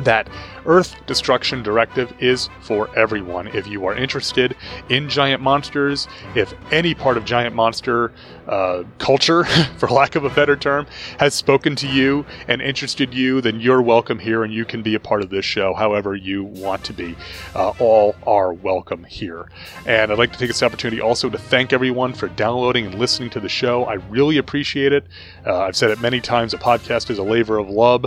that 0.00 0.28
Earth 0.66 0.94
Destruction 1.06 1.62
Directive 1.62 2.12
is 2.18 2.48
for 2.60 2.88
everyone. 2.96 3.48
If 3.48 3.66
you 3.66 3.86
are 3.86 3.94
interested 3.94 4.56
in 4.88 5.08
giant 5.08 5.42
monsters, 5.42 6.08
if 6.34 6.54
any 6.70 6.94
part 6.94 7.16
of 7.16 7.24
giant 7.24 7.54
monster 7.54 8.12
uh, 8.46 8.84
culture, 8.98 9.44
for 9.78 9.88
lack 9.88 10.16
of 10.16 10.24
a 10.24 10.30
better 10.30 10.56
term, 10.56 10.86
has 11.18 11.34
spoken 11.34 11.76
to 11.76 11.86
you 11.86 12.24
and 12.48 12.60
interested 12.60 13.14
you, 13.14 13.40
then 13.40 13.60
you're 13.60 13.82
welcome 13.82 14.18
here 14.18 14.44
and 14.44 14.52
you 14.52 14.64
can 14.64 14.82
be 14.82 14.94
a 14.94 15.00
part 15.00 15.22
of 15.22 15.30
this 15.30 15.44
show 15.44 15.74
however 15.74 16.14
you 16.14 16.44
want 16.44 16.84
to 16.84 16.92
be. 16.92 17.16
Uh, 17.54 17.72
all 17.78 18.14
are 18.26 18.52
welcome 18.52 19.04
here. 19.04 19.50
And 19.86 20.12
I'd 20.12 20.18
like 20.18 20.32
to 20.32 20.38
take 20.38 20.48
this 20.48 20.62
opportunity 20.62 21.00
also 21.00 21.30
to 21.30 21.38
thank 21.38 21.72
everyone 21.72 22.12
for 22.12 22.28
downloading 22.28 22.86
and 22.86 22.94
listening 22.96 23.30
to 23.30 23.40
the 23.40 23.48
show. 23.48 23.84
I 23.84 23.94
really 23.94 24.38
appreciate 24.38 24.92
it. 24.92 25.06
Uh, 25.46 25.60
I've 25.60 25.76
said 25.76 25.90
it 25.90 26.00
many 26.00 26.20
times 26.20 26.54
a 26.54 26.58
podcast 26.58 27.10
is 27.10 27.18
a 27.18 27.22
labor 27.22 27.58
of 27.58 27.68
love 27.68 28.06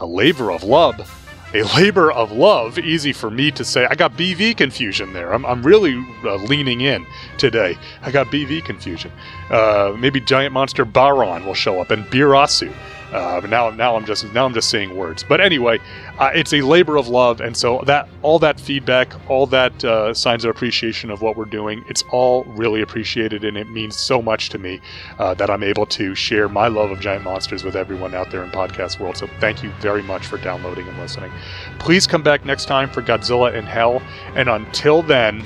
a 0.00 0.06
labor 0.06 0.50
of 0.52 0.62
love. 0.62 1.27
A 1.54 1.62
labor 1.62 2.12
of 2.12 2.30
love, 2.30 2.78
easy 2.78 3.12
for 3.14 3.30
me 3.30 3.50
to 3.52 3.64
say. 3.64 3.86
I 3.86 3.94
got 3.94 4.12
BV 4.12 4.58
confusion 4.58 5.14
there. 5.14 5.32
I'm, 5.32 5.46
I'm 5.46 5.62
really 5.62 5.96
uh, 6.22 6.34
leaning 6.36 6.82
in 6.82 7.06
today. 7.38 7.78
I 8.02 8.10
got 8.10 8.26
BV 8.26 8.66
confusion. 8.66 9.10
Uh, 9.48 9.96
maybe 9.98 10.20
Giant 10.20 10.52
Monster 10.52 10.84
Baron 10.84 11.46
will 11.46 11.54
show 11.54 11.80
up 11.80 11.90
and 11.90 12.04
Birasu. 12.06 12.70
Uh, 13.12 13.40
but 13.40 13.48
now, 13.48 13.70
now 13.70 13.96
I'm 13.96 14.04
just 14.04 14.30
now 14.32 14.44
I'm 14.44 14.54
just 14.54 14.68
saying 14.70 14.96
words. 14.96 15.24
But 15.26 15.40
anyway, 15.40 15.78
uh, 16.18 16.30
it's 16.34 16.52
a 16.52 16.60
labor 16.60 16.96
of 16.96 17.08
love, 17.08 17.40
and 17.40 17.56
so 17.56 17.82
that 17.86 18.08
all 18.22 18.38
that 18.40 18.60
feedback, 18.60 19.12
all 19.30 19.46
that 19.46 19.84
uh, 19.84 20.12
signs 20.12 20.44
of 20.44 20.50
appreciation 20.50 21.10
of 21.10 21.22
what 21.22 21.36
we're 21.36 21.46
doing, 21.46 21.84
it's 21.88 22.04
all 22.10 22.44
really 22.44 22.82
appreciated, 22.82 23.44
and 23.44 23.56
it 23.56 23.70
means 23.70 23.96
so 23.96 24.20
much 24.20 24.50
to 24.50 24.58
me 24.58 24.80
uh, 25.18 25.34
that 25.34 25.48
I'm 25.50 25.62
able 25.62 25.86
to 25.86 26.14
share 26.14 26.48
my 26.48 26.68
love 26.68 26.90
of 26.90 27.00
giant 27.00 27.24
monsters 27.24 27.64
with 27.64 27.76
everyone 27.76 28.14
out 28.14 28.30
there 28.30 28.44
in 28.44 28.50
podcast 28.50 29.00
world. 29.00 29.16
So 29.16 29.26
thank 29.40 29.62
you 29.62 29.70
very 29.80 30.02
much 30.02 30.26
for 30.26 30.38
downloading 30.38 30.86
and 30.86 30.98
listening. 30.98 31.32
Please 31.78 32.06
come 32.06 32.22
back 32.22 32.44
next 32.44 32.66
time 32.66 32.90
for 32.90 33.02
Godzilla 33.02 33.54
in 33.54 33.64
Hell, 33.64 34.02
and 34.34 34.48
until 34.48 35.02
then, 35.02 35.44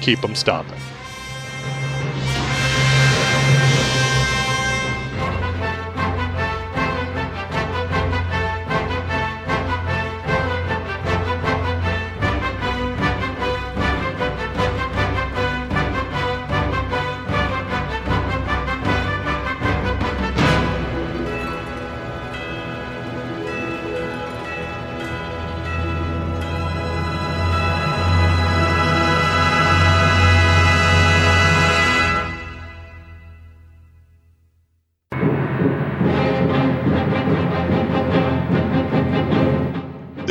keep 0.00 0.20
them 0.20 0.34
stomping. 0.34 0.89